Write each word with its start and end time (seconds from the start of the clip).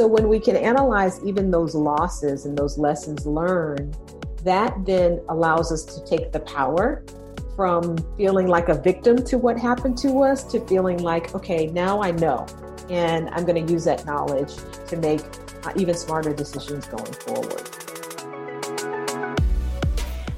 so 0.00 0.06
when 0.06 0.30
we 0.30 0.40
can 0.40 0.56
analyze 0.56 1.22
even 1.26 1.50
those 1.50 1.74
losses 1.74 2.46
and 2.46 2.56
those 2.56 2.78
lessons 2.78 3.26
learned, 3.26 3.94
that 4.44 4.74
then 4.86 5.20
allows 5.28 5.70
us 5.70 5.84
to 5.84 6.02
take 6.06 6.32
the 6.32 6.40
power 6.40 7.04
from 7.54 7.98
feeling 8.16 8.48
like 8.48 8.70
a 8.70 8.80
victim 8.80 9.22
to 9.22 9.36
what 9.36 9.58
happened 9.58 9.98
to 9.98 10.22
us 10.22 10.42
to 10.44 10.66
feeling 10.66 11.02
like, 11.02 11.34
okay, 11.34 11.66
now 11.66 12.00
I 12.00 12.12
know. 12.12 12.46
And 12.88 13.28
I'm 13.32 13.44
going 13.44 13.66
to 13.66 13.70
use 13.70 13.84
that 13.84 14.06
knowledge 14.06 14.54
to 14.86 14.96
make 14.96 15.20
uh, 15.66 15.72
even 15.76 15.94
smarter 15.94 16.32
decisions 16.32 16.86
going 16.86 17.12
forward. 17.12 17.68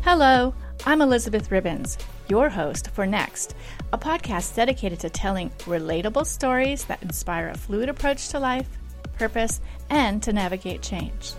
Hello, 0.02 0.54
I'm 0.84 1.00
Elizabeth 1.00 1.52
Ribbons, 1.52 1.98
your 2.26 2.48
host 2.48 2.90
for 2.90 3.06
Next, 3.06 3.54
a 3.92 3.98
podcast 3.98 4.56
dedicated 4.56 4.98
to 4.98 5.08
telling 5.08 5.50
relatable 5.60 6.26
stories 6.26 6.84
that 6.86 7.00
inspire 7.00 7.50
a 7.50 7.56
fluid 7.56 7.88
approach 7.88 8.28
to 8.30 8.40
life, 8.40 8.66
purpose, 9.22 9.60
and 9.88 10.20
to 10.20 10.32
navigate 10.32 10.82
change. 10.82 11.34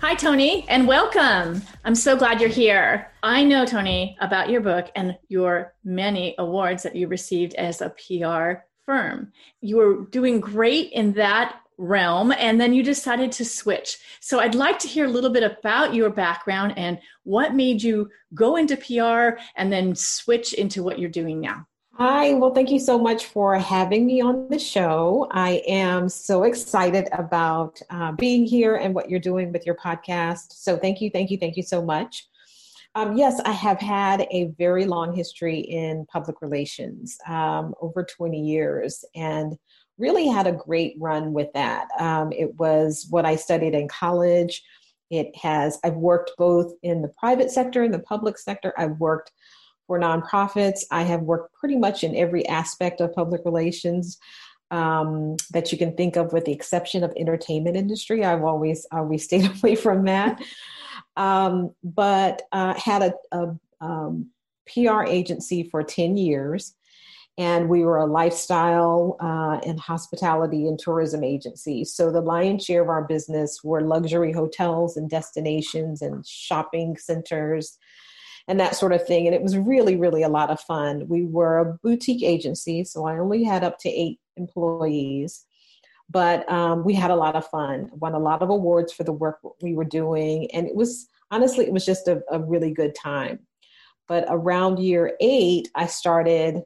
Hi, 0.00 0.16
Tony, 0.16 0.66
and 0.68 0.88
welcome. 0.88 1.62
I'm 1.84 1.94
so 1.94 2.16
glad 2.16 2.40
you're 2.40 2.50
here. 2.50 3.12
I 3.22 3.44
know, 3.44 3.64
Tony, 3.64 4.16
about 4.20 4.50
your 4.50 4.60
book 4.60 4.90
and 4.96 5.16
your 5.28 5.74
many 5.84 6.34
awards 6.38 6.82
that 6.82 6.96
you 6.96 7.06
received 7.06 7.54
as 7.54 7.80
a 7.80 7.90
PR 7.90 8.64
firm. 8.84 9.32
You 9.60 9.76
were 9.76 10.06
doing 10.06 10.40
great 10.40 10.90
in 10.92 11.12
that 11.12 11.60
realm 11.78 12.32
and 12.32 12.60
then 12.60 12.72
you 12.72 12.82
decided 12.82 13.30
to 13.32 13.44
switch. 13.44 13.98
So 14.18 14.40
I'd 14.40 14.56
like 14.56 14.80
to 14.80 14.88
hear 14.88 15.04
a 15.04 15.10
little 15.10 15.30
bit 15.30 15.44
about 15.44 15.94
your 15.94 16.10
background 16.10 16.74
and 16.76 16.98
what 17.22 17.54
made 17.54 17.80
you 17.80 18.10
go 18.34 18.56
into 18.56 18.76
PR 18.76 19.40
and 19.54 19.72
then 19.72 19.94
switch 19.94 20.52
into 20.52 20.82
what 20.82 20.98
you're 20.98 21.10
doing 21.10 21.40
now. 21.40 21.66
Hi, 21.98 22.34
well, 22.34 22.52
thank 22.52 22.70
you 22.70 22.78
so 22.78 22.98
much 22.98 23.24
for 23.24 23.56
having 23.56 24.04
me 24.04 24.20
on 24.20 24.50
the 24.50 24.58
show. 24.58 25.28
I 25.30 25.62
am 25.66 26.10
so 26.10 26.42
excited 26.42 27.08
about 27.12 27.80
uh, 27.88 28.12
being 28.12 28.44
here 28.44 28.76
and 28.76 28.94
what 28.94 29.08
you're 29.08 29.18
doing 29.18 29.50
with 29.50 29.64
your 29.64 29.76
podcast. 29.76 30.52
So, 30.52 30.76
thank 30.76 31.00
you, 31.00 31.08
thank 31.08 31.30
you, 31.30 31.38
thank 31.38 31.56
you 31.56 31.62
so 31.62 31.82
much. 31.82 32.28
Um, 32.94 33.16
yes, 33.16 33.40
I 33.46 33.52
have 33.52 33.80
had 33.80 34.26
a 34.30 34.52
very 34.58 34.84
long 34.84 35.16
history 35.16 35.60
in 35.60 36.04
public 36.12 36.42
relations, 36.42 37.16
um, 37.26 37.72
over 37.80 38.04
20 38.04 38.42
years, 38.42 39.02
and 39.14 39.56
really 39.96 40.28
had 40.28 40.46
a 40.46 40.52
great 40.52 40.96
run 41.00 41.32
with 41.32 41.50
that. 41.54 41.88
Um, 41.98 42.30
it 42.30 42.54
was 42.56 43.06
what 43.08 43.24
I 43.24 43.36
studied 43.36 43.74
in 43.74 43.88
college. 43.88 44.62
It 45.08 45.34
has, 45.36 45.78
I've 45.82 45.96
worked 45.96 46.32
both 46.36 46.74
in 46.82 47.00
the 47.00 47.12
private 47.18 47.50
sector 47.50 47.82
and 47.84 47.94
the 47.94 48.00
public 48.00 48.36
sector. 48.36 48.74
I've 48.76 48.98
worked 48.98 49.32
for 49.86 49.98
nonprofits. 49.98 50.80
I 50.90 51.02
have 51.02 51.22
worked 51.22 51.54
pretty 51.54 51.76
much 51.76 52.04
in 52.04 52.14
every 52.16 52.46
aspect 52.48 53.00
of 53.00 53.14
public 53.14 53.42
relations 53.44 54.18
um, 54.70 55.36
that 55.52 55.70
you 55.70 55.78
can 55.78 55.94
think 55.96 56.16
of, 56.16 56.32
with 56.32 56.44
the 56.44 56.52
exception 56.52 57.04
of 57.04 57.12
entertainment 57.16 57.76
industry. 57.76 58.24
I've 58.24 58.44
always 58.44 58.86
always 58.90 59.24
stayed 59.24 59.50
away 59.58 59.76
from 59.76 60.04
that. 60.04 60.42
Um, 61.16 61.74
but 61.82 62.42
uh, 62.52 62.74
had 62.74 63.02
a, 63.02 63.14
a 63.32 63.56
um, 63.80 64.30
PR 64.72 65.04
agency 65.04 65.68
for 65.70 65.82
ten 65.82 66.16
years, 66.16 66.74
and 67.38 67.68
we 67.68 67.84
were 67.84 67.98
a 67.98 68.06
lifestyle 68.06 69.16
uh, 69.20 69.60
and 69.64 69.78
hospitality 69.78 70.66
and 70.66 70.78
tourism 70.78 71.22
agency. 71.22 71.84
So 71.84 72.10
the 72.10 72.20
lion's 72.20 72.64
share 72.64 72.82
of 72.82 72.88
our 72.88 73.04
business 73.04 73.62
were 73.62 73.82
luxury 73.82 74.32
hotels 74.32 74.96
and 74.96 75.08
destinations 75.08 76.02
and 76.02 76.26
shopping 76.26 76.96
centers 76.96 77.78
and 78.48 78.60
that 78.60 78.76
sort 78.76 78.92
of 78.92 79.06
thing. 79.06 79.26
And 79.26 79.34
it 79.34 79.42
was 79.42 79.56
really, 79.56 79.96
really 79.96 80.22
a 80.22 80.28
lot 80.28 80.50
of 80.50 80.60
fun. 80.60 81.08
We 81.08 81.24
were 81.24 81.58
a 81.58 81.74
boutique 81.82 82.22
agency, 82.22 82.84
so 82.84 83.06
I 83.06 83.18
only 83.18 83.44
had 83.44 83.64
up 83.64 83.78
to 83.80 83.88
eight 83.88 84.20
employees, 84.36 85.44
but 86.08 86.50
um, 86.50 86.84
we 86.84 86.94
had 86.94 87.10
a 87.10 87.16
lot 87.16 87.36
of 87.36 87.46
fun. 87.46 87.90
Won 87.92 88.14
a 88.14 88.18
lot 88.18 88.42
of 88.42 88.50
awards 88.50 88.92
for 88.92 89.04
the 89.04 89.12
work 89.12 89.38
we 89.60 89.74
were 89.74 89.84
doing, 89.84 90.50
and 90.52 90.66
it 90.66 90.74
was 90.74 91.08
honestly, 91.30 91.66
it 91.66 91.72
was 91.72 91.84
just 91.84 92.08
a, 92.08 92.22
a 92.30 92.38
really 92.38 92.70
good 92.70 92.94
time. 92.94 93.40
But 94.08 94.24
around 94.28 94.78
year 94.78 95.16
eight, 95.20 95.68
I 95.74 95.86
started. 95.86 96.62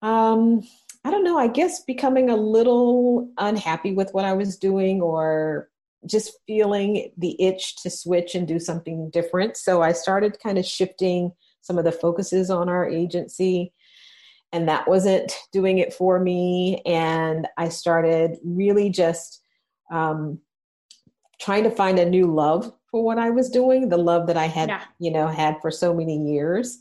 Um, 0.00 0.62
I 1.04 1.10
don't 1.10 1.24
know, 1.24 1.38
I 1.38 1.46
guess 1.46 1.82
becoming 1.84 2.28
a 2.28 2.36
little 2.36 3.30
unhappy 3.38 3.92
with 3.92 4.12
what 4.12 4.24
I 4.24 4.32
was 4.32 4.56
doing 4.56 5.00
or 5.00 5.70
just 6.06 6.32
feeling 6.46 7.10
the 7.16 7.40
itch 7.42 7.76
to 7.82 7.90
switch 7.90 8.34
and 8.34 8.46
do 8.46 8.58
something 8.58 9.10
different. 9.10 9.56
So 9.56 9.82
I 9.82 9.92
started 9.92 10.38
kind 10.42 10.58
of 10.58 10.64
shifting 10.64 11.32
some 11.60 11.78
of 11.78 11.84
the 11.84 11.92
focuses 11.92 12.50
on 12.50 12.68
our 12.68 12.88
agency, 12.88 13.72
and 14.52 14.68
that 14.68 14.88
wasn't 14.88 15.32
doing 15.52 15.78
it 15.78 15.92
for 15.92 16.18
me. 16.18 16.82
And 16.86 17.46
I 17.56 17.68
started 17.68 18.38
really 18.44 18.90
just 18.90 19.42
um, 19.90 20.38
trying 21.40 21.64
to 21.64 21.70
find 21.70 21.98
a 21.98 22.08
new 22.08 22.32
love 22.32 22.72
for 22.90 23.04
what 23.04 23.18
I 23.18 23.30
was 23.30 23.50
doing, 23.50 23.88
the 23.88 23.98
love 23.98 24.26
that 24.28 24.36
I 24.36 24.46
had, 24.46 24.68
yeah. 24.70 24.84
you 24.98 25.10
know, 25.10 25.26
had 25.26 25.60
for 25.60 25.70
so 25.70 25.94
many 25.94 26.16
years 26.16 26.78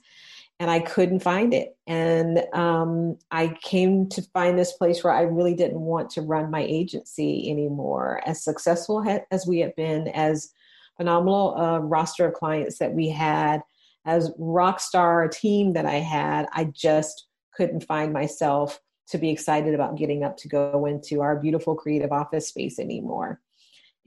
and 0.59 0.71
I 0.71 0.79
couldn't 0.79 1.19
find 1.19 1.53
it. 1.53 1.77
And 1.85 2.43
um, 2.53 3.17
I 3.29 3.55
came 3.61 4.09
to 4.09 4.21
find 4.33 4.57
this 4.57 4.73
place 4.73 5.03
where 5.03 5.13
I 5.13 5.21
really 5.21 5.53
didn't 5.53 5.79
want 5.79 6.09
to 6.11 6.21
run 6.21 6.49
my 6.49 6.61
agency 6.61 7.49
anymore. 7.49 8.21
As 8.25 8.43
successful 8.43 9.05
as 9.29 9.45
we 9.45 9.59
had 9.59 9.75
been, 9.75 10.07
as 10.09 10.51
phenomenal 10.97 11.79
roster 11.83 12.25
of 12.27 12.33
clients 12.33 12.79
that 12.79 12.93
we 12.93 13.07
had, 13.09 13.61
as 14.05 14.31
rock 14.39 14.79
star 14.79 15.27
team 15.27 15.73
that 15.73 15.85
I 15.85 15.95
had, 15.95 16.47
I 16.53 16.65
just 16.65 17.27
couldn't 17.53 17.85
find 17.85 18.11
myself 18.11 18.81
to 19.09 19.17
be 19.17 19.29
excited 19.29 19.75
about 19.75 19.97
getting 19.97 20.23
up 20.23 20.37
to 20.37 20.47
go 20.47 20.85
into 20.85 21.21
our 21.21 21.39
beautiful 21.39 21.75
creative 21.75 22.11
office 22.11 22.47
space 22.47 22.79
anymore. 22.79 23.39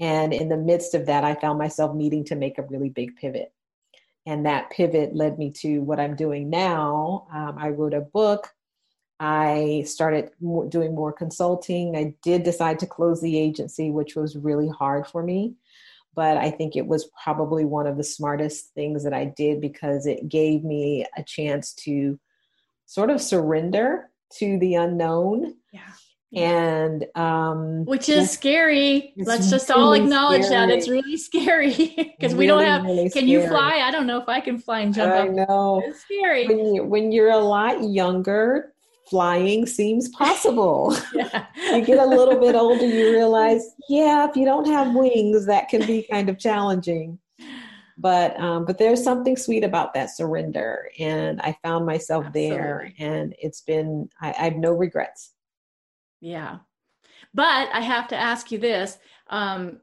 And 0.01 0.33
in 0.33 0.49
the 0.49 0.57
midst 0.57 0.95
of 0.95 1.07
that, 1.07 1.25
I 1.25 1.35
found 1.35 1.59
myself 1.59 1.95
needing 1.95 2.25
to 2.25 2.35
make 2.35 2.59
a 2.59 2.63
really 2.63 2.89
big 2.89 3.17
pivot 3.17 3.53
and 4.31 4.47
that 4.47 4.71
pivot 4.71 5.17
led 5.17 5.39
me 5.41 5.51
to 5.51 5.81
what 5.81 5.99
I'm 5.99 6.15
doing 6.15 6.51
now. 6.51 7.27
Um, 7.35 7.57
I 7.59 7.71
wrote 7.71 7.95
a 7.95 8.01
book. 8.01 8.47
I 9.19 9.83
started 9.89 10.31
doing 10.69 10.95
more 10.95 11.13
consulting. 11.13 11.97
I 11.97 12.15
did 12.23 12.45
decide 12.45 12.79
to 12.79 12.87
close 12.87 13.21
the 13.21 13.37
agency, 13.37 13.91
which 13.91 14.15
was 14.15 14.37
really 14.37 14.69
hard 14.69 15.09
for 15.09 15.25
me. 15.25 15.57
But 16.15 16.37
I 16.37 16.53
think 16.53 16.77
it 16.77 16.87
was 16.87 17.11
probably 17.25 17.65
one 17.65 17.89
of 17.89 17.97
the 17.97 18.05
smartest 18.05 18.73
things 18.73 19.03
that 19.03 19.13
I 19.13 19.25
did 19.25 19.61
because 19.61 20.07
it 20.07 20.29
gave 20.29 20.63
me 20.63 21.07
a 21.17 21.25
chance 21.25 21.75
to 21.87 22.17
sort 22.87 23.11
of 23.11 23.21
surrender 23.21 24.11
to 24.35 24.61
the 24.61 24.77
unknown. 24.77 25.57
Yeah 25.73 25.91
and 26.35 27.07
um 27.17 27.85
which 27.87 28.09
is 28.09 28.31
scary. 28.31 29.13
Let's 29.17 29.51
just 29.51 29.69
really 29.69 29.81
all 29.81 29.93
acknowledge 29.93 30.45
scary. 30.45 30.67
that 30.67 30.71
it's 30.71 30.89
really 30.89 31.17
scary 31.17 31.73
because 31.97 32.35
really, 32.35 32.37
we 32.37 32.47
don't 32.47 32.65
have 32.65 32.85
really 32.85 33.11
can 33.11 33.27
you 33.27 33.47
fly? 33.49 33.81
I 33.81 33.91
don't 33.91 34.07
know 34.07 34.19
if 34.19 34.29
i 34.29 34.41
can 34.41 34.59
fly 34.59 34.81
and 34.81 34.95
jump 34.95 35.13
I 35.13 35.29
up. 35.29 35.31
know. 35.31 35.83
It's 35.85 36.03
scary. 36.03 36.47
When, 36.47 36.75
you, 36.75 36.85
when 36.85 37.11
you're 37.11 37.31
a 37.31 37.39
lot 37.39 37.83
younger 37.83 38.73
flying 39.09 39.67
seems 39.67 40.09
possible. 40.11 40.97
You 41.73 41.85
get 41.85 41.99
a 41.99 42.07
little 42.07 42.41
bit 42.41 42.55
older 42.57 42.85
you 42.85 43.13
realize 43.13 43.75
yeah 43.89 44.29
if 44.29 44.35
you 44.35 44.45
don't 44.45 44.67
have 44.67 44.95
wings 44.95 45.47
that 45.47 45.69
can 45.69 45.87
be 45.87 46.07
kind 46.11 46.29
of 46.29 46.39
challenging. 46.39 47.19
But 47.99 48.39
um, 48.41 48.65
but 48.65 48.79
there's 48.79 49.03
something 49.03 49.37
sweet 49.37 49.63
about 49.63 49.95
that 49.95 50.11
surrender 50.11 50.91
and 50.99 51.41
i 51.43 51.57
found 51.63 51.85
myself 51.85 52.27
Absolutely. 52.27 52.51
there 52.51 52.93
and 52.99 53.35
it's 53.39 53.61
been 53.61 54.09
I, 54.21 54.31
I 54.31 54.45
have 54.45 54.57
no 54.57 54.73
regrets 54.73 55.33
yeah. 56.21 56.59
But 57.35 57.69
I 57.73 57.81
have 57.81 58.09
to 58.09 58.17
ask 58.17 58.51
you 58.51 58.59
this. 58.59 58.99
Um, 59.29 59.81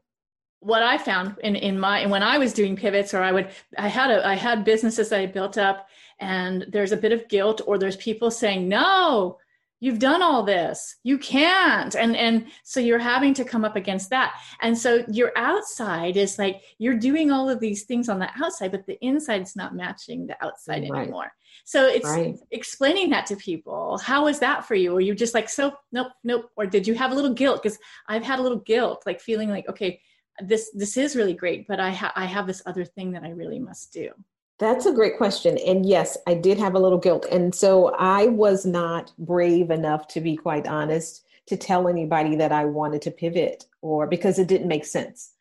what 0.60 0.82
I 0.82 0.98
found 0.98 1.36
in, 1.44 1.54
in 1.54 1.78
my 1.78 2.06
when 2.06 2.22
I 2.22 2.38
was 2.38 2.52
doing 2.52 2.76
pivots 2.76 3.14
or 3.14 3.22
I 3.22 3.30
would 3.30 3.48
I 3.78 3.88
had 3.88 4.10
a 4.10 4.26
I 4.26 4.34
had 4.34 4.64
businesses 4.64 5.08
that 5.10 5.20
I 5.20 5.26
built 5.26 5.56
up 5.56 5.86
and 6.18 6.66
there's 6.70 6.90
a 6.90 6.96
bit 6.96 7.12
of 7.12 7.28
guilt 7.28 7.60
or 7.64 7.78
there's 7.78 7.96
people 7.96 8.30
saying, 8.30 8.68
No, 8.68 9.38
you've 9.80 9.98
done 9.98 10.22
all 10.22 10.42
this 10.42 10.96
you 11.02 11.18
can't 11.18 11.94
and 11.94 12.16
and 12.16 12.46
so 12.64 12.80
you're 12.80 12.98
having 12.98 13.34
to 13.34 13.44
come 13.44 13.64
up 13.64 13.76
against 13.76 14.10
that 14.10 14.34
and 14.60 14.76
so 14.76 15.04
your 15.08 15.32
outside 15.36 16.16
is 16.16 16.38
like 16.38 16.62
you're 16.78 16.96
doing 16.96 17.30
all 17.30 17.48
of 17.48 17.60
these 17.60 17.84
things 17.84 18.08
on 18.08 18.18
the 18.18 18.28
outside 18.42 18.72
but 18.72 18.86
the 18.86 18.98
inside 19.04 19.42
is 19.42 19.54
not 19.54 19.76
matching 19.76 20.26
the 20.26 20.44
outside 20.44 20.88
right. 20.90 21.02
anymore 21.02 21.32
so 21.64 21.86
it's 21.86 22.08
right. 22.08 22.38
explaining 22.50 23.10
that 23.10 23.26
to 23.26 23.36
people 23.36 23.98
how 23.98 24.24
was 24.24 24.38
that 24.38 24.64
for 24.64 24.74
you 24.74 24.92
or 24.92 25.00
you 25.00 25.14
just 25.14 25.34
like 25.34 25.48
so 25.48 25.72
nope 25.92 26.08
nope 26.24 26.50
or 26.56 26.66
did 26.66 26.86
you 26.86 26.94
have 26.94 27.12
a 27.12 27.14
little 27.14 27.34
guilt 27.34 27.62
because 27.62 27.78
i've 28.08 28.24
had 28.24 28.38
a 28.38 28.42
little 28.42 28.60
guilt 28.60 29.02
like 29.06 29.20
feeling 29.20 29.48
like 29.48 29.68
okay 29.68 30.00
this 30.40 30.70
this 30.74 30.96
is 30.96 31.16
really 31.16 31.34
great 31.34 31.66
but 31.66 31.80
i 31.80 31.90
ha- 31.90 32.12
i 32.16 32.24
have 32.24 32.46
this 32.46 32.62
other 32.66 32.84
thing 32.84 33.12
that 33.12 33.24
i 33.24 33.30
really 33.30 33.58
must 33.58 33.92
do 33.92 34.10
that's 34.58 34.86
a 34.86 34.92
great 34.92 35.16
question. 35.16 35.56
And 35.58 35.86
yes, 35.86 36.18
I 36.26 36.34
did 36.34 36.58
have 36.58 36.74
a 36.74 36.80
little 36.80 36.98
guilt. 36.98 37.26
And 37.30 37.54
so 37.54 37.94
I 37.96 38.26
was 38.26 38.66
not 38.66 39.12
brave 39.18 39.70
enough, 39.70 40.08
to 40.08 40.20
be 40.20 40.36
quite 40.36 40.66
honest, 40.66 41.24
to 41.46 41.56
tell 41.56 41.88
anybody 41.88 42.36
that 42.36 42.52
I 42.52 42.64
wanted 42.64 43.02
to 43.02 43.10
pivot 43.10 43.66
or 43.82 44.06
because 44.06 44.38
it 44.38 44.48
didn't 44.48 44.68
make 44.68 44.84
sense. 44.84 45.32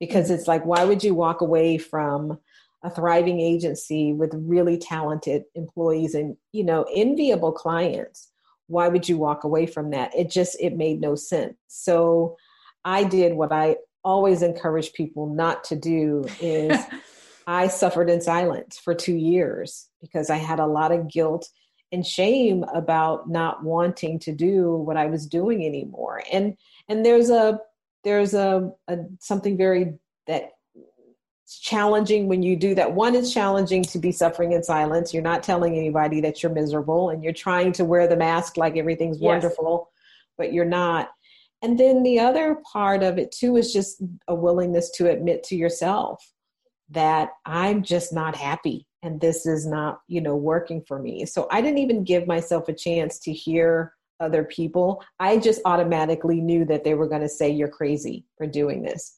Because 0.00 0.26
mm-hmm. 0.26 0.34
it's 0.34 0.48
like, 0.48 0.66
why 0.66 0.84
would 0.84 1.04
you 1.04 1.14
walk 1.14 1.40
away 1.40 1.78
from 1.78 2.38
a 2.84 2.90
thriving 2.90 3.40
agency 3.40 4.12
with 4.12 4.30
really 4.34 4.78
talented 4.78 5.42
employees 5.56 6.14
and, 6.14 6.36
you 6.52 6.62
know, 6.62 6.86
enviable 6.94 7.50
clients? 7.50 8.30
why 8.66 8.88
would 8.88 9.08
you 9.08 9.18
walk 9.18 9.44
away 9.44 9.66
from 9.66 9.90
that 9.90 10.14
it 10.14 10.30
just 10.30 10.56
it 10.60 10.76
made 10.76 11.00
no 11.00 11.14
sense 11.14 11.54
so 11.66 12.36
i 12.84 13.04
did 13.04 13.34
what 13.34 13.52
i 13.52 13.76
always 14.02 14.42
encourage 14.42 14.92
people 14.92 15.26
not 15.26 15.64
to 15.64 15.76
do 15.76 16.24
is 16.40 16.78
i 17.46 17.66
suffered 17.66 18.08
in 18.08 18.20
silence 18.20 18.78
for 18.78 18.94
two 18.94 19.14
years 19.14 19.88
because 20.00 20.30
i 20.30 20.36
had 20.36 20.60
a 20.60 20.66
lot 20.66 20.92
of 20.92 21.10
guilt 21.10 21.48
and 21.92 22.06
shame 22.06 22.64
about 22.74 23.28
not 23.28 23.62
wanting 23.62 24.18
to 24.18 24.32
do 24.32 24.76
what 24.76 24.96
i 24.96 25.06
was 25.06 25.26
doing 25.26 25.64
anymore 25.64 26.22
and 26.32 26.56
and 26.88 27.04
there's 27.04 27.30
a 27.30 27.58
there's 28.02 28.34
a, 28.34 28.70
a 28.88 28.98
something 29.20 29.56
very 29.56 29.94
that 30.26 30.50
challenging 31.58 32.28
when 32.28 32.42
you 32.42 32.56
do 32.56 32.74
that. 32.74 32.92
One 32.92 33.14
is 33.14 33.32
challenging 33.32 33.82
to 33.84 33.98
be 33.98 34.12
suffering 34.12 34.52
in 34.52 34.62
silence. 34.62 35.12
You're 35.12 35.22
not 35.22 35.42
telling 35.42 35.76
anybody 35.76 36.20
that 36.20 36.42
you're 36.42 36.52
miserable 36.52 37.10
and 37.10 37.22
you're 37.22 37.32
trying 37.32 37.72
to 37.72 37.84
wear 37.84 38.06
the 38.06 38.16
mask 38.16 38.56
like 38.56 38.76
everything's 38.76 39.20
yes. 39.20 39.28
wonderful, 39.28 39.90
but 40.36 40.52
you're 40.52 40.64
not. 40.64 41.10
And 41.62 41.78
then 41.78 42.02
the 42.02 42.20
other 42.20 42.58
part 42.70 43.02
of 43.02 43.18
it 43.18 43.32
too 43.32 43.56
is 43.56 43.72
just 43.72 44.02
a 44.28 44.34
willingness 44.34 44.90
to 44.92 45.10
admit 45.10 45.42
to 45.44 45.56
yourself 45.56 46.22
that 46.90 47.30
I'm 47.46 47.82
just 47.82 48.12
not 48.12 48.36
happy 48.36 48.86
and 49.02 49.20
this 49.20 49.46
is 49.46 49.66
not, 49.66 50.00
you 50.08 50.20
know, 50.20 50.36
working 50.36 50.82
for 50.86 50.98
me. 50.98 51.26
So 51.26 51.46
I 51.50 51.60
didn't 51.60 51.78
even 51.78 52.04
give 52.04 52.26
myself 52.26 52.68
a 52.68 52.74
chance 52.74 53.18
to 53.20 53.32
hear 53.32 53.94
other 54.20 54.44
people. 54.44 55.02
I 55.20 55.38
just 55.38 55.60
automatically 55.64 56.40
knew 56.40 56.64
that 56.66 56.84
they 56.84 56.94
were 56.94 57.08
going 57.08 57.22
to 57.22 57.28
say 57.28 57.50
you're 57.50 57.68
crazy 57.68 58.24
for 58.36 58.46
doing 58.46 58.82
this. 58.82 59.16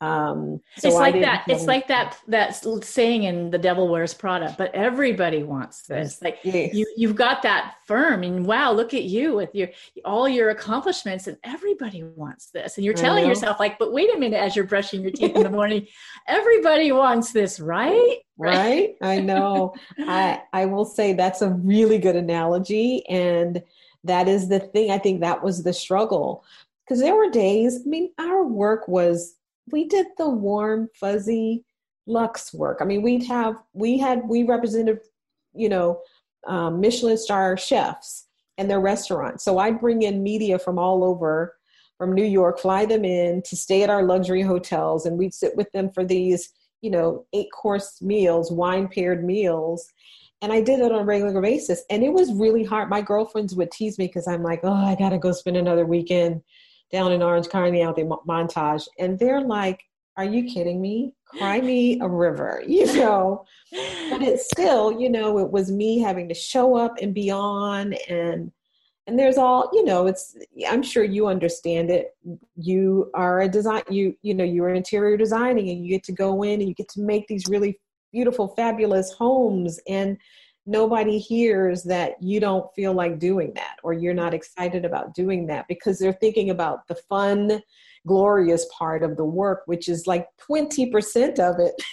Um, 0.00 0.60
so 0.76 0.88
it's 0.88 0.96
like 0.96 1.14
that. 1.20 1.44
It's 1.48 1.66
like 1.66 1.88
that. 1.88 2.18
That 2.28 2.84
saying 2.84 3.22
in 3.22 3.50
"The 3.50 3.58
Devil 3.58 3.88
Wears 3.88 4.12
Prada," 4.12 4.54
but 4.58 4.74
everybody 4.74 5.42
wants 5.42 5.82
this. 5.82 6.20
Like 6.20 6.38
yes. 6.42 6.74
you, 6.74 6.86
you've 6.96 7.14
got 7.14 7.42
that 7.42 7.76
firm, 7.86 8.22
and 8.22 8.44
wow, 8.44 8.72
look 8.72 8.92
at 8.92 9.04
you 9.04 9.34
with 9.34 9.54
your 9.54 9.68
all 10.04 10.28
your 10.28 10.50
accomplishments, 10.50 11.26
and 11.26 11.38
everybody 11.44 12.02
wants 12.02 12.46
this. 12.46 12.76
And 12.76 12.84
you're 12.84 12.94
telling 12.94 13.26
yourself, 13.26 13.60
like, 13.60 13.78
but 13.78 13.92
wait 13.92 14.14
a 14.14 14.18
minute, 14.18 14.36
as 14.36 14.56
you're 14.56 14.66
brushing 14.66 15.00
your 15.00 15.12
teeth 15.12 15.36
in 15.36 15.42
the 15.42 15.50
morning, 15.50 15.86
everybody 16.28 16.92
wants 16.92 17.32
this, 17.32 17.60
right? 17.60 18.18
Right. 18.36 18.96
I 19.00 19.20
know. 19.20 19.74
I 19.98 20.42
I 20.52 20.66
will 20.66 20.84
say 20.84 21.12
that's 21.12 21.40
a 21.40 21.50
really 21.50 21.98
good 21.98 22.16
analogy, 22.16 23.06
and 23.08 23.62
that 24.02 24.28
is 24.28 24.48
the 24.48 24.58
thing. 24.58 24.90
I 24.90 24.98
think 24.98 25.20
that 25.20 25.42
was 25.42 25.62
the 25.62 25.72
struggle 25.72 26.44
because 26.84 27.00
there 27.00 27.14
were 27.14 27.30
days. 27.30 27.80
I 27.86 27.88
mean, 27.88 28.10
our 28.18 28.44
work 28.44 28.88
was 28.88 29.36
we 29.70 29.86
did 29.86 30.06
the 30.18 30.28
warm, 30.28 30.88
fuzzy 30.94 31.64
luxe 32.06 32.52
work. 32.52 32.78
I 32.80 32.84
mean, 32.84 33.02
we'd 33.02 33.24
have, 33.24 33.56
we 33.72 33.98
had, 33.98 34.28
we 34.28 34.44
represented, 34.44 35.00
you 35.54 35.68
know, 35.68 36.00
um, 36.46 36.80
Michelin 36.80 37.16
star 37.16 37.56
chefs 37.56 38.26
and 38.58 38.70
their 38.70 38.80
restaurants. 38.80 39.44
So 39.44 39.58
I'd 39.58 39.80
bring 39.80 40.02
in 40.02 40.22
media 40.22 40.58
from 40.58 40.78
all 40.78 41.02
over, 41.02 41.54
from 41.96 42.12
New 42.12 42.24
York, 42.24 42.58
fly 42.58 42.84
them 42.84 43.04
in 43.04 43.42
to 43.42 43.56
stay 43.56 43.82
at 43.82 43.90
our 43.90 44.02
luxury 44.02 44.42
hotels, 44.42 45.06
and 45.06 45.16
we'd 45.16 45.32
sit 45.34 45.56
with 45.56 45.70
them 45.72 45.90
for 45.92 46.04
these, 46.04 46.50
you 46.82 46.90
know, 46.90 47.24
eight 47.32 47.48
course 47.52 48.02
meals, 48.02 48.52
wine 48.52 48.88
paired 48.88 49.24
meals. 49.24 49.90
And 50.42 50.52
I 50.52 50.60
did 50.60 50.80
it 50.80 50.92
on 50.92 51.00
a 51.00 51.04
regular 51.04 51.40
basis. 51.40 51.84
And 51.88 52.02
it 52.02 52.12
was 52.12 52.34
really 52.34 52.64
hard. 52.64 52.90
My 52.90 53.00
girlfriends 53.00 53.54
would 53.54 53.70
tease 53.70 53.98
me 53.98 54.08
because 54.08 54.28
I'm 54.28 54.42
like, 54.42 54.60
oh, 54.62 54.72
I 54.72 54.94
got 54.94 55.10
to 55.10 55.18
go 55.18 55.32
spend 55.32 55.56
another 55.56 55.86
weekend 55.86 56.42
down 56.94 57.10
in 57.10 57.22
Orange 57.22 57.48
County 57.48 57.82
out 57.82 57.96
there, 57.96 58.06
Montage, 58.06 58.86
and 59.00 59.18
they're 59.18 59.40
like, 59.40 59.82
"Are 60.16 60.24
you 60.24 60.44
kidding 60.44 60.80
me? 60.80 61.12
Cry 61.26 61.60
me 61.60 61.98
a 62.00 62.08
river," 62.08 62.62
you 62.68 62.86
know. 62.94 63.44
but 64.10 64.22
it's 64.22 64.44
still, 64.44 65.00
you 65.00 65.10
know, 65.10 65.38
it 65.38 65.50
was 65.50 65.72
me 65.72 65.98
having 65.98 66.28
to 66.28 66.34
show 66.34 66.76
up 66.76 66.94
and 67.02 67.12
be 67.12 67.30
on, 67.30 67.94
and 68.08 68.52
and 69.06 69.18
there's 69.18 69.36
all, 69.36 69.68
you 69.72 69.84
know, 69.84 70.06
it's. 70.06 70.36
I'm 70.68 70.82
sure 70.82 71.02
you 71.02 71.26
understand 71.26 71.90
it. 71.90 72.16
You 72.54 73.10
are 73.14 73.40
a 73.42 73.48
design. 73.48 73.82
You 73.90 74.14
you 74.22 74.32
know 74.32 74.44
you're 74.44 74.70
interior 74.70 75.16
designing, 75.16 75.70
and 75.70 75.84
you 75.84 75.90
get 75.90 76.04
to 76.04 76.12
go 76.12 76.44
in 76.44 76.60
and 76.60 76.68
you 76.68 76.74
get 76.74 76.88
to 76.90 77.00
make 77.02 77.26
these 77.26 77.48
really 77.48 77.76
beautiful, 78.12 78.54
fabulous 78.54 79.10
homes 79.12 79.80
and 79.88 80.16
nobody 80.66 81.18
hears 81.18 81.82
that 81.84 82.14
you 82.20 82.40
don't 82.40 82.72
feel 82.74 82.92
like 82.92 83.18
doing 83.18 83.52
that 83.54 83.76
or 83.82 83.92
you're 83.92 84.14
not 84.14 84.34
excited 84.34 84.84
about 84.84 85.14
doing 85.14 85.46
that 85.46 85.66
because 85.68 85.98
they're 85.98 86.12
thinking 86.14 86.50
about 86.50 86.86
the 86.88 86.94
fun, 87.08 87.60
glorious 88.06 88.66
part 88.76 89.02
of 89.02 89.16
the 89.16 89.24
work, 89.24 89.62
which 89.66 89.88
is 89.88 90.06
like 90.06 90.26
20% 90.48 91.38
of 91.38 91.58
it. 91.60 91.74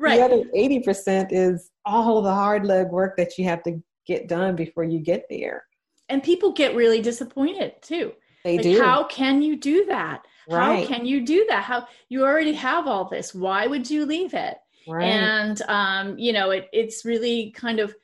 Right. 0.00 0.18
the 0.18 0.24
other 0.24 0.44
80% 0.56 1.30
is 1.32 1.72
all 1.84 2.22
the 2.22 2.32
hard 2.32 2.64
leg 2.64 2.86
work 2.90 3.16
that 3.16 3.36
you 3.36 3.46
have 3.46 3.64
to 3.64 3.82
get 4.06 4.28
done 4.28 4.54
before 4.54 4.84
you 4.84 5.00
get 5.00 5.24
there. 5.28 5.64
And 6.08 6.22
people 6.22 6.52
get 6.52 6.76
really 6.76 7.02
disappointed 7.02 7.82
too. 7.82 8.12
They 8.44 8.58
like, 8.58 8.62
do. 8.62 8.80
How 8.80 9.02
can 9.08 9.42
you 9.42 9.56
do 9.56 9.86
that? 9.86 10.24
Right. 10.48 10.82
How 10.82 10.86
can 10.86 11.04
you 11.04 11.26
do 11.26 11.44
that? 11.48 11.64
How 11.64 11.88
you 12.08 12.22
already 12.24 12.52
have 12.52 12.86
all 12.86 13.08
this. 13.08 13.34
Why 13.34 13.66
would 13.66 13.90
you 13.90 14.06
leave 14.06 14.34
it? 14.34 14.56
Right. 14.88 15.04
And 15.04 15.60
um, 15.62 16.18
you 16.18 16.32
know, 16.32 16.50
it, 16.50 16.68
it's 16.72 17.04
really 17.04 17.50
kind 17.50 17.78
of 17.78 17.94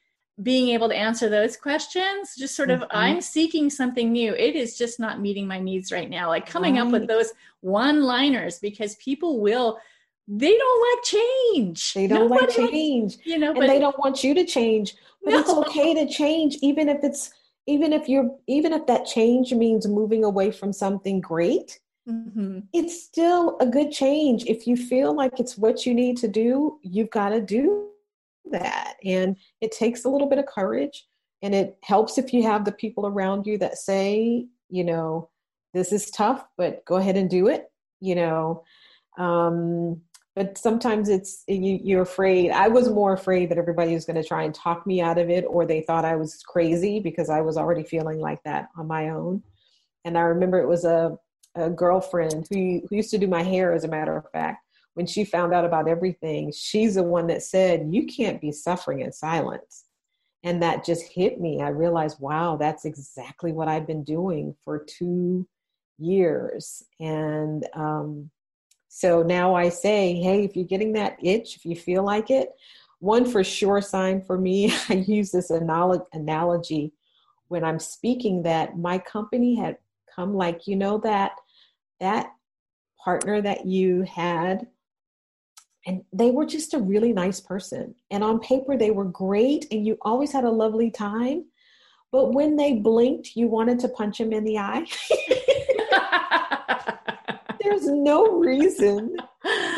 being 0.43 0.71
able 0.71 0.89
to 0.89 0.97
answer 0.97 1.29
those 1.29 1.57
questions. 1.57 2.35
Just 2.37 2.57
sort 2.57 2.71
of, 2.71 2.81
mm-hmm. 2.81 2.97
I'm 2.97 3.21
seeking 3.21 3.71
something 3.71 4.13
new. 4.13 4.35
It 4.35 4.57
is 4.57 4.77
just 4.77 4.99
not 4.99 5.21
meeting 5.21 5.47
my 5.47 5.61
needs 5.61 5.93
right 5.93 6.11
now. 6.11 6.29
Like 6.29 6.47
coming 6.47 6.75
right. 6.75 6.83
up 6.83 6.91
with 6.91 7.07
those 7.07 7.33
one-liners 7.61 8.59
because 8.59 8.97
people 8.97 9.41
will. 9.41 9.79
They 10.27 10.57
don't 10.57 10.87
like 10.89 11.05
change. 11.05 11.93
They 11.93 12.07
don't 12.07 12.31
Nobody 12.31 12.47
like 12.47 12.71
change. 12.71 13.17
Likes, 13.17 13.27
you 13.27 13.39
know, 13.39 13.51
and 13.51 13.61
but, 13.61 13.67
they 13.67 13.79
don't 13.79 13.99
want 13.99 14.25
you 14.25 14.33
to 14.35 14.47
change. 14.47 14.95
But 15.23 15.33
no. 15.33 15.41
it's 15.41 15.51
okay 15.51 15.93
to 15.95 16.11
change, 16.11 16.57
even 16.63 16.89
if 16.89 16.99
it's 17.03 17.31
even 17.67 17.93
if 17.93 18.09
you're 18.09 18.31
even 18.47 18.73
if 18.73 18.87
that 18.87 19.07
change 19.07 19.53
means 19.53 19.87
moving 19.87 20.25
away 20.25 20.51
from 20.51 20.73
something 20.73 21.21
great 21.21 21.79
Mm-hmm. 22.09 22.61
It's 22.73 23.03
still 23.03 23.57
a 23.61 23.67
good 23.67 23.91
change. 23.91 24.45
If 24.47 24.67
you 24.67 24.77
feel 24.77 25.15
like 25.15 25.41
it's 25.41 25.57
what 25.57 25.87
you 25.87 25.95
need 25.95 26.17
to 26.19 26.29
do, 26.29 26.79
you've 26.83 27.11
got 27.11 27.31
to 27.31 27.41
do 27.41 27.89
that. 28.51 28.97
And 29.05 29.37
it 29.61 29.73
takes 29.73 30.05
a 30.05 30.09
little 30.09 30.29
bit 30.29 30.39
of 30.39 30.47
courage. 30.47 31.07
And 31.43 31.55
it 31.55 31.77
helps 31.83 32.19
if 32.19 32.33
you 32.33 32.43
have 32.43 32.65
the 32.65 32.73
people 32.73 33.07
around 33.07 33.47
you 33.47 33.59
that 33.59 33.79
say, 33.79 34.47
you 34.69 34.85
know, 34.85 35.29
this 35.73 35.93
is 35.93 36.11
tough, 36.11 36.47
but 36.57 36.85
go 36.85 36.97
ahead 36.97 37.17
and 37.17 37.29
do 37.29 37.49
it, 37.49 37.71
you 38.01 38.15
know. 38.15 38.65
Um, 39.19 40.01
but 40.35 40.59
sometimes 40.59 41.09
it's 41.09 41.45
you, 41.47 41.79
you're 41.83 42.03
afraid. 42.03 42.51
I 42.51 42.69
was 42.69 42.89
more 42.89 43.13
afraid 43.13 43.51
that 43.51 43.59
everybody 43.59 43.95
was 43.95 44.05
going 44.05 44.21
to 44.21 44.27
try 44.27 44.43
and 44.43 44.55
talk 44.55 44.87
me 44.87 45.01
out 45.01 45.19
of 45.19 45.31
it, 45.31 45.45
or 45.49 45.65
they 45.65 45.83
thought 45.83 46.05
I 46.05 46.17
was 46.17 46.43
crazy 46.43 46.99
because 46.99 47.31
I 47.31 47.41
was 47.41 47.57
already 47.57 47.85
feeling 47.85 48.19
like 48.19 48.43
that 48.45 48.69
on 48.77 48.87
my 48.87 49.11
own. 49.11 49.43
And 50.05 50.19
I 50.19 50.23
remember 50.23 50.59
it 50.59 50.69
was 50.69 50.85
a 50.85 51.19
a 51.55 51.71
girlfriend 51.71 52.47
who, 52.51 52.83
who 52.89 52.97
used 52.97 53.11
to 53.11 53.19
do 53.19 53.27
my 53.27 53.43
hair, 53.43 53.73
as 53.73 53.85
a 53.85 53.89
matter 53.89 54.17
of 54.17 54.31
fact, 54.31 54.65
when 54.95 55.07
she 55.07 55.25
found 55.25 55.53
out 55.53 55.65
about 55.65 55.89
everything, 55.89 56.53
she's 56.53 56.95
the 56.95 57.03
one 57.03 57.27
that 57.27 57.43
said, 57.43 57.89
You 57.91 58.07
can't 58.07 58.41
be 58.41 58.53
suffering 58.53 59.01
in 59.01 59.13
silence. 59.13 59.85
And 60.45 60.63
that 60.63 60.85
just 60.85 61.11
hit 61.11 61.41
me. 61.41 61.63
I 61.63 61.69
realized, 61.69 62.21
wow, 62.21 62.57
that's 62.59 62.85
exactly 62.85 63.51
what 63.51 63.67
I've 63.67 63.87
been 63.87 64.05
doing 64.05 64.55
for 64.63 64.79
two 64.79 65.49
years. 65.99 66.83
And 67.01 67.67
um, 67.73 68.31
so 68.89 69.23
now 69.23 69.55
I 69.55 69.71
say, 69.71 70.15
hey, 70.15 70.45
if 70.45 70.55
you're 70.55 70.67
getting 70.67 70.93
that 70.93 71.17
itch, 71.23 71.57
if 71.57 71.65
you 71.65 71.75
feel 71.75 72.05
like 72.05 72.31
it, 72.31 72.51
one 72.99 73.25
for 73.25 73.43
sure 73.43 73.81
sign 73.81 74.21
for 74.21 74.37
me, 74.39 74.71
I 74.91 74.95
use 74.95 75.33
this 75.33 75.51
analogy 75.51 76.93
when 77.49 77.65
I'm 77.65 77.79
speaking 77.79 78.43
that 78.43 78.79
my 78.79 78.99
company 78.99 79.55
had 79.55 79.79
come 80.15 80.35
like, 80.35 80.67
you 80.67 80.77
know, 80.77 80.99
that 80.99 81.33
that 82.01 82.33
partner 83.03 83.41
that 83.43 83.67
you 83.67 84.03
had 84.03 84.67
and 85.87 86.03
they 86.15 86.31
were 86.31 86.47
just 86.47 86.73
a 86.73 86.79
really 86.79 87.13
nice 87.13 87.41
person. 87.41 87.95
And 88.11 88.25
on 88.25 88.41
paper 88.41 88.77
they 88.77 88.91
were 88.91 89.05
great 89.05 89.67
and 89.71 89.87
you 89.87 89.99
always 90.03 90.33
had 90.33 90.45
a 90.45 90.51
lovely 90.51 90.91
time. 90.91 91.45
But 92.11 92.33
when 92.33 92.57
they 92.57 92.75
blinked 92.75 93.37
you 93.37 93.49
wanted 93.49 93.79
to 93.81 93.89
punch 93.89 94.19
them 94.19 94.33
in 94.33 94.45
the 94.45 94.59
eye? 94.59 94.87
There's 97.61 97.87
no 97.87 98.27
reason 98.39 99.17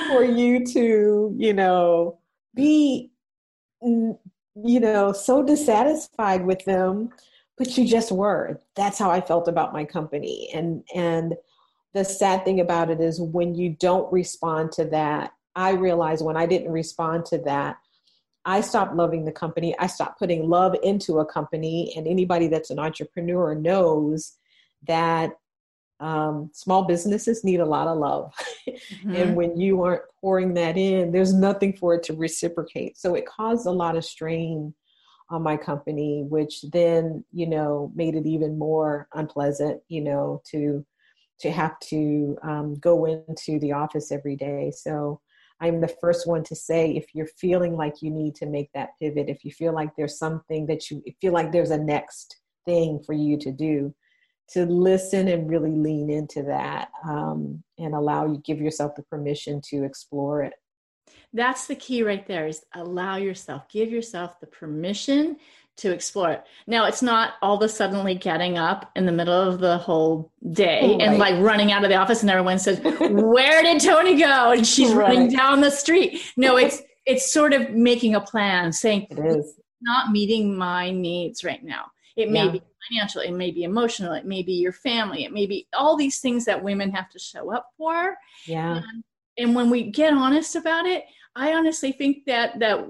for 0.08 0.24
you 0.24 0.64
to 0.66 1.34
you 1.36 1.52
know 1.52 2.18
be 2.54 3.10
you 3.82 4.80
know 4.80 5.12
so 5.12 5.42
dissatisfied 5.42 6.46
with 6.46 6.64
them 6.64 7.10
but 7.56 7.76
you 7.76 7.86
just 7.86 8.12
were. 8.12 8.60
That's 8.74 8.98
how 8.98 9.10
i 9.10 9.20
felt 9.20 9.48
about 9.48 9.72
my 9.72 9.84
company. 9.84 10.50
And 10.54 10.84
and 10.94 11.34
the 11.96 12.04
sad 12.04 12.44
thing 12.44 12.60
about 12.60 12.90
it 12.90 13.00
is 13.00 13.18
when 13.18 13.54
you 13.54 13.70
don't 13.70 14.12
respond 14.12 14.70
to 14.70 14.84
that, 14.84 15.32
I 15.54 15.70
realized 15.70 16.22
when 16.22 16.36
I 16.36 16.44
didn't 16.44 16.70
respond 16.70 17.24
to 17.26 17.38
that, 17.38 17.78
I 18.44 18.60
stopped 18.60 18.94
loving 18.94 19.24
the 19.24 19.32
company. 19.32 19.74
I 19.78 19.86
stopped 19.86 20.18
putting 20.18 20.46
love 20.46 20.76
into 20.82 21.20
a 21.20 21.24
company. 21.24 21.94
And 21.96 22.06
anybody 22.06 22.48
that's 22.48 22.68
an 22.68 22.78
entrepreneur 22.78 23.54
knows 23.54 24.36
that 24.86 25.30
um, 25.98 26.50
small 26.52 26.84
businesses 26.84 27.42
need 27.42 27.60
a 27.60 27.64
lot 27.64 27.88
of 27.88 27.98
love. 27.98 28.32
Mm-hmm. 28.66 29.14
and 29.14 29.36
when 29.36 29.58
you 29.58 29.84
aren't 29.84 30.02
pouring 30.20 30.54
that 30.54 30.76
in, 30.76 31.12
there's 31.12 31.32
nothing 31.32 31.72
for 31.72 31.94
it 31.94 32.02
to 32.04 32.14
reciprocate. 32.14 32.98
So 32.98 33.14
it 33.14 33.26
caused 33.26 33.64
a 33.64 33.70
lot 33.70 33.96
of 33.96 34.04
strain 34.04 34.74
on 35.30 35.42
my 35.42 35.56
company, 35.56 36.24
which 36.28 36.62
then, 36.72 37.24
you 37.32 37.46
know, 37.46 37.92
made 37.94 38.16
it 38.16 38.26
even 38.26 38.58
more 38.58 39.08
unpleasant, 39.14 39.82
you 39.88 40.00
know, 40.00 40.42
to 40.50 40.84
to 41.40 41.50
have 41.50 41.78
to 41.80 42.36
um, 42.42 42.74
go 42.76 43.04
into 43.04 43.58
the 43.60 43.72
office 43.72 44.10
every 44.10 44.36
day. 44.36 44.72
So 44.74 45.20
I'm 45.60 45.80
the 45.80 45.94
first 46.00 46.26
one 46.26 46.44
to 46.44 46.54
say 46.54 46.90
if 46.90 47.14
you're 47.14 47.28
feeling 47.38 47.76
like 47.76 48.02
you 48.02 48.10
need 48.10 48.34
to 48.36 48.46
make 48.46 48.70
that 48.74 48.90
pivot, 49.00 49.28
if 49.28 49.44
you 49.44 49.50
feel 49.50 49.74
like 49.74 49.90
there's 49.96 50.18
something 50.18 50.66
that 50.66 50.90
you 50.90 51.02
feel 51.20 51.32
like 51.32 51.52
there's 51.52 51.70
a 51.70 51.78
next 51.78 52.36
thing 52.66 53.02
for 53.04 53.12
you 53.12 53.38
to 53.38 53.52
do, 53.52 53.94
to 54.48 54.64
listen 54.64 55.28
and 55.28 55.50
really 55.50 55.74
lean 55.74 56.10
into 56.10 56.42
that 56.42 56.88
um, 57.04 57.62
and 57.78 57.94
allow 57.94 58.26
you 58.26 58.40
give 58.44 58.60
yourself 58.60 58.94
the 58.94 59.02
permission 59.02 59.60
to 59.60 59.84
explore 59.84 60.42
it 60.42 60.54
that's 61.32 61.66
the 61.66 61.74
key 61.74 62.02
right 62.02 62.26
there 62.26 62.46
is 62.46 62.64
allow 62.74 63.16
yourself 63.16 63.68
give 63.68 63.90
yourself 63.90 64.38
the 64.40 64.46
permission 64.46 65.36
to 65.76 65.92
explore 65.92 66.32
it. 66.32 66.44
Now 66.66 66.86
it's 66.86 67.02
not 67.02 67.34
all 67.42 67.56
of 67.56 67.62
a 67.62 67.68
suddenly 67.68 68.14
getting 68.14 68.56
up 68.56 68.90
in 68.96 69.06
the 69.06 69.12
middle 69.12 69.34
of 69.34 69.60
the 69.60 69.78
whole 69.78 70.32
day 70.52 70.80
right. 70.92 71.00
and 71.00 71.18
like 71.18 71.40
running 71.42 71.70
out 71.70 71.84
of 71.84 71.90
the 71.90 71.96
office 71.96 72.22
and 72.22 72.30
everyone 72.30 72.58
says 72.58 72.80
where 72.82 73.62
did 73.62 73.80
tony 73.82 74.18
go? 74.18 74.52
And 74.52 74.66
she's 74.66 74.92
right. 74.92 75.08
running 75.08 75.30
down 75.30 75.60
the 75.60 75.70
street. 75.70 76.20
No 76.36 76.56
it's 76.56 76.82
it's 77.04 77.30
sort 77.32 77.52
of 77.52 77.70
making 77.70 78.14
a 78.14 78.20
plan 78.20 78.72
saying 78.72 79.06
it 79.10 79.18
is. 79.18 79.54
Not 79.82 80.10
meeting 80.10 80.56
my 80.56 80.90
needs 80.90 81.44
right 81.44 81.62
now. 81.62 81.86
It 82.16 82.30
may 82.30 82.46
yeah. 82.46 82.52
be 82.52 82.62
financial 82.90 83.20
it 83.20 83.32
may 83.32 83.50
be 83.50 83.64
emotional 83.64 84.12
it 84.12 84.24
may 84.24 84.42
be 84.42 84.52
your 84.52 84.72
family 84.72 85.24
it 85.24 85.32
may 85.32 85.44
be 85.44 85.66
all 85.76 85.96
these 85.96 86.20
things 86.20 86.44
that 86.44 86.62
women 86.62 86.90
have 86.92 87.10
to 87.10 87.18
show 87.18 87.52
up 87.52 87.68
for. 87.76 88.16
Yeah. 88.46 88.76
And, 88.76 89.04
and 89.36 89.54
when 89.54 89.70
we 89.70 89.90
get 89.90 90.14
honest 90.14 90.56
about 90.56 90.86
it 90.86 91.04
I 91.34 91.52
honestly 91.52 91.92
think 91.92 92.24
that 92.24 92.58
that 92.60 92.86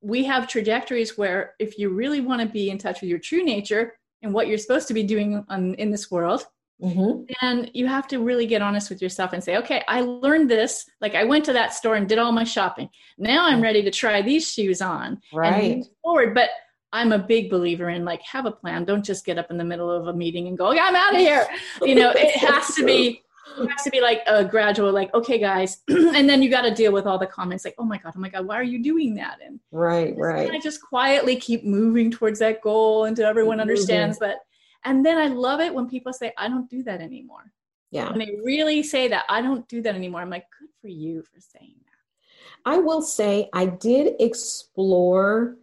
we 0.00 0.24
have 0.24 0.48
trajectories 0.48 1.18
where 1.18 1.54
if 1.58 1.78
you 1.78 1.90
really 1.90 2.20
want 2.20 2.40
to 2.40 2.48
be 2.48 2.70
in 2.70 2.78
touch 2.78 3.00
with 3.00 3.10
your 3.10 3.18
true 3.18 3.44
nature 3.44 3.94
and 4.22 4.32
what 4.32 4.48
you're 4.48 4.58
supposed 4.58 4.88
to 4.88 4.94
be 4.94 5.02
doing 5.02 5.44
on, 5.48 5.74
in 5.74 5.90
this 5.90 6.10
world, 6.10 6.46
mm-hmm. 6.82 7.24
then 7.40 7.70
you 7.74 7.86
have 7.86 8.06
to 8.08 8.18
really 8.18 8.46
get 8.46 8.62
honest 8.62 8.88
with 8.90 9.02
yourself 9.02 9.32
and 9.32 9.42
say, 9.42 9.56
okay, 9.58 9.82
I 9.88 10.00
learned 10.00 10.50
this. 10.50 10.88
Like 11.00 11.14
I 11.14 11.24
went 11.24 11.44
to 11.46 11.52
that 11.52 11.74
store 11.74 11.96
and 11.96 12.08
did 12.08 12.18
all 12.18 12.32
my 12.32 12.44
shopping. 12.44 12.88
Now 13.18 13.46
I'm 13.46 13.60
ready 13.60 13.82
to 13.82 13.90
try 13.90 14.22
these 14.22 14.50
shoes 14.50 14.80
on 14.80 15.20
right. 15.32 15.72
and 15.72 15.86
forward. 16.02 16.34
But 16.34 16.50
I'm 16.92 17.12
a 17.12 17.18
big 17.18 17.50
believer 17.50 17.90
in 17.90 18.04
like 18.04 18.22
have 18.22 18.46
a 18.46 18.52
plan. 18.52 18.84
Don't 18.84 19.04
just 19.04 19.24
get 19.24 19.38
up 19.38 19.50
in 19.50 19.58
the 19.58 19.64
middle 19.64 19.90
of 19.90 20.08
a 20.08 20.12
meeting 20.12 20.48
and 20.48 20.58
go, 20.58 20.72
I'm 20.72 20.96
out 20.96 21.14
of 21.14 21.20
here. 21.20 21.46
You 21.82 21.94
know, 21.94 22.10
it 22.10 22.36
has 22.36 22.74
to 22.74 22.84
be 22.84 23.22
it 23.58 23.70
has 23.70 23.82
to 23.82 23.90
be 23.90 24.00
like 24.00 24.22
a 24.26 24.44
gradual 24.44 24.92
like 24.92 25.12
okay 25.14 25.38
guys 25.38 25.82
and 25.88 26.28
then 26.28 26.42
you 26.42 26.50
got 26.50 26.62
to 26.62 26.74
deal 26.74 26.92
with 26.92 27.06
all 27.06 27.18
the 27.18 27.26
comments 27.26 27.64
like 27.64 27.74
oh 27.78 27.84
my 27.84 27.98
god 27.98 28.12
oh 28.16 28.20
my 28.20 28.28
god 28.28 28.46
why 28.46 28.56
are 28.56 28.62
you 28.62 28.82
doing 28.82 29.14
that? 29.14 29.38
And 29.44 29.60
right 29.72 30.14
right. 30.16 30.50
i 30.50 30.58
just 30.58 30.82
quietly 30.82 31.36
keep 31.36 31.64
moving 31.64 32.10
towards 32.10 32.38
that 32.40 32.62
goal 32.62 33.04
until 33.04 33.26
everyone 33.26 33.58
keep 33.58 33.62
understands 33.62 34.20
moving. 34.20 34.36
that 34.36 34.40
and 34.84 35.04
then 35.04 35.18
i 35.18 35.26
love 35.26 35.60
it 35.60 35.74
when 35.74 35.88
people 35.88 36.12
say 36.12 36.32
i 36.36 36.48
don't 36.48 36.68
do 36.68 36.82
that 36.84 37.00
anymore. 37.00 37.52
Yeah. 37.90 38.08
And 38.08 38.20
they 38.20 38.36
really 38.44 38.82
say 38.82 39.08
that 39.08 39.24
i 39.28 39.42
don't 39.42 39.66
do 39.68 39.82
that 39.82 39.94
anymore 39.94 40.20
i'm 40.20 40.30
like 40.30 40.46
good 40.58 40.70
for 40.80 40.88
you 40.88 41.22
for 41.22 41.40
saying 41.40 41.74
that. 41.84 42.70
I 42.72 42.78
will 42.78 43.02
say 43.02 43.48
i 43.52 43.66
did 43.66 44.14
explore 44.20 45.56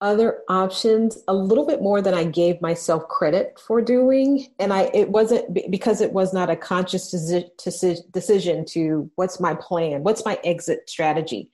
other 0.00 0.40
options 0.48 1.18
a 1.26 1.34
little 1.34 1.66
bit 1.66 1.80
more 1.80 2.02
than 2.02 2.12
I 2.12 2.24
gave 2.24 2.60
myself 2.60 3.08
credit 3.08 3.58
for 3.58 3.80
doing. 3.80 4.46
And 4.58 4.72
I, 4.72 4.90
it 4.92 5.10
wasn't 5.10 5.70
because 5.70 6.00
it 6.00 6.12
was 6.12 6.34
not 6.34 6.50
a 6.50 6.56
conscious 6.56 7.10
decision 7.10 8.64
to 8.66 9.10
what's 9.14 9.40
my 9.40 9.54
plan, 9.54 10.02
what's 10.02 10.24
my 10.24 10.38
exit 10.44 10.88
strategy. 10.88 11.50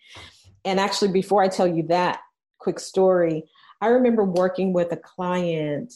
And 0.64 0.80
actually, 0.80 1.12
before 1.12 1.42
I 1.42 1.48
tell 1.48 1.66
you 1.66 1.84
that 1.84 2.20
quick 2.58 2.80
story, 2.80 3.44
I 3.80 3.88
remember 3.88 4.24
working 4.24 4.72
with 4.72 4.92
a 4.92 4.96
client 4.96 5.92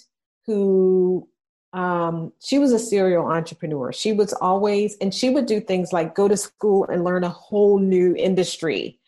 who 0.47 1.29
um, 1.73 2.33
she 2.41 2.59
was 2.59 2.73
a 2.73 2.79
serial 2.79 3.27
entrepreneur. 3.27 3.93
She 3.93 4.13
was 4.13 4.33
always, 4.35 4.97
and 5.01 5.13
she 5.13 5.31
would 5.31 5.47
do 5.47 5.61
things 5.61 5.93
like 5.93 6.15
go 6.15 6.29
to 6.29 6.37
school 6.37 6.85
and 6.85 7.05
learn 7.05 7.25
a 7.25 7.29
whole 7.29 7.79
new 7.79 8.15
industry 8.17 9.01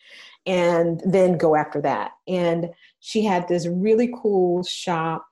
and 0.49 0.99
then 1.05 1.37
go 1.37 1.55
after 1.55 1.79
that. 1.79 2.11
And 2.27 2.71
she 2.99 3.23
had 3.23 3.47
this 3.47 3.67
really 3.67 4.11
cool 4.19 4.63
shop 4.63 5.27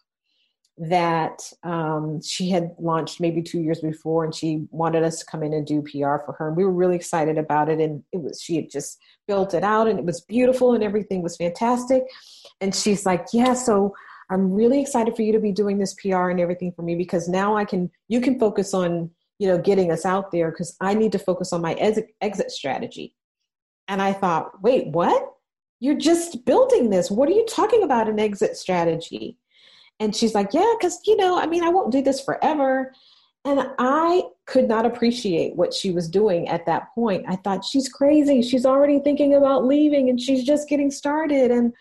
that 0.78 1.42
um, 1.64 2.22
she 2.22 2.52
had 2.52 2.76
launched 2.78 3.20
maybe 3.20 3.42
two 3.42 3.60
years 3.60 3.80
before 3.82 4.24
and 4.24 4.36
she 4.36 4.68
wanted 4.70 5.02
us 5.02 5.18
to 5.18 5.26
come 5.26 5.42
in 5.42 5.54
and 5.54 5.66
do 5.66 5.82
pr 5.82 6.24
for 6.24 6.36
her. 6.38 6.50
And 6.50 6.56
we 6.56 6.64
were 6.64 6.72
really 6.72 6.96
excited 6.96 7.40
about 7.40 7.68
it 7.68 7.80
and 7.80 8.04
it 8.14 8.22
was 8.22 8.40
she 8.40 8.58
had 8.58 8.70
just 8.70 9.00
built 9.28 9.56
it 9.56 9.64
out 9.64 9.88
and 9.88 9.98
it 9.98 10.06
was 10.06 10.22
beautiful 10.22 10.74
and 10.74 10.84
everything 10.84 11.24
was 11.24 11.36
fantastic. 11.36 12.04
And 12.62 12.76
she's 12.76 13.06
like 13.06 13.26
yeah 13.34 13.54
so 13.54 13.94
i'm 14.30 14.52
really 14.52 14.82
excited 14.82 15.16
for 15.16 15.22
you 15.22 15.32
to 15.32 15.40
be 15.40 15.52
doing 15.52 15.78
this 15.78 15.94
pr 15.94 16.30
and 16.30 16.40
everything 16.40 16.72
for 16.72 16.82
me 16.82 16.96
because 16.96 17.30
now 17.30 17.56
i 17.56 17.64
can 17.64 17.90
you 18.08 18.20
can 18.20 18.40
focus 18.40 18.74
on 18.74 19.12
you 19.38 19.48
know 19.48 19.58
getting 19.60 19.92
us 19.92 20.06
out 20.06 20.32
there 20.32 20.50
because 20.50 20.76
i 20.82 20.94
need 20.94 21.12
to 21.12 21.20
focus 21.20 21.54
on 21.54 21.62
my 21.62 21.74
exit, 21.74 22.08
exit 22.22 22.50
strategy 22.50 23.14
and 23.88 24.02
i 24.02 24.12
thought 24.14 24.62
wait 24.62 24.88
what 24.88 25.38
you're 25.80 25.96
just 25.98 26.46
building 26.46 26.90
this. 26.90 27.12
What 27.12 27.30
are 27.30 27.34
you 27.34 27.46
talking 27.46 27.84
about 27.84 28.10
an 28.10 28.20
exit 28.20 28.58
strategy? 28.58 29.38
And 30.00 30.16
she's 30.16 30.34
like, 30.34 30.54
Yeah, 30.54 30.74
because, 30.78 31.00
you 31.06 31.16
know, 31.16 31.40
I 31.40 31.46
mean, 31.46 31.64
I 31.64 31.70
won't 31.70 31.92
do 31.92 32.02
this 32.02 32.22
forever. 32.22 32.94
And 33.46 33.70
I 33.80 34.24
could 34.46 34.68
not 34.68 34.86
appreciate 34.86 35.56
what 35.56 35.74
she 35.74 35.92
was 35.92 36.10
doing 36.10 36.48
at 36.50 36.66
that 36.66 36.94
point. 36.94 37.26
I 37.28 37.36
thought, 37.38 37.64
She's 37.64 37.90
crazy. 37.90 38.42
She's 38.42 38.66
already 38.66 39.00
thinking 39.00 39.36
about 39.36 39.66
leaving 39.66 40.10
and 40.10 40.20
she's 40.20 40.44
just 40.44 40.68
getting 40.68 40.92
started. 40.92 41.52
And 41.52 41.74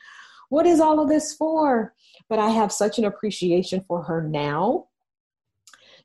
what 0.49 0.67
is 0.67 0.81
all 0.81 1.01
of 1.01 1.09
this 1.09 1.35
for? 1.35 1.95
But 2.29 2.39
I 2.39 2.51
have 2.51 2.73
such 2.73 2.99
an 2.99 3.05
appreciation 3.05 3.85
for 3.87 4.03
her 4.03 4.23
now 4.23 4.87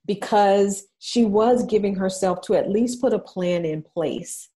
because 0.06 0.88
she 1.00 1.26
was 1.26 1.64
giving 1.64 1.96
herself 1.96 2.42
to 2.42 2.56
at 2.56 2.70
least 2.70 3.02
put 3.02 3.14
a 3.14 3.20
plan 3.20 3.66
in 3.66 3.82
place 3.82 4.50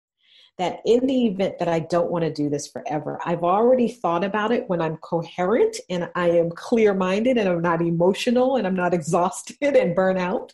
that 0.58 0.80
in 0.84 1.06
the 1.06 1.26
event 1.26 1.58
that 1.58 1.68
I 1.68 1.80
don't 1.80 2.10
want 2.10 2.24
to 2.24 2.32
do 2.32 2.48
this 2.48 2.68
forever, 2.68 3.18
I've 3.24 3.42
already 3.42 3.88
thought 3.88 4.22
about 4.22 4.52
it 4.52 4.68
when 4.68 4.80
I'm 4.80 4.96
coherent 4.98 5.76
and 5.90 6.08
I 6.14 6.30
am 6.30 6.50
clear 6.50 6.94
minded 6.94 7.38
and 7.38 7.48
I'm 7.48 7.62
not 7.62 7.82
emotional 7.82 8.56
and 8.56 8.66
I'm 8.66 8.76
not 8.76 8.94
exhausted 8.94 9.56
and 9.60 9.94
burn 9.94 10.16
out. 10.16 10.52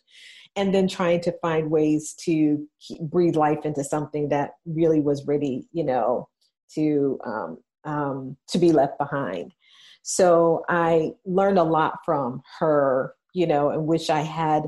And 0.57 0.75
then 0.75 0.89
trying 0.89 1.21
to 1.23 1.39
find 1.41 1.71
ways 1.71 2.13
to 2.25 2.67
breathe 3.03 3.37
life 3.37 3.65
into 3.65 3.85
something 3.85 4.31
that 4.31 4.55
really 4.67 5.01
was 5.01 5.25
ready, 5.25 5.69
you 5.73 5.85
know, 5.85 6.29
to 6.75 7.21
um, 7.25 7.59
um, 7.85 8.37
to 8.49 8.59
be 8.59 8.73
left 8.73 8.99
behind. 8.99 9.55
So 10.03 10.65
I 10.69 11.13
learned 11.25 11.59
a 11.59 11.65
lot 11.65 11.99
from 12.05 12.43
her, 12.59 13.15
you 13.33 13.47
know, 13.47 13.71
and 13.71 13.87
wish 13.87 14.11
I 14.11 14.21
had 14.21 14.65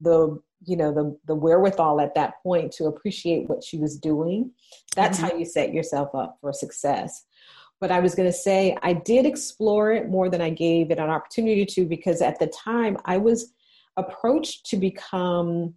the 0.00 0.40
you 0.64 0.76
know 0.76 0.92
the 0.92 1.16
the 1.26 1.34
wherewithal 1.34 2.00
at 2.00 2.14
that 2.14 2.34
point 2.42 2.72
to 2.72 2.86
appreciate 2.86 3.48
what 3.48 3.62
she 3.62 3.78
was 3.78 3.98
doing 3.98 4.50
that's 4.94 5.18
mm-hmm. 5.18 5.28
how 5.28 5.36
you 5.36 5.44
set 5.44 5.72
yourself 5.72 6.14
up 6.14 6.38
for 6.40 6.52
success 6.52 7.24
but 7.80 7.90
i 7.90 8.00
was 8.00 8.14
going 8.14 8.28
to 8.28 8.36
say 8.36 8.76
i 8.82 8.92
did 8.92 9.26
explore 9.26 9.92
it 9.92 10.08
more 10.08 10.28
than 10.28 10.40
i 10.40 10.50
gave 10.50 10.90
it 10.90 10.98
an 10.98 11.10
opportunity 11.10 11.66
to 11.66 11.84
because 11.84 12.22
at 12.22 12.38
the 12.38 12.46
time 12.46 12.96
i 13.04 13.16
was 13.16 13.52
approached 13.96 14.66
to 14.66 14.76
become 14.76 15.74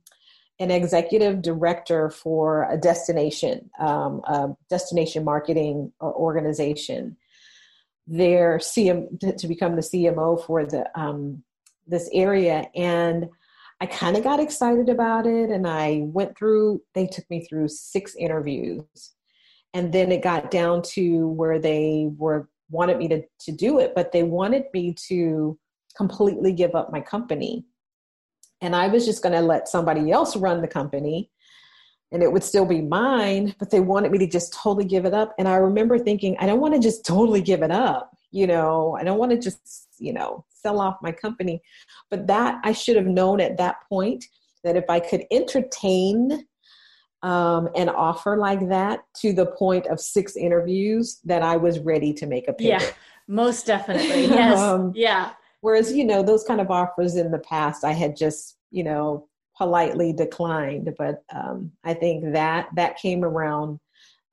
an 0.62 0.72
executive 0.72 1.42
director 1.42 2.10
for 2.10 2.70
a 2.70 2.78
destination 2.78 3.70
um, 3.80 4.22
a 4.26 4.50
destination 4.70 5.24
marketing 5.24 5.92
organization 6.02 7.18
their 8.10 8.58
CM 8.58 9.38
to 9.38 9.48
become 9.48 9.76
the 9.76 9.82
CMO 9.82 10.44
for 10.44 10.66
the 10.66 10.90
um, 11.00 11.44
this 11.88 12.10
area 12.12 12.68
and 12.76 13.30
I 13.82 13.86
kind 13.86 14.18
of 14.18 14.24
got 14.24 14.40
excited 14.40 14.90
about 14.90 15.26
it 15.26 15.50
and 15.50 15.66
I 15.66 16.02
went 16.04 16.38
through, 16.38 16.82
they 16.94 17.08
took 17.08 17.30
me 17.30 17.46
through 17.46 17.70
six 17.70 18.16
interviews. 18.16 18.84
And 19.74 19.94
then 19.94 20.12
it 20.12 20.24
got 20.24 20.52
down 20.52 20.82
to 20.94 21.28
where 21.28 21.60
they 21.60 22.10
were 22.18 22.50
wanted 22.72 22.98
me 22.98 23.08
to, 23.08 23.24
to 23.40 23.52
do 23.52 23.80
it, 23.80 23.94
but 23.96 24.12
they 24.12 24.24
wanted 24.24 24.66
me 24.74 24.96
to 25.08 25.58
completely 25.96 26.54
give 26.54 26.76
up 26.76 26.92
my 26.92 27.02
company. 27.02 27.66
And 28.62 28.76
I 28.76 28.88
was 28.88 29.06
just 29.06 29.24
going 29.24 29.34
to 29.34 29.42
let 29.42 29.68
somebody 29.68 30.12
else 30.12 30.36
run 30.36 30.62
the 30.62 30.68
company 30.68 31.32
and 32.12 32.24
it 32.24 32.32
would 32.32 32.44
still 32.44 32.66
be 32.66 32.82
mine, 32.82 33.56
but 33.60 33.70
they 33.70 33.80
wanted 33.80 34.12
me 34.12 34.18
to 34.20 34.28
just 34.28 34.54
totally 34.54 34.86
give 34.86 35.06
it 35.06 35.14
up. 35.14 35.36
And 35.38 35.48
I 35.48 35.56
remember 35.56 36.00
thinking, 36.00 36.36
I 36.40 36.48
don't 36.48 36.60
want 36.60 36.74
to 36.74 36.80
just 36.80 37.06
totally 37.06 37.42
give 37.42 37.62
it 37.62 37.72
up. 37.72 38.12
You 38.32 38.48
know, 38.48 38.98
I 39.00 39.04
don't 39.04 39.20
want 39.20 39.32
to 39.32 39.38
just, 39.38 39.88
you 40.00 40.14
know, 40.14 40.46
sell 40.62 40.80
off 40.80 40.98
my 41.02 41.12
company. 41.12 41.62
But 42.10 42.28
that 42.28 42.60
I 42.64 42.72
should 42.72 42.96
have 42.96 43.06
known 43.06 43.40
at 43.42 43.58
that 43.58 43.78
point 43.88 44.26
that 44.64 44.76
if 44.76 44.86
I 44.90 45.00
could 45.00 45.26
entertain 45.32 46.46
um, 47.22 47.70
an 47.76 47.90
offer 47.90 48.38
like 48.38 48.70
that 48.70 49.02
to 49.18 49.34
the 49.34 49.46
point 49.46 49.88
of 49.88 50.00
six 50.00 50.36
interviews, 50.36 51.20
that 51.26 51.42
I 51.42 51.58
was 51.58 51.80
ready 51.80 52.14
to 52.14 52.26
make 52.26 52.48
a 52.48 52.54
pivot. 52.54 52.82
Yeah, 52.82 52.92
most 53.28 53.66
definitely. 53.66 54.26
Yes. 54.28 54.58
um, 54.58 54.94
yeah. 54.96 55.32
Whereas, 55.62 55.92
you 55.92 56.06
know, 56.06 56.24
those 56.24 56.44
kind 56.44 56.62
of 56.62 56.72
offers 56.72 57.16
in 57.16 57.32
the 57.32 57.40
past, 57.40 57.84
I 57.84 57.92
had 57.92 58.16
just, 58.16 58.58
you 58.72 58.84
know, 58.84 59.28
politely 59.58 60.14
declined. 60.14 60.94
But 60.98 61.24
um, 61.34 61.72
I 61.84 61.94
think 61.94 62.32
that 62.32 62.70
that 62.76 62.98
came 62.98 63.26
around 63.26 63.80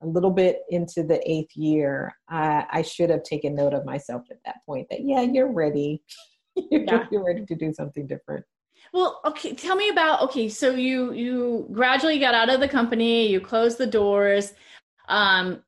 a 0.01 0.07
little 0.07 0.31
bit 0.31 0.61
into 0.69 1.03
the 1.03 1.19
eighth 1.29 1.55
year, 1.55 2.13
I, 2.29 2.65
I 2.71 2.81
should 2.81 3.09
have 3.09 3.23
taken 3.23 3.55
note 3.55 3.73
of 3.73 3.85
myself 3.85 4.23
at 4.29 4.37
that 4.45 4.57
point 4.65 4.87
that, 4.89 5.01
yeah, 5.01 5.21
you're 5.21 5.51
ready. 5.51 6.03
you're, 6.55 6.83
yeah. 6.83 7.05
you're 7.11 7.25
ready 7.25 7.45
to 7.45 7.55
do 7.55 7.73
something 7.73 8.07
different. 8.07 8.45
Well, 8.93 9.19
okay, 9.25 9.53
tell 9.53 9.75
me 9.75 9.89
about 9.89 10.21
okay, 10.23 10.47
so 10.49 10.71
you 10.71 11.11
you 11.11 11.67
gradually 11.71 12.19
got 12.19 12.35
out 12.35 12.49
of 12.49 12.59
the 12.59 12.69
company, 12.69 13.27
you 13.27 13.41
closed 13.41 13.77
the 13.77 13.87
doors. 13.87 14.53
Um 15.09 15.61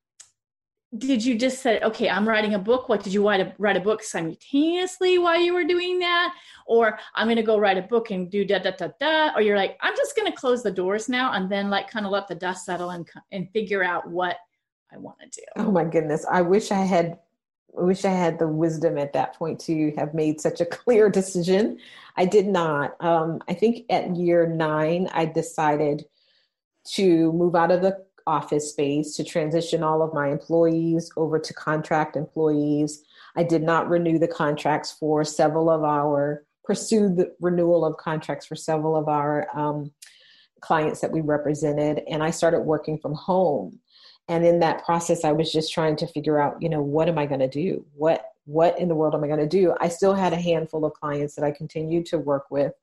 did 0.97 1.23
you 1.23 1.37
just 1.37 1.61
say, 1.61 1.79
okay, 1.81 2.09
I'm 2.09 2.27
writing 2.27 2.55
a 2.55 2.59
book? 2.59 2.89
What 2.89 3.03
did 3.03 3.13
you 3.13 3.27
write 3.27 3.41
a, 3.41 3.53
write 3.59 3.77
a 3.77 3.81
book 3.81 4.01
simultaneously 4.01 5.19
while 5.19 5.39
you 5.39 5.53
were 5.53 5.63
doing 5.63 5.99
that? 5.99 6.33
Or 6.65 6.97
I'm 7.13 7.27
going 7.27 7.37
to 7.37 7.43
go 7.43 7.59
write 7.59 7.77
a 7.77 7.83
book 7.83 8.09
and 8.09 8.29
do 8.29 8.43
da 8.43 8.57
da 8.57 8.71
da 8.71 8.89
da. 8.99 9.35
Or 9.35 9.41
you're 9.41 9.57
like, 9.57 9.77
I'm 9.81 9.95
just 9.95 10.15
going 10.15 10.31
to 10.31 10.37
close 10.37 10.63
the 10.63 10.71
doors 10.71 11.07
now 11.07 11.33
and 11.33 11.49
then 11.49 11.69
like 11.69 11.91
kind 11.91 12.07
of 12.07 12.11
let 12.11 12.27
the 12.27 12.35
dust 12.35 12.65
settle 12.65 12.89
and 12.89 13.07
and 13.31 13.49
figure 13.51 13.83
out 13.83 14.09
what 14.09 14.37
I 14.91 14.97
want 14.97 15.17
to 15.19 15.29
do. 15.29 15.45
Oh 15.57 15.71
my 15.71 15.83
goodness, 15.83 16.25
I 16.29 16.41
wish 16.41 16.71
I 16.71 16.81
had. 16.81 17.19
I 17.77 17.83
wish 17.83 18.03
I 18.03 18.09
had 18.09 18.39
the 18.39 18.47
wisdom 18.47 18.97
at 18.97 19.13
that 19.13 19.35
point 19.35 19.59
to 19.61 19.93
have 19.95 20.15
made 20.15 20.41
such 20.41 20.59
a 20.59 20.65
clear 20.65 21.07
decision. 21.07 21.77
I 22.17 22.25
did 22.25 22.47
not. 22.47 22.95
Um, 22.99 23.43
I 23.47 23.53
think 23.53 23.85
at 23.91 24.15
year 24.15 24.47
nine, 24.47 25.07
I 25.13 25.25
decided 25.25 26.05
to 26.93 27.31
move 27.33 27.55
out 27.55 27.69
of 27.69 27.83
the 27.83 28.03
office 28.29 28.69
space 28.69 29.15
to 29.15 29.23
transition 29.23 29.83
all 29.83 30.03
of 30.03 30.13
my 30.13 30.29
employees 30.29 31.11
over 31.17 31.39
to 31.39 31.53
contract 31.53 32.15
employees. 32.15 33.03
I 33.35 33.43
did 33.43 33.63
not 33.63 33.89
renew 33.89 34.19
the 34.19 34.27
contracts 34.27 34.91
for 34.91 35.23
several 35.23 35.69
of 35.69 35.83
our, 35.83 36.43
pursued 36.63 37.17
the 37.17 37.33
renewal 37.41 37.83
of 37.83 37.97
contracts 37.97 38.45
for 38.45 38.55
several 38.55 38.95
of 38.95 39.07
our 39.07 39.47
um, 39.57 39.91
clients 40.61 41.01
that 41.01 41.11
we 41.11 41.21
represented. 41.21 42.03
And 42.07 42.21
I 42.21 42.29
started 42.29 42.61
working 42.61 42.99
from 42.99 43.15
home. 43.15 43.79
And 44.27 44.45
in 44.45 44.59
that 44.59 44.85
process, 44.85 45.23
I 45.23 45.31
was 45.31 45.51
just 45.51 45.73
trying 45.73 45.95
to 45.95 46.07
figure 46.07 46.39
out, 46.39 46.61
you 46.61 46.69
know, 46.69 46.83
what 46.83 47.09
am 47.09 47.17
I 47.17 47.25
going 47.25 47.39
to 47.39 47.47
do? 47.47 47.83
What 47.95 48.25
what 48.45 48.79
in 48.79 48.87
the 48.87 48.95
world 48.95 49.13
am 49.13 49.23
I 49.23 49.27
going 49.27 49.39
to 49.39 49.47
do? 49.47 49.75
I 49.79 49.89
still 49.89 50.15
had 50.15 50.33
a 50.33 50.41
handful 50.41 50.83
of 50.83 50.93
clients 50.93 51.35
that 51.35 51.45
I 51.45 51.51
continued 51.51 52.07
to 52.07 52.17
work 52.17 52.45
with. 52.49 52.73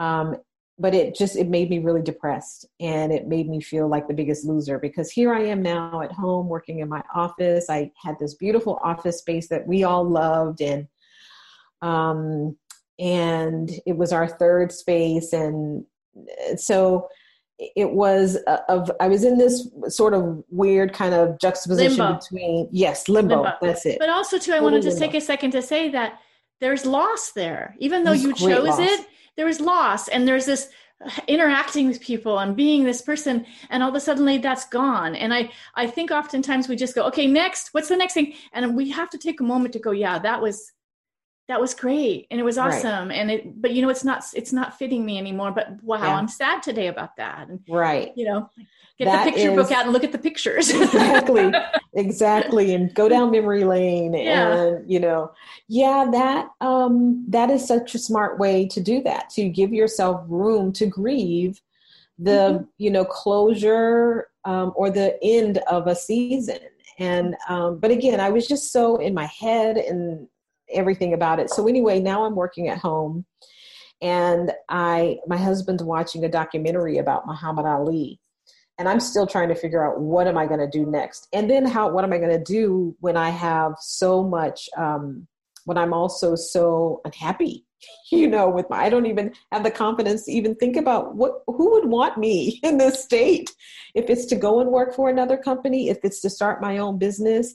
Um, 0.00 0.36
but 0.78 0.94
it 0.94 1.14
just 1.14 1.36
it 1.36 1.48
made 1.48 1.70
me 1.70 1.78
really 1.78 2.02
depressed 2.02 2.66
and 2.80 3.12
it 3.12 3.28
made 3.28 3.48
me 3.48 3.60
feel 3.60 3.88
like 3.88 4.08
the 4.08 4.14
biggest 4.14 4.44
loser 4.44 4.78
because 4.78 5.10
here 5.10 5.32
I 5.32 5.42
am 5.42 5.62
now 5.62 6.00
at 6.00 6.12
home 6.12 6.48
working 6.48 6.80
in 6.80 6.88
my 6.88 7.02
office. 7.14 7.66
I 7.68 7.90
had 8.02 8.18
this 8.18 8.34
beautiful 8.34 8.80
office 8.82 9.18
space 9.18 9.48
that 9.48 9.66
we 9.66 9.84
all 9.84 10.08
loved 10.08 10.60
and 10.60 10.88
um 11.82 12.56
and 12.98 13.70
it 13.86 13.96
was 13.96 14.12
our 14.12 14.26
third 14.26 14.72
space 14.72 15.32
and 15.32 15.84
so 16.56 17.08
it 17.58 17.90
was 17.90 18.36
of 18.68 18.90
I 19.00 19.08
was 19.08 19.24
in 19.24 19.38
this 19.38 19.68
sort 19.88 20.14
of 20.14 20.42
weird 20.48 20.92
kind 20.92 21.14
of 21.14 21.38
juxtaposition 21.38 21.98
limbo. 21.98 22.18
between 22.18 22.68
yes 22.72 23.08
limbo, 23.08 23.42
limbo, 23.42 23.56
that's 23.60 23.86
it. 23.86 23.98
But 23.98 24.08
also 24.08 24.38
too, 24.38 24.52
I 24.52 24.60
want 24.60 24.74
to 24.74 24.80
just 24.80 24.98
take 24.98 25.14
a 25.14 25.20
second 25.20 25.52
to 25.52 25.62
say 25.62 25.88
that 25.90 26.18
there's 26.60 26.86
loss 26.86 27.32
there, 27.32 27.76
even 27.78 28.04
though 28.04 28.12
you 28.12 28.32
chose 28.32 28.66
loss. 28.66 28.78
it 28.78 29.06
there 29.36 29.46
was 29.46 29.60
loss 29.60 30.08
and 30.08 30.26
there's 30.26 30.46
this 30.46 30.68
uh, 31.04 31.10
interacting 31.26 31.88
with 31.88 32.00
people 32.00 32.38
and 32.38 32.56
being 32.56 32.84
this 32.84 33.02
person 33.02 33.44
and 33.70 33.82
all 33.82 33.88
of 33.88 33.94
a 33.94 34.00
sudden 34.00 34.40
that's 34.40 34.68
gone. 34.68 35.14
And 35.14 35.32
i 35.34 35.50
i 35.74 35.86
think 35.86 36.10
oftentimes 36.10 36.68
we 36.68 36.76
just 36.76 36.94
go 36.94 37.04
okay 37.06 37.26
next 37.26 37.70
what's 37.72 37.88
the 37.88 37.96
next 37.96 38.14
thing? 38.14 38.34
And 38.52 38.76
we 38.76 38.90
have 38.90 39.10
to 39.10 39.18
take 39.18 39.40
a 39.40 39.44
moment 39.44 39.72
to 39.74 39.78
go 39.78 39.90
yeah 39.90 40.18
that 40.18 40.40
was 40.40 40.72
that 41.48 41.60
was 41.60 41.74
great 41.74 42.26
and 42.30 42.40
it 42.40 42.44
was 42.44 42.56
awesome 42.56 43.08
right. 43.08 43.14
and 43.14 43.30
it 43.30 43.60
but 43.60 43.72
you 43.72 43.82
know 43.82 43.88
it's 43.88 44.04
not 44.04 44.24
it's 44.34 44.52
not 44.52 44.78
fitting 44.78 45.04
me 45.04 45.18
anymore 45.18 45.50
but 45.50 45.82
wow 45.82 45.98
yeah. 45.98 46.16
i'm 46.16 46.28
sad 46.28 46.62
today 46.62 46.86
about 46.86 47.16
that 47.16 47.48
and, 47.48 47.60
right 47.68 48.12
you 48.16 48.24
know 48.24 48.48
get 48.98 49.06
that 49.06 49.24
the 49.24 49.32
picture 49.32 49.50
is, 49.50 49.56
book 49.56 49.72
out 49.72 49.84
and 49.84 49.92
look 49.92 50.04
at 50.04 50.12
the 50.12 50.18
pictures 50.18 50.70
exactly 50.74 51.52
exactly 51.94 52.74
and 52.74 52.94
go 52.94 53.08
down 53.08 53.30
memory 53.32 53.64
lane 53.64 54.14
yeah. 54.14 54.52
and 54.52 54.90
you 54.90 55.00
know 55.00 55.32
yeah 55.68 56.06
that 56.10 56.48
um 56.60 57.24
that 57.28 57.50
is 57.50 57.66
such 57.66 57.94
a 57.94 57.98
smart 57.98 58.38
way 58.38 58.66
to 58.66 58.80
do 58.80 59.02
that 59.02 59.28
to 59.28 59.48
give 59.48 59.72
yourself 59.72 60.24
room 60.28 60.72
to 60.72 60.86
grieve 60.86 61.60
the 62.18 62.30
mm-hmm. 62.30 62.64
you 62.78 62.90
know 62.90 63.04
closure 63.04 64.28
um, 64.44 64.72
or 64.74 64.90
the 64.90 65.16
end 65.22 65.58
of 65.70 65.86
a 65.86 65.94
season 65.94 66.58
and 66.98 67.34
um, 67.48 67.78
but 67.78 67.90
again 67.90 68.20
i 68.20 68.30
was 68.30 68.46
just 68.46 68.70
so 68.70 68.96
in 68.96 69.14
my 69.14 69.26
head 69.26 69.76
and 69.76 70.28
everything 70.72 71.14
about 71.14 71.40
it. 71.40 71.50
So 71.50 71.68
anyway, 71.68 72.00
now 72.00 72.24
I'm 72.24 72.34
working 72.34 72.68
at 72.68 72.78
home 72.78 73.24
and 74.00 74.52
I 74.68 75.18
my 75.26 75.36
husband's 75.36 75.82
watching 75.82 76.24
a 76.24 76.28
documentary 76.28 76.98
about 76.98 77.26
Muhammad 77.26 77.66
Ali 77.66 78.20
and 78.78 78.88
I'm 78.88 79.00
still 79.00 79.26
trying 79.26 79.48
to 79.48 79.54
figure 79.54 79.86
out 79.86 80.00
what 80.00 80.26
am 80.26 80.36
I 80.36 80.46
going 80.46 80.60
to 80.60 80.66
do 80.66 80.84
next, 80.86 81.28
and 81.32 81.48
then 81.48 81.64
how 81.64 81.90
what 81.90 82.04
am 82.04 82.12
I 82.12 82.18
going 82.18 82.36
to 82.36 82.42
do 82.42 82.96
when 83.00 83.16
I 83.16 83.30
have 83.30 83.74
so 83.78 84.24
much 84.24 84.68
um, 84.76 85.26
when 85.66 85.78
I'm 85.78 85.92
also 85.92 86.34
so 86.34 87.00
unhappy, 87.04 87.64
you 88.12 88.26
know, 88.28 88.48
with 88.48 88.68
my 88.70 88.78
I 88.84 88.88
don't 88.88 89.06
even 89.06 89.32
have 89.52 89.62
the 89.62 89.70
confidence 89.70 90.24
to 90.24 90.32
even 90.32 90.54
think 90.54 90.76
about 90.76 91.14
what 91.14 91.42
who 91.46 91.70
would 91.72 91.86
want 91.86 92.18
me 92.18 92.60
in 92.64 92.78
this 92.78 93.02
state 93.02 93.54
if 93.94 94.08
it's 94.08 94.26
to 94.26 94.36
go 94.36 94.60
and 94.60 94.70
work 94.70 94.94
for 94.94 95.08
another 95.08 95.36
company, 95.36 95.88
if 95.88 95.98
it's 96.02 96.20
to 96.22 96.30
start 96.30 96.62
my 96.62 96.78
own 96.78 96.98
business, 96.98 97.54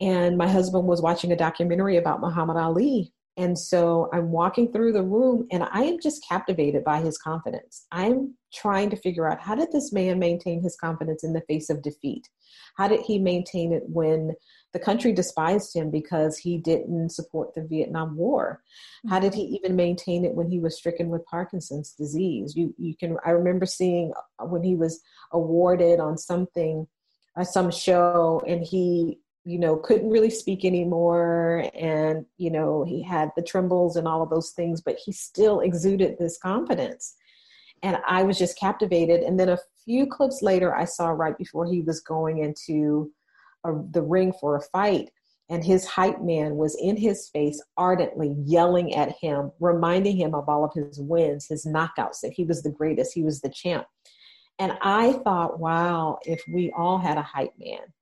and 0.00 0.36
my 0.36 0.48
husband 0.48 0.86
was 0.86 1.02
watching 1.02 1.32
a 1.32 1.36
documentary 1.36 1.96
about 1.96 2.20
Muhammad 2.20 2.56
Ali. 2.56 3.12
And 3.36 3.58
so 3.58 4.08
I'm 4.12 4.30
walking 4.30 4.70
through 4.70 4.92
the 4.92 5.02
room 5.02 5.48
and 5.50 5.64
I 5.64 5.82
am 5.82 5.98
just 6.00 6.24
captivated 6.28 6.84
by 6.84 7.00
his 7.00 7.18
confidence. 7.18 7.86
I'm 7.90 8.34
trying 8.52 8.90
to 8.90 8.96
figure 8.96 9.28
out 9.28 9.40
how 9.40 9.56
did 9.56 9.72
this 9.72 9.92
man 9.92 10.20
maintain 10.20 10.62
his 10.62 10.76
confidence 10.76 11.24
in 11.24 11.32
the 11.32 11.42
face 11.42 11.68
of 11.68 11.82
defeat? 11.82 12.28
How 12.76 12.86
did 12.86 13.00
he 13.00 13.18
maintain 13.18 13.72
it 13.72 13.82
when 13.86 14.34
the 14.72 14.78
country 14.78 15.12
despised 15.12 15.74
him 15.74 15.90
because 15.90 16.38
he 16.38 16.58
didn't 16.58 17.10
support 17.10 17.54
the 17.54 17.64
Vietnam 17.64 18.16
War? 18.16 18.62
How 19.08 19.18
did 19.18 19.34
he 19.34 19.42
even 19.42 19.74
maintain 19.74 20.24
it 20.24 20.34
when 20.34 20.48
he 20.48 20.60
was 20.60 20.76
stricken 20.76 21.08
with 21.08 21.26
Parkinson's 21.26 21.92
disease? 21.92 22.54
You 22.56 22.72
you 22.78 22.96
can 22.96 23.16
I 23.24 23.30
remember 23.30 23.66
seeing 23.66 24.12
when 24.40 24.62
he 24.62 24.76
was 24.76 25.00
awarded 25.32 25.98
on 25.98 26.18
something 26.18 26.86
uh, 27.36 27.44
some 27.44 27.70
show 27.70 28.42
and 28.46 28.62
he 28.62 29.18
you 29.44 29.58
know 29.58 29.76
couldn't 29.76 30.10
really 30.10 30.30
speak 30.30 30.64
anymore 30.64 31.68
and 31.74 32.24
you 32.38 32.50
know 32.50 32.84
he 32.84 33.02
had 33.02 33.30
the 33.36 33.42
trembles 33.42 33.96
and 33.96 34.08
all 34.08 34.22
of 34.22 34.30
those 34.30 34.50
things 34.50 34.80
but 34.80 34.96
he 35.04 35.12
still 35.12 35.60
exuded 35.60 36.16
this 36.18 36.38
confidence. 36.38 37.16
And 37.82 37.98
i 38.08 38.22
was 38.22 38.38
just 38.38 38.58
captivated. 38.58 39.20
And 39.20 39.38
then 39.38 39.50
a 39.50 39.58
few 39.84 40.06
clips 40.06 40.40
later 40.42 40.74
i 40.74 40.84
saw 40.84 41.08
right 41.08 41.36
before 41.36 41.66
he 41.66 41.82
was 41.82 42.00
going 42.00 42.38
into 42.38 43.12
a, 43.64 43.72
the 43.90 44.02
ring 44.02 44.32
for 44.40 44.56
a 44.56 44.62
fight 44.62 45.10
and 45.50 45.62
his 45.62 45.86
hype 45.86 46.22
man 46.22 46.56
was 46.56 46.74
in 46.80 46.96
his 46.96 47.28
face 47.28 47.62
ardently 47.76 48.34
yelling 48.46 48.94
at 48.94 49.14
him 49.20 49.52
reminding 49.60 50.16
him 50.16 50.34
of 50.34 50.48
all 50.48 50.64
of 50.64 50.72
his 50.72 50.98
wins 50.98 51.46
his 51.48 51.66
knockouts 51.66 52.20
that 52.22 52.32
he 52.32 52.44
was 52.44 52.62
the 52.62 52.70
greatest 52.70 53.12
he 53.12 53.22
was 53.22 53.40
the 53.42 53.50
champ. 53.50 53.86
And 54.58 54.72
i 54.80 55.12
thought 55.24 55.60
wow 55.60 56.18
if 56.22 56.42
we 56.48 56.72
all 56.74 56.98
had 56.98 57.18
a 57.18 57.22
hype 57.22 57.52
man 57.58 57.92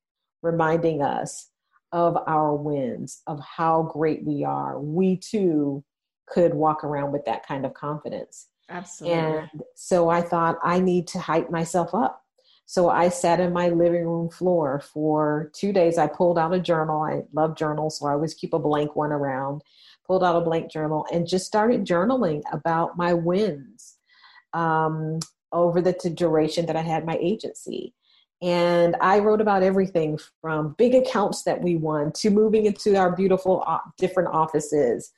reminding 0.43 1.03
us 1.03 1.51
of 1.93 2.17
our 2.27 2.55
wins, 2.55 3.23
of 3.27 3.41
how 3.41 3.83
great 3.83 4.25
we 4.25 4.45
are, 4.45 4.81
we 4.81 5.17
too 5.17 5.85
could 6.27 6.55
walk 6.55 6.85
around 6.85 7.13
with 7.13 7.25
that 7.27 7.47
kind 7.47 7.67
of 7.67 7.75
confidence. 7.75 8.49
Absolutely. 8.71 9.19
And 9.19 9.49
so 9.75 10.09
I 10.09 10.23
thought 10.23 10.59
I 10.63 10.81
need 10.81 11.07
to 11.09 11.19
hype 11.19 11.51
myself 11.51 11.95
up. 11.95 12.23
So 12.65 12.89
I 12.89 13.11
sat 13.11 13.41
in 13.41 13.53
my 13.53 13.69
living 13.69 14.07
room 14.07 14.31
floor 14.31 14.81
for 14.81 15.51
two 15.55 15.73
days. 15.73 15.99
I 15.99 16.07
pulled 16.07 16.39
out 16.39 16.55
a 16.55 16.61
journal. 16.61 17.03
I 17.03 17.23
love 17.35 17.57
journals, 17.57 17.99
so 17.99 18.07
I 18.07 18.13
always 18.13 18.35
keep 18.35 18.55
a 18.55 18.59
blank 18.59 18.97
one 18.97 19.13
around. 19.13 19.63
Pulled 20.07 20.25
out 20.25 20.37
a 20.37 20.41
blank 20.41 20.71
journal 20.71 21.07
and 21.13 21.29
just 21.29 21.47
started 21.47 21.85
journaling 21.85 22.41
about 22.51 22.97
my 22.97 23.13
wins 23.13 23.99
um, 24.55 25.19
over 25.53 25.83
the 25.83 25.93
duration 26.15 26.67
that 26.67 26.77
I 26.77 26.83
had 26.83 27.05
my 27.05 27.19
agency. 27.21 27.95
And 28.43 28.97
I 29.01 29.21
wrote 29.21 29.41
about 29.41 29.63
everything 29.63 30.19
from 30.41 30.75
big 30.77 30.97
accounts 30.97 31.45
that 31.45 31.63
we 31.63 31.77
won 31.77 32.11
to 32.17 32.31
moving 32.31 32.67
into 32.67 32.97
our 32.97 33.15
beautiful 33.15 33.63
uh, 33.67 33.79
different 33.99 34.31
offices 34.31 35.13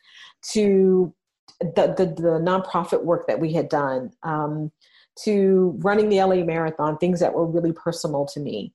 to 0.53 1.15
the, 1.61 1.95
the, 1.97 2.07
the 2.21 2.39
nonprofit 2.39 3.03
work 3.03 3.27
that 3.27 3.41
we 3.41 3.53
had 3.53 3.71
done 3.71 4.11
um, 4.25 4.71
to 5.25 5.75
running 5.79 6.11
the 6.11 6.23
LA 6.23 6.45
Marathon, 6.45 6.99
things 6.99 7.21
that 7.21 7.33
were 7.33 7.47
really 7.47 7.73
personal 7.73 8.27
to 8.27 8.41
me. 8.41 8.75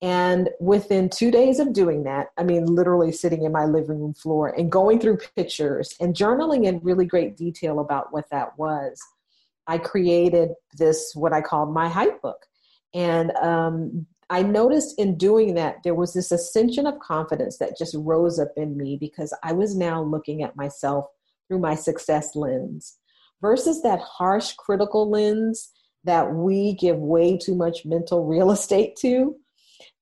And 0.00 0.48
within 0.58 1.08
two 1.08 1.30
days 1.30 1.60
of 1.60 1.72
doing 1.72 2.04
that, 2.04 2.28
I 2.36 2.42
mean, 2.42 2.66
literally 2.66 3.12
sitting 3.12 3.44
in 3.44 3.52
my 3.52 3.66
living 3.66 4.00
room 4.00 4.14
floor 4.14 4.48
and 4.48 4.72
going 4.72 4.98
through 4.98 5.18
pictures 5.36 5.94
and 6.00 6.14
journaling 6.14 6.64
in 6.64 6.80
really 6.80 7.04
great 7.04 7.36
detail 7.36 7.78
about 7.78 8.12
what 8.12 8.28
that 8.30 8.58
was, 8.58 9.00
I 9.68 9.78
created 9.78 10.50
this, 10.76 11.12
what 11.14 11.32
I 11.32 11.40
called 11.40 11.72
my 11.72 11.88
hype 11.88 12.20
book. 12.20 12.46
And 12.94 13.32
um, 13.36 14.06
I 14.30 14.42
noticed 14.42 14.98
in 14.98 15.16
doing 15.16 15.54
that, 15.54 15.82
there 15.84 15.94
was 15.94 16.14
this 16.14 16.32
ascension 16.32 16.86
of 16.86 16.98
confidence 17.00 17.58
that 17.58 17.76
just 17.76 17.94
rose 17.98 18.38
up 18.38 18.52
in 18.56 18.76
me 18.76 18.96
because 18.98 19.34
I 19.42 19.52
was 19.52 19.76
now 19.76 20.02
looking 20.02 20.42
at 20.42 20.56
myself 20.56 21.06
through 21.48 21.58
my 21.58 21.74
success 21.74 22.34
lens 22.34 22.96
versus 23.42 23.82
that 23.82 24.00
harsh 24.00 24.54
critical 24.54 25.10
lens 25.10 25.70
that 26.04 26.32
we 26.32 26.74
give 26.74 26.96
way 26.96 27.36
too 27.36 27.54
much 27.54 27.84
mental 27.84 28.24
real 28.26 28.50
estate 28.50 28.96
to. 29.00 29.36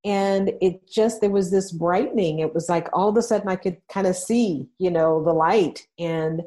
and 0.04 0.52
it 0.60 0.88
just 0.88 1.20
there 1.20 1.30
was 1.30 1.50
this 1.50 1.72
brightening 1.72 2.38
it 2.38 2.54
was 2.54 2.68
like 2.68 2.88
all 2.94 3.08
of 3.10 3.16
a 3.16 3.22
sudden 3.22 3.50
i 3.50 3.56
could 3.56 3.76
kind 3.92 4.06
of 4.06 4.16
see 4.16 4.66
you 4.78 4.90
know 4.90 5.22
the 5.22 5.32
light 5.32 5.86
and 5.98 6.40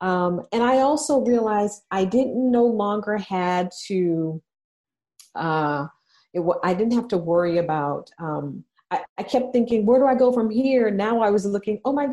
um, 0.00 0.46
and 0.52 0.62
i 0.62 0.78
also 0.78 1.20
realized 1.20 1.82
i 1.90 2.04
didn't 2.04 2.50
no 2.50 2.64
longer 2.64 3.18
had 3.18 3.70
to 3.86 4.40
uh, 5.38 5.86
it, 6.34 6.42
i 6.62 6.74
didn't 6.74 6.94
have 6.94 7.08
to 7.08 7.18
worry 7.18 7.58
about 7.58 8.10
um, 8.18 8.64
I, 8.90 9.04
I, 9.18 9.22
kept 9.22 9.52
thinking 9.52 9.86
where 9.86 10.00
do 10.00 10.06
i 10.06 10.14
go 10.14 10.32
from 10.32 10.50
here 10.50 10.90
now 10.90 11.20
i 11.20 11.30
was 11.30 11.44
looking 11.46 11.80
oh 11.84 11.92
my 11.92 12.06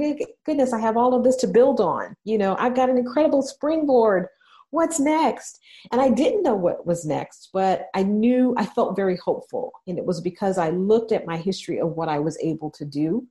goodness 0.46 0.74
i 0.74 0.80
have 0.80 0.98
all 0.98 1.14
of 1.14 1.24
this 1.24 1.38
to 1.38 1.48
build 1.48 1.80
on 1.80 2.16
you 2.24 2.38
know 2.38 2.56
i've 2.60 2.76
got 2.76 2.90
an 2.90 2.98
incredible 2.98 3.42
springboard 3.42 4.28
what's 4.76 5.00
next? 5.00 5.60
And 5.92 6.02
I 6.02 6.10
didn't 6.10 6.44
know 6.44 6.56
what 6.56 6.86
was 6.86 7.06
next, 7.06 7.50
but 7.54 7.88
I 7.96 8.04
knew 8.04 8.54
I 8.58 8.66
felt 8.66 8.96
very 8.96 9.18
hopeful. 9.18 9.72
And 9.88 9.98
it 9.98 10.06
was 10.06 10.22
because 10.22 10.58
I 10.58 10.70
looked 10.70 11.12
at 11.12 11.26
my 11.26 11.38
history 11.38 11.80
of 11.80 11.92
what 11.92 12.10
I 12.10 12.20
was 12.20 12.38
able 12.40 12.70
to 12.72 12.86
do. 12.86 13.26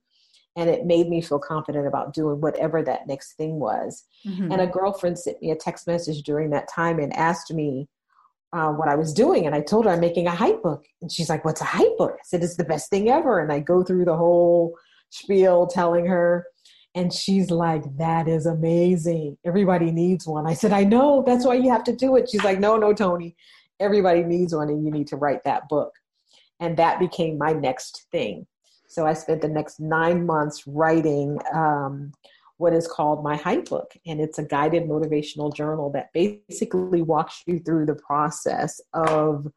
And 0.57 0.69
it 0.69 0.85
made 0.85 1.09
me 1.09 1.21
feel 1.21 1.39
confident 1.39 1.85
about 1.85 2.13
doing 2.13 2.39
whatever 2.39 2.81
that 2.83 3.07
next 3.07 3.33
thing 3.33 3.59
was. 3.59 4.05
Mm-hmm. 4.25 4.51
And 4.51 4.61
a 4.61 4.67
girlfriend 4.67 5.19
sent 5.19 5.41
me 5.41 5.51
a 5.51 5.55
text 5.55 5.85
message 5.85 6.23
during 6.23 6.49
that 6.51 6.69
time 6.73 6.99
and 6.99 7.13
asked 7.15 7.53
me 7.53 7.87
uh, 8.55 8.71
what 8.71 8.87
I 8.87 8.95
was 8.95 9.13
doing. 9.13 9.45
And 9.45 9.53
I 9.53 9.61
told 9.61 9.85
her 9.85 9.91
I'm 9.91 9.99
making 9.99 10.27
a 10.27 10.35
hype 10.35 10.63
book. 10.63 10.85
And 11.01 11.11
she's 11.11 11.29
like, 11.29 11.43
What's 11.43 11.61
a 11.61 11.65
hype 11.65 11.97
book? 11.97 12.13
I 12.13 12.23
said, 12.23 12.43
It's 12.43 12.57
the 12.57 12.63
best 12.63 12.89
thing 12.89 13.09
ever. 13.09 13.39
And 13.39 13.51
I 13.51 13.59
go 13.59 13.83
through 13.83 14.05
the 14.05 14.15
whole 14.15 14.75
spiel 15.09 15.67
telling 15.67 16.05
her 16.05 16.45
and 16.95 17.11
she's 17.11 17.51
like, 17.51 17.83
that 17.97 18.29
is 18.29 18.45
amazing. 18.45 19.37
Everybody 19.45 19.91
needs 19.91 20.25
one. 20.25 20.47
I 20.47 20.53
said, 20.53 20.71
I 20.71 20.85
know. 20.85 21.23
That's 21.27 21.45
why 21.45 21.55
you 21.55 21.69
have 21.69 21.83
to 21.83 21.95
do 21.95 22.15
it. 22.15 22.29
She's 22.29 22.43
like, 22.43 22.59
no, 22.59 22.77
no, 22.77 22.93
Tony. 22.93 23.35
Everybody 23.81 24.23
needs 24.23 24.55
one, 24.55 24.69
and 24.69 24.85
you 24.85 24.91
need 24.91 25.07
to 25.07 25.17
write 25.17 25.43
that 25.43 25.67
book. 25.67 25.91
And 26.61 26.77
that 26.77 26.97
became 26.97 27.37
my 27.37 27.51
next 27.51 28.05
thing. 28.13 28.47
So 28.87 29.05
I 29.05 29.11
spent 29.11 29.41
the 29.41 29.49
next 29.49 29.81
nine 29.81 30.25
months 30.25 30.65
writing 30.65 31.37
um, 31.53 32.13
what 32.57 32.73
is 32.73 32.87
called 32.87 33.23
my 33.23 33.35
hype 33.35 33.69
book. 33.69 33.93
And 34.05 34.21
it's 34.21 34.39
a 34.39 34.43
guided 34.43 34.83
motivational 34.83 35.53
journal 35.53 35.91
that 35.91 36.13
basically 36.13 37.01
walks 37.01 37.43
you 37.45 37.59
through 37.59 37.85
the 37.85 37.95
process 37.95 38.79
of 38.93 39.47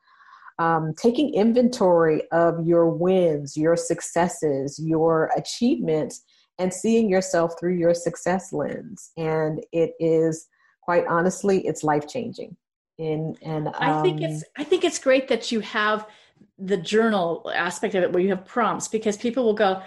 um, 0.58 0.92
taking 0.96 1.34
inventory 1.34 2.22
of 2.32 2.66
your 2.66 2.88
wins, 2.88 3.56
your 3.56 3.76
successes, 3.76 4.78
your 4.78 5.30
achievements 5.36 6.22
and 6.58 6.74
seeing 6.74 7.08
yourself 7.08 7.54
through 7.58 7.74
your 7.74 7.94
success 7.94 8.52
lens. 8.52 9.12
And 9.16 9.64
it 9.72 9.92
is 10.00 10.48
quite 10.82 11.06
honestly, 11.06 11.66
it's 11.66 11.84
life 11.84 12.08
changing. 12.08 12.56
And 12.98 13.38
and 13.42 13.68
um, 13.68 13.74
I 13.78 14.02
think 14.02 14.20
it's 14.20 14.42
um, 14.42 14.48
I 14.56 14.64
think 14.64 14.84
it's 14.84 14.98
great 14.98 15.28
that 15.28 15.52
you 15.52 15.60
have 15.60 16.08
the 16.58 16.76
journal 16.76 17.48
aspect 17.54 17.94
of 17.94 18.02
it 18.02 18.12
where 18.12 18.22
you 18.22 18.30
have 18.30 18.44
prompts 18.44 18.88
because 18.88 19.16
people 19.16 19.44
will 19.44 19.54
go, 19.54 19.80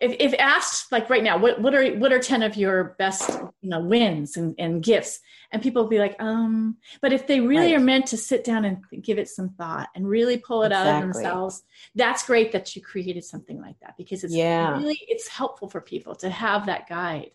if, 0.00 0.16
if 0.20 0.38
asked 0.38 0.92
like 0.92 1.10
right 1.10 1.22
now 1.22 1.36
what, 1.36 1.60
what 1.60 1.74
are 1.74 1.88
what 1.96 2.12
are 2.12 2.18
10 2.18 2.42
of 2.42 2.56
your 2.56 2.96
best 2.98 3.30
you 3.60 3.68
know 3.68 3.80
wins 3.80 4.36
and, 4.36 4.54
and 4.58 4.82
gifts 4.82 5.20
and 5.52 5.62
people 5.62 5.82
will 5.82 5.90
be 5.90 5.98
like 5.98 6.14
um 6.20 6.76
but 7.00 7.12
if 7.12 7.26
they 7.26 7.40
really 7.40 7.72
right. 7.72 7.76
are 7.76 7.84
meant 7.84 8.06
to 8.06 8.16
sit 8.16 8.44
down 8.44 8.64
and 8.64 8.78
give 9.02 9.18
it 9.18 9.28
some 9.28 9.48
thought 9.50 9.88
and 9.94 10.08
really 10.08 10.38
pull 10.38 10.62
it 10.62 10.66
exactly. 10.66 10.90
out 10.90 10.96
of 10.96 11.02
themselves 11.02 11.62
that's 11.94 12.26
great 12.26 12.52
that 12.52 12.74
you 12.76 12.82
created 12.82 13.24
something 13.24 13.60
like 13.60 13.78
that 13.80 13.96
because 13.96 14.24
it's 14.24 14.34
yeah. 14.34 14.76
really 14.76 14.98
it's 15.08 15.28
helpful 15.28 15.68
for 15.68 15.80
people 15.80 16.14
to 16.14 16.30
have 16.30 16.66
that 16.66 16.88
guide 16.88 17.30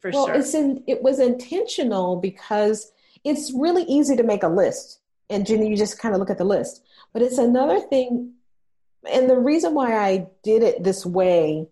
for 0.00 0.10
well, 0.10 0.26
sure 0.26 0.34
it's 0.34 0.54
in, 0.54 0.82
it 0.88 1.02
was 1.02 1.20
intentional 1.20 2.16
because 2.16 2.92
it's 3.24 3.52
really 3.54 3.84
easy 3.84 4.16
to 4.16 4.24
make 4.24 4.42
a 4.42 4.48
list 4.48 5.00
and 5.30 5.46
Jenny 5.46 5.68
you 5.68 5.76
just 5.76 5.98
kind 5.98 6.14
of 6.14 6.18
look 6.18 6.30
at 6.30 6.38
the 6.38 6.44
list 6.44 6.82
but 7.12 7.22
it's 7.22 7.38
another 7.38 7.80
thing 7.80 8.32
and 9.10 9.28
the 9.28 9.38
reason 9.38 9.74
why 9.74 9.96
I 9.96 10.28
did 10.42 10.62
it 10.62 10.82
this 10.84 11.04
way 11.04 11.68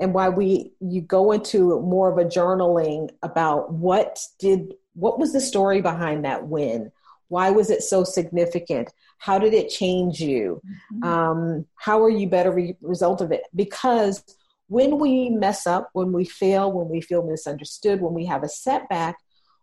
and 0.00 0.14
why 0.14 0.28
we 0.28 0.72
you 0.80 1.00
go 1.00 1.32
into 1.32 1.80
more 1.80 2.10
of 2.10 2.18
a 2.18 2.28
journaling 2.28 3.10
about 3.22 3.72
what 3.72 4.20
did 4.38 4.74
what 4.94 5.18
was 5.18 5.32
the 5.32 5.40
story 5.40 5.80
behind 5.80 6.24
that 6.24 6.46
win? 6.46 6.90
Why 7.28 7.50
was 7.50 7.70
it 7.70 7.82
so 7.82 8.04
significant? 8.04 8.90
How 9.18 9.38
did 9.38 9.52
it 9.52 9.68
change 9.68 10.20
you? 10.20 10.62
Mm-hmm. 10.94 11.04
um, 11.04 11.66
how 11.76 12.02
are 12.02 12.10
you 12.10 12.28
better 12.28 12.52
re- 12.52 12.76
result 12.80 13.20
of 13.20 13.32
it? 13.32 13.42
Because 13.54 14.22
when 14.68 14.98
we 14.98 15.30
mess 15.30 15.66
up 15.66 15.88
when 15.92 16.12
we 16.12 16.24
fail 16.24 16.70
when 16.70 16.88
we 16.88 17.00
feel 17.00 17.26
misunderstood 17.26 18.02
when 18.02 18.12
we 18.12 18.26
have 18.26 18.42
a 18.42 18.48
setback 18.48 19.16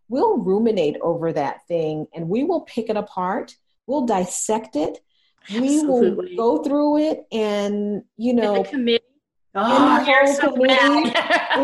we'll 0.10 0.38
ruminate 0.38 0.98
over 1.02 1.34
that 1.34 1.66
thing 1.68 2.08
and 2.14 2.30
we 2.30 2.44
will 2.44 2.62
pick 2.62 2.90
it 2.90 2.98
apart. 2.98 3.56
We'll 3.88 4.06
dissect 4.06 4.76
it. 4.76 5.00
Absolutely. 5.50 6.26
we 6.26 6.36
will 6.36 6.58
go 6.58 6.64
through 6.64 6.98
it 6.98 7.28
and 7.32 8.04
you 8.18 8.34
know 8.34 8.64
Oh, 9.58 10.04
you're 10.06 10.28
so 10.28 10.54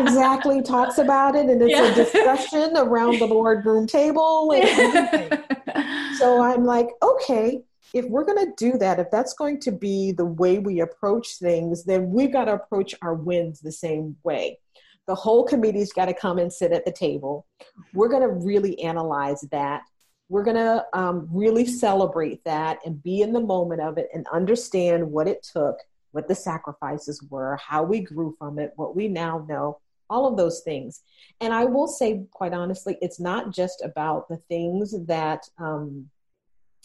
exactly 0.00 0.62
talks 0.62 0.96
about 0.96 1.36
it, 1.36 1.46
and 1.46 1.60
it's 1.60 1.70
yeah. 1.72 1.92
a 1.92 1.94
discussion 1.94 2.76
around 2.76 3.18
the 3.18 3.26
boardroom 3.26 3.86
table 3.86 4.50
and 4.52 5.42
so 6.16 6.42
I'm 6.42 6.64
like, 6.64 6.88
okay, 7.02 7.62
if 7.92 8.06
we're 8.06 8.24
going 8.24 8.46
to 8.46 8.52
do 8.56 8.78
that, 8.78 8.98
if 8.98 9.10
that's 9.10 9.34
going 9.34 9.60
to 9.60 9.72
be 9.72 10.12
the 10.12 10.24
way 10.24 10.58
we 10.58 10.80
approach 10.80 11.36
things, 11.36 11.84
then 11.84 12.10
we've 12.10 12.32
got 12.32 12.46
to 12.46 12.54
approach 12.54 12.94
our 13.02 13.14
wins 13.14 13.60
the 13.60 13.72
same 13.72 14.16
way. 14.22 14.58
The 15.06 15.14
whole 15.14 15.44
committee's 15.44 15.92
got 15.92 16.06
to 16.06 16.14
come 16.14 16.38
and 16.38 16.52
sit 16.52 16.72
at 16.72 16.86
the 16.86 16.92
table. 16.92 17.46
We're 17.92 18.08
going 18.08 18.22
to 18.22 18.28
really 18.28 18.80
analyze 18.80 19.44
that. 19.50 19.82
We're 20.28 20.44
going 20.44 20.56
to 20.56 20.86
um, 20.94 21.28
really 21.30 21.66
celebrate 21.66 22.42
that 22.44 22.78
and 22.86 23.02
be 23.02 23.20
in 23.20 23.32
the 23.32 23.40
moment 23.40 23.82
of 23.82 23.98
it 23.98 24.08
and 24.14 24.26
understand 24.32 25.10
what 25.10 25.28
it 25.28 25.42
took 25.42 25.76
what 26.12 26.28
the 26.28 26.34
sacrifices 26.34 27.22
were, 27.28 27.56
how 27.56 27.82
we 27.82 28.00
grew 28.00 28.34
from 28.38 28.58
it, 28.58 28.72
what 28.76 28.94
we 28.94 29.08
now 29.08 29.44
know, 29.48 29.78
all 30.08 30.26
of 30.26 30.36
those 30.36 30.60
things. 30.60 31.00
And 31.40 31.52
I 31.52 31.64
will 31.64 31.88
say, 31.88 32.24
quite 32.30 32.52
honestly, 32.52 32.96
it's 33.00 33.18
not 33.18 33.50
just 33.50 33.82
about 33.82 34.28
the 34.28 34.36
things 34.48 34.94
that, 35.06 35.48
um, 35.58 36.08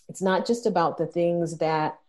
it's 0.09 0.21
not 0.21 0.47
just 0.47 0.65
about 0.65 0.97
the 0.97 1.07
things 1.07 1.57
that 1.57 1.99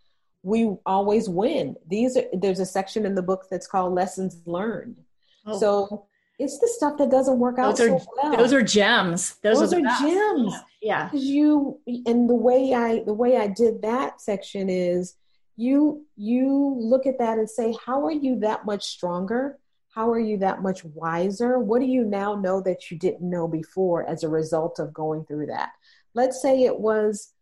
we 0.43 0.77
always 0.87 1.29
win. 1.29 1.77
These 1.89 2.17
are, 2.17 2.25
there's 2.33 2.61
a 2.61 2.67
section 2.67 3.05
in 3.05 3.15
the 3.15 3.23
book 3.23 3.47
that's 3.51 3.67
called 3.67 3.95
Lessons 3.95 4.41
Learned. 4.47 4.97
Oh. 5.45 5.59
So 5.59 6.07
it's 6.39 6.59
the 6.59 6.69
stuff 6.69 6.97
that 6.99 7.11
doesn't 7.11 7.39
work 7.39 7.59
out 7.59 7.77
those 7.77 7.89
are, 7.89 7.99
so 7.99 8.07
well. 8.23 8.37
Those 8.37 8.53
are 8.53 8.63
gems. 8.63 9.35
Those, 9.43 9.59
those 9.59 9.73
are, 9.73 9.85
are 9.85 10.01
gems. 10.01 10.55
Yeah. 10.81 11.11
You 11.13 11.81
and 12.07 12.31
the 12.31 12.35
way 12.35 12.73
I 12.75 13.03
the 13.05 13.15
way 13.15 13.37
I 13.37 13.49
did 13.49 13.83
that 13.83 14.21
section 14.21 14.71
is 14.71 15.17
you 15.59 16.07
you 16.17 16.77
look 16.79 17.05
at 17.05 17.19
that 17.19 17.37
and 17.37 17.51
say 17.51 17.75
how 17.85 18.07
are 18.07 18.13
you 18.13 18.39
that 18.39 18.65
much 18.65 18.85
stronger? 18.85 19.59
How 19.93 20.09
are 20.13 20.21
you 20.21 20.39
that 20.39 20.63
much 20.63 20.85
wiser? 20.85 21.59
What 21.59 21.81
do 21.81 21.87
you 21.87 22.05
now 22.05 22.37
know 22.37 22.61
that 22.61 22.91
you 22.91 22.97
didn't 22.97 23.29
know 23.29 23.49
before 23.49 24.09
as 24.09 24.23
a 24.23 24.29
result 24.29 24.79
of 24.79 24.95
going 24.95 25.25
through 25.25 25.47
that? 25.47 25.71
Let's 26.15 26.41
say 26.41 26.63
it 26.63 26.79
was 26.79 27.33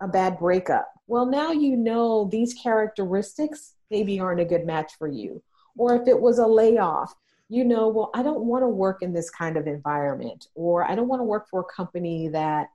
a 0.00 0.08
bad 0.08 0.38
breakup. 0.40 0.90
Well 1.06 1.26
now 1.26 1.52
you 1.52 1.76
know 1.76 2.28
these 2.30 2.54
characteristics 2.54 3.74
maybe 3.88 4.18
aren't 4.18 4.40
a 4.40 4.44
good 4.44 4.66
match 4.66 4.94
for 4.98 5.06
you. 5.06 5.40
Or 5.78 5.94
if 5.94 6.08
it 6.08 6.20
was 6.20 6.38
a 6.38 6.46
layoff 6.46 7.14
you 7.52 7.64
know 7.64 7.88
well 7.88 8.10
i 8.14 8.22
don't 8.22 8.44
want 8.44 8.62
to 8.62 8.68
work 8.68 9.02
in 9.02 9.12
this 9.12 9.28
kind 9.28 9.56
of 9.56 9.66
environment 9.66 10.46
or 10.54 10.88
i 10.88 10.94
don't 10.94 11.08
want 11.08 11.18
to 11.18 11.24
work 11.24 11.48
for 11.48 11.62
a 11.62 11.74
company 11.74 12.28
that 12.28 12.68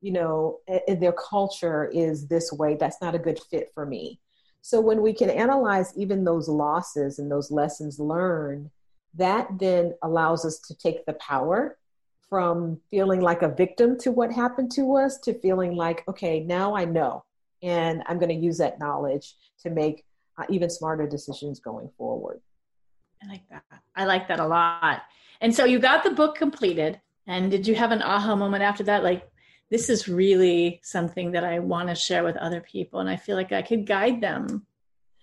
you 0.00 0.12
know 0.12 0.58
eh, 0.68 0.80
eh, 0.88 0.94
their 0.96 1.12
culture 1.12 1.86
is 1.86 2.26
this 2.26 2.52
way. 2.52 2.76
That's 2.78 3.00
not 3.00 3.14
a 3.14 3.18
good 3.18 3.40
fit 3.50 3.70
for 3.72 3.86
me 3.86 4.20
so 4.62 4.80
when 4.80 5.02
we 5.02 5.12
can 5.12 5.28
analyze 5.28 5.92
even 5.96 6.24
those 6.24 6.48
losses 6.48 7.18
and 7.18 7.30
those 7.30 7.50
lessons 7.50 7.98
learned, 7.98 8.70
that 9.14 9.48
then 9.58 9.92
allows 10.02 10.44
us 10.44 10.58
to 10.60 10.74
take 10.74 11.04
the 11.04 11.14
power 11.14 11.76
from 12.28 12.80
feeling 12.88 13.20
like 13.20 13.42
a 13.42 13.48
victim 13.48 13.98
to 13.98 14.12
what 14.12 14.32
happened 14.32 14.70
to 14.72 14.94
us 14.96 15.18
to 15.18 15.34
feeling 15.40 15.74
like, 15.76 16.06
okay, 16.08 16.40
now 16.40 16.74
I 16.74 16.84
know, 16.84 17.24
and 17.62 18.02
I'm 18.06 18.18
going 18.18 18.30
to 18.30 18.46
use 18.46 18.56
that 18.58 18.78
knowledge 18.78 19.34
to 19.62 19.68
make 19.68 20.04
uh, 20.38 20.44
even 20.48 20.70
smarter 20.70 21.06
decisions 21.06 21.60
going 21.60 21.90
forward. 21.98 22.40
I 23.22 23.26
like 23.26 23.48
that. 23.50 23.64
I 23.96 24.04
like 24.04 24.28
that 24.28 24.40
a 24.40 24.46
lot. 24.46 25.02
And 25.40 25.54
so 25.54 25.64
you 25.64 25.80
got 25.80 26.04
the 26.04 26.10
book 26.10 26.36
completed, 26.36 27.00
and 27.26 27.50
did 27.50 27.66
you 27.66 27.74
have 27.74 27.90
an 27.90 28.00
aha 28.00 28.36
moment 28.36 28.62
after 28.62 28.84
that? 28.84 29.02
Like, 29.02 29.28
this 29.72 29.88
is 29.88 30.06
really 30.06 30.80
something 30.84 31.32
that 31.32 31.44
I 31.44 31.58
want 31.58 31.88
to 31.88 31.94
share 31.94 32.24
with 32.24 32.36
other 32.36 32.60
people, 32.60 33.00
and 33.00 33.08
I 33.08 33.16
feel 33.16 33.36
like 33.36 33.52
I 33.52 33.62
could 33.62 33.86
guide 33.86 34.20
them. 34.20 34.66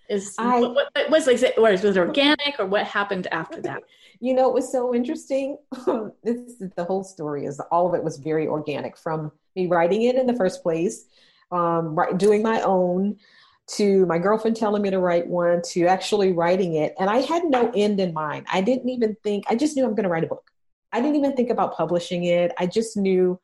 Is 0.09 0.33
I, 0.39 0.59
what, 0.59 0.73
what, 0.73 1.09
was 1.11 1.27
like 1.27 1.55
was, 1.55 1.83
was 1.83 1.95
it 1.95 1.99
organic 1.99 2.55
or 2.57 2.65
what 2.65 2.87
happened 2.87 3.27
after 3.31 3.61
that? 3.61 3.83
You 4.19 4.33
know, 4.33 4.49
it 4.49 4.55
was 4.55 4.71
so 4.71 4.95
interesting. 4.95 5.59
this 6.23 6.59
is 6.59 6.71
the 6.75 6.83
whole 6.83 7.03
story. 7.03 7.45
Is 7.45 7.61
all 7.71 7.87
of 7.87 7.93
it 7.93 8.03
was 8.03 8.17
very 8.17 8.47
organic 8.47 8.97
from 8.97 9.31
me 9.55 9.67
writing 9.67 10.01
it 10.01 10.15
in 10.15 10.25
the 10.25 10.35
first 10.35 10.63
place, 10.63 11.05
um, 11.51 11.95
doing 12.17 12.41
my 12.41 12.59
own, 12.63 13.17
to 13.75 14.07
my 14.07 14.17
girlfriend 14.17 14.57
telling 14.57 14.81
me 14.81 14.89
to 14.89 14.97
write 14.97 15.27
one, 15.27 15.61
to 15.73 15.85
actually 15.85 16.31
writing 16.31 16.73
it, 16.73 16.95
and 16.99 17.07
I 17.07 17.17
had 17.17 17.43
no 17.43 17.71
end 17.75 17.99
in 17.99 18.15
mind. 18.15 18.47
I 18.51 18.61
didn't 18.61 18.89
even 18.89 19.15
think. 19.23 19.45
I 19.47 19.53
just 19.53 19.77
knew 19.77 19.85
I'm 19.85 19.91
going 19.91 20.05
to 20.05 20.09
write 20.09 20.23
a 20.23 20.27
book. 20.27 20.49
I 20.91 21.01
didn't 21.01 21.17
even 21.17 21.35
think 21.35 21.51
about 21.51 21.77
publishing 21.77 22.23
it. 22.23 22.51
I 22.57 22.65
just 22.65 22.97
knew 22.97 23.39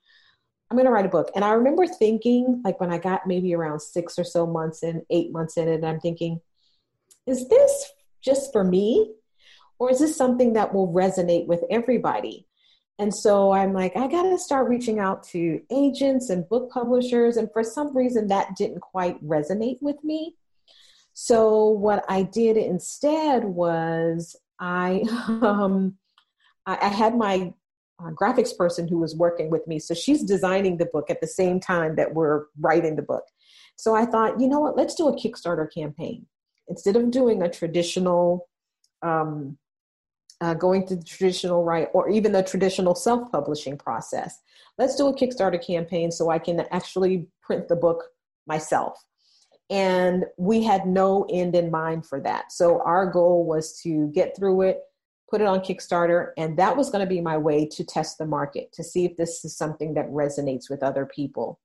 I'm 0.69 0.77
going 0.77 0.85
to 0.85 0.91
write 0.91 1.05
a 1.05 1.09
book. 1.09 1.29
And 1.35 1.45
I 1.45 1.51
remember 1.51 1.85
thinking, 1.85 2.61
like 2.65 2.79
when 2.79 2.91
I 2.91 2.97
got 2.97 3.27
maybe 3.27 3.53
around 3.53 3.81
six 3.81 4.17
or 4.17 4.23
so 4.23 4.47
months 4.47 4.83
in, 4.83 5.05
eight 5.09 5.31
months 5.31 5.57
in 5.57 5.67
it, 5.67 5.75
and 5.75 5.85
I'm 5.85 5.99
thinking, 5.99 6.41
is 7.27 7.47
this 7.49 7.91
just 8.21 8.51
for 8.51 8.63
me? 8.63 9.13
Or 9.77 9.91
is 9.91 9.99
this 9.99 10.15
something 10.15 10.53
that 10.53 10.73
will 10.73 10.91
resonate 10.91 11.47
with 11.47 11.63
everybody? 11.69 12.47
And 12.97 13.13
so 13.13 13.51
I'm 13.51 13.73
like, 13.73 13.95
I 13.97 14.07
got 14.07 14.23
to 14.23 14.37
start 14.37 14.69
reaching 14.69 14.99
out 14.99 15.23
to 15.29 15.61
agents 15.69 16.29
and 16.29 16.47
book 16.47 16.71
publishers. 16.71 17.35
And 17.35 17.51
for 17.51 17.63
some 17.63 17.95
reason, 17.95 18.27
that 18.27 18.55
didn't 18.55 18.79
quite 18.79 19.23
resonate 19.23 19.81
with 19.81 20.01
me. 20.03 20.35
So 21.13 21.67
what 21.67 22.05
I 22.07 22.23
did 22.23 22.57
instead 22.57 23.43
was 23.43 24.35
I, 24.59 25.03
um, 25.27 25.97
I 26.65 26.87
had 26.87 27.15
my 27.15 27.53
uh, 27.99 28.09
graphics 28.09 28.55
person 28.55 28.87
who 28.87 28.99
was 28.99 29.15
working 29.15 29.49
with 29.49 29.65
me. 29.67 29.79
So 29.79 29.93
she's 29.93 30.23
designing 30.23 30.77
the 30.77 30.85
book 30.85 31.09
at 31.09 31.21
the 31.21 31.27
same 31.27 31.59
time 31.59 31.95
that 31.95 32.13
we're 32.13 32.45
writing 32.59 32.95
the 32.95 33.01
book. 33.01 33.23
So 33.77 33.95
I 33.95 34.05
thought, 34.05 34.39
you 34.39 34.47
know 34.47 34.59
what, 34.59 34.77
let's 34.77 34.95
do 34.95 35.07
a 35.07 35.15
Kickstarter 35.15 35.71
campaign. 35.71 36.25
Instead 36.67 36.95
of 36.95 37.11
doing 37.11 37.41
a 37.41 37.49
traditional 37.49 38.47
um, 39.01 39.57
uh, 40.41 40.53
going 40.53 40.85
to 40.87 40.95
the 40.95 41.03
traditional 41.03 41.63
right 41.63 41.87
or 41.93 42.09
even 42.09 42.31
the 42.31 42.43
traditional 42.43 42.93
self-publishing 42.93 43.77
process 43.77 44.41
let's 44.77 44.95
do 44.95 45.07
a 45.07 45.15
kickstarter 45.15 45.65
campaign 45.65 46.11
so 46.11 46.29
i 46.29 46.37
can 46.37 46.65
actually 46.71 47.27
print 47.41 47.67
the 47.67 47.75
book 47.75 48.03
myself 48.45 49.01
and 49.69 50.25
we 50.37 50.61
had 50.61 50.85
no 50.85 51.25
end 51.29 51.55
in 51.55 51.71
mind 51.71 52.05
for 52.05 52.19
that 52.19 52.51
so 52.51 52.81
our 52.83 53.09
goal 53.09 53.45
was 53.45 53.79
to 53.81 54.07
get 54.13 54.35
through 54.35 54.61
it 54.61 54.81
put 55.29 55.41
it 55.41 55.47
on 55.47 55.59
kickstarter 55.59 56.31
and 56.37 56.57
that 56.57 56.75
was 56.77 56.89
going 56.89 57.03
to 57.03 57.09
be 57.09 57.21
my 57.21 57.37
way 57.37 57.67
to 57.67 57.83
test 57.83 58.17
the 58.17 58.25
market 58.25 58.71
to 58.71 58.83
see 58.83 59.05
if 59.05 59.15
this 59.17 59.43
is 59.43 59.57
something 59.57 59.93
that 59.93 60.09
resonates 60.09 60.69
with 60.69 60.83
other 60.83 61.05
people 61.05 61.59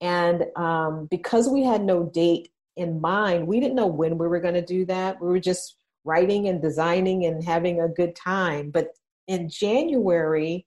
and 0.00 0.44
um, 0.56 1.06
because 1.10 1.48
we 1.48 1.62
had 1.62 1.82
no 1.82 2.04
date 2.04 2.50
in 2.76 3.00
mind 3.00 3.46
we 3.46 3.60
didn't 3.60 3.76
know 3.76 3.86
when 3.86 4.18
we 4.18 4.26
were 4.26 4.40
going 4.40 4.54
to 4.54 4.64
do 4.64 4.84
that 4.84 5.20
we 5.20 5.28
were 5.28 5.40
just 5.40 5.76
writing 6.04 6.48
and 6.48 6.60
designing 6.60 7.24
and 7.24 7.42
having 7.42 7.80
a 7.80 7.88
good 7.88 8.14
time. 8.14 8.70
But 8.70 8.88
in 9.26 9.48
January 9.48 10.66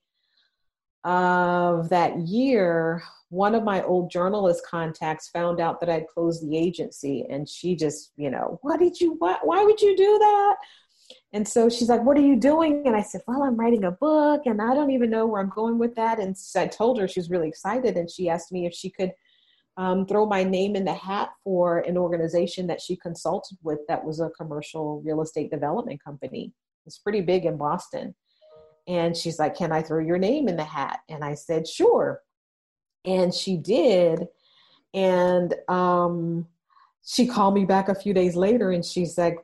of 1.03 1.89
that 1.89 2.17
year, 2.19 3.03
one 3.29 3.55
of 3.55 3.63
my 3.63 3.83
old 3.83 4.09
journalist 4.09 4.65
contacts 4.65 5.29
found 5.29 5.59
out 5.59 5.79
that 5.79 5.89
I'd 5.89 6.07
closed 6.07 6.47
the 6.47 6.57
agency 6.57 7.25
and 7.29 7.47
she 7.47 7.75
just, 7.75 8.11
you 8.17 8.29
know, 8.29 8.59
why 8.61 8.77
did 8.77 8.99
you, 8.99 9.15
why, 9.19 9.37
why 9.43 9.63
would 9.63 9.81
you 9.81 9.95
do 9.95 10.17
that? 10.19 10.55
And 11.33 11.47
so 11.47 11.69
she's 11.69 11.89
like, 11.89 12.03
What 12.03 12.17
are 12.17 12.21
you 12.21 12.35
doing? 12.35 12.83
And 12.85 12.95
I 12.95 13.01
said, 13.01 13.21
Well, 13.27 13.43
I'm 13.43 13.57
writing 13.57 13.83
a 13.83 13.91
book 13.91 14.43
and 14.45 14.61
I 14.61 14.73
don't 14.73 14.91
even 14.91 15.09
know 15.09 15.25
where 15.25 15.41
I'm 15.41 15.49
going 15.49 15.77
with 15.77 15.95
that. 15.95 16.19
And 16.19 16.37
so 16.37 16.61
I 16.61 16.67
told 16.67 16.99
her 16.99 17.07
she 17.07 17.19
was 17.19 17.29
really 17.29 17.49
excited 17.49 17.97
and 17.97 18.09
she 18.09 18.29
asked 18.29 18.51
me 18.51 18.65
if 18.65 18.73
she 18.73 18.89
could 18.89 19.11
um, 19.75 20.07
throw 20.07 20.25
my 20.25 20.43
name 20.43 20.75
in 20.75 20.85
the 20.85 20.93
hat 20.93 21.29
for 21.43 21.79
an 21.79 21.97
organization 21.97 22.65
that 22.67 22.81
she 22.81 22.95
consulted 22.95 23.57
with 23.61 23.79
that 23.87 24.03
was 24.03 24.19
a 24.19 24.31
commercial 24.31 25.01
real 25.05 25.21
estate 25.21 25.51
development 25.51 26.03
company. 26.03 26.53
It's 26.85 26.97
pretty 26.97 27.21
big 27.21 27.45
in 27.45 27.57
Boston. 27.57 28.15
And 28.87 29.15
she's 29.15 29.37
like, 29.37 29.55
Can 29.55 29.73
I 29.73 29.81
throw 29.81 29.99
your 29.99 30.17
name 30.17 30.47
in 30.47 30.55
the 30.55 30.63
hat? 30.63 31.01
And 31.09 31.23
I 31.23 31.33
said, 31.33 31.67
Sure. 31.67 32.21
And 33.03 33.33
she 33.33 33.57
did. 33.57 34.27
And 34.93 35.53
um, 35.67 36.47
she 37.05 37.27
called 37.27 37.53
me 37.53 37.65
back 37.65 37.89
a 37.89 37.95
few 37.95 38.13
days 38.13 38.35
later 38.35 38.71
and 38.71 38.83
she's 38.83 39.17
like, 39.17 39.37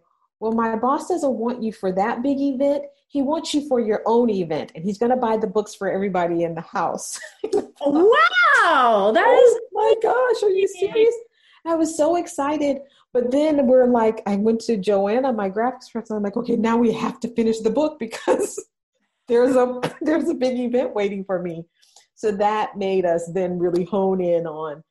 Well, 0.43 0.51
my 0.51 0.75
boss 0.75 1.07
doesn't 1.07 1.35
want 1.35 1.63
you 1.63 1.71
for 1.71 1.93
that 1.93 2.21
big 2.21 2.37
event. 2.37 2.83
He 3.07 3.21
wants 3.21 3.53
you 3.53 3.65
for 3.69 3.79
your 3.79 4.01
own 4.05 4.29
event 4.29 4.73
and 4.75 4.83
he's 4.83 4.97
going 4.97 5.11
to 5.11 5.15
buy 5.15 5.37
the 5.37 5.47
books 5.47 5.73
for 5.73 5.89
everybody 5.89 6.43
in 6.43 6.53
the 6.53 6.59
house. 6.59 7.17
wow. 7.43 9.11
That 9.13 9.25
oh, 9.25 9.41
is 9.45 9.61
my 9.71 9.93
gosh, 10.03 10.43
are 10.43 10.49
you 10.49 10.67
serious? 10.67 11.15
I 11.65 11.75
was 11.75 11.95
so 11.95 12.17
excited. 12.17 12.79
But 13.13 13.31
then 13.31 13.67
we're 13.67 13.87
like, 13.87 14.21
I 14.25 14.35
went 14.35 14.59
to 14.65 14.75
Joanna, 14.75 15.31
my 15.31 15.49
graphics 15.49 15.89
person. 15.93 16.17
I'm 16.17 16.23
like, 16.23 16.35
okay, 16.35 16.57
now 16.57 16.75
we 16.75 16.91
have 16.91 17.21
to 17.21 17.33
finish 17.35 17.59
the 17.61 17.69
book 17.69 17.97
because 17.97 18.61
there's 19.29 19.55
a 19.55 19.79
there's 20.01 20.27
a 20.27 20.33
big 20.33 20.59
event 20.59 20.93
waiting 20.93 21.23
for 21.23 21.41
me. 21.41 21.63
So 22.15 22.33
that 22.33 22.77
made 22.77 23.05
us 23.05 23.31
then 23.33 23.59
really 23.59 23.85
hone 23.85 24.19
in 24.19 24.45
on, 24.45 24.83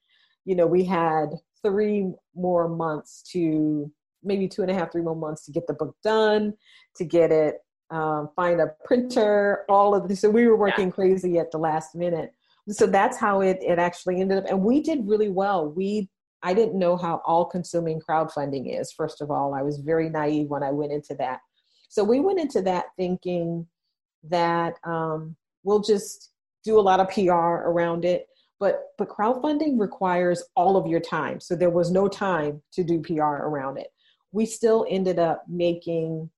you 0.47 0.55
know, 0.57 0.67
we 0.67 0.83
had 0.83 1.27
three 1.63 2.11
more 2.35 2.71
months 2.71 3.23
to 3.33 3.93
maybe 4.23 4.49
two 4.49 4.63
and 4.63 4.71
a 4.71 4.75
half, 4.75 4.93
three 4.93 5.03
more 5.03 5.17
months 5.17 5.45
to 5.47 5.53
get 5.53 5.67
the 5.67 5.75
book 5.75 5.97
done, 6.03 6.55
to 6.97 7.05
get 7.05 7.31
it 7.31 7.59
um, 7.93 8.31
find 8.35 8.61
a 8.61 8.69
printer, 8.85 9.65
all 9.69 9.95
of 9.95 10.09
this. 10.09 10.21
So 10.21 10.31
we 10.31 10.47
were 10.47 10.57
working 10.57 10.87
yeah. 10.87 10.95
crazy 10.95 11.39
at 11.39 11.51
the 11.51 11.59
last 11.59 11.95
minute. 11.95 12.33
So 12.71 12.87
that's 12.87 13.19
how 13.19 13.43
it, 13.43 13.59
it 13.61 13.79
actually 13.79 14.21
ended 14.21 14.39
up. 14.39 14.45
And 14.49 14.63
we 14.63 14.81
did 14.81 15.07
really 15.07 15.29
well. 15.29 15.71
We 15.71 16.09
I 16.45 16.55
didn't 16.55 16.79
know 16.79 16.97
how 16.97 17.23
all 17.25 17.45
consuming 17.45 18.01
crowdfunding 18.01 18.81
is, 18.81 18.91
first 18.91 19.21
of 19.21 19.31
all. 19.31 19.55
I 19.55 19.63
was 19.63 19.79
very 19.79 20.09
naive 20.09 20.49
when 20.49 20.65
I 20.65 20.73
went 20.73 20.91
into 20.91 21.15
that. 21.17 21.41
So 21.89 22.03
we 22.03 22.19
went 22.19 22.41
into 22.41 22.63
that 22.63 22.87
thinking 22.97 23.67
that 24.25 24.75
um, 24.83 25.37
we'll 25.63 25.83
just 25.83 26.33
do 26.65 26.81
a 26.81 26.83
lot 26.83 26.99
of 26.99 27.09
PR 27.11 27.33
around 27.33 28.05
it. 28.05 28.27
But, 28.59 28.87
but 28.99 29.09
crowdfunding 29.09 29.79
requires 29.79 30.43
all 30.57 30.77
of 30.77 30.87
your 30.87 31.01
time. 31.01 31.39
So 31.39 31.55
there 31.55 31.71
was 31.71 31.93
no 31.93 32.09
time 32.09 32.61
to 32.73 32.83
do 32.83 33.01
PR 33.03 33.23
around 33.23 33.79
it. 33.79 33.89
We 34.33 34.47
still 34.47 34.87
ended 34.89 35.19
up 35.19 35.45
making 35.49 36.31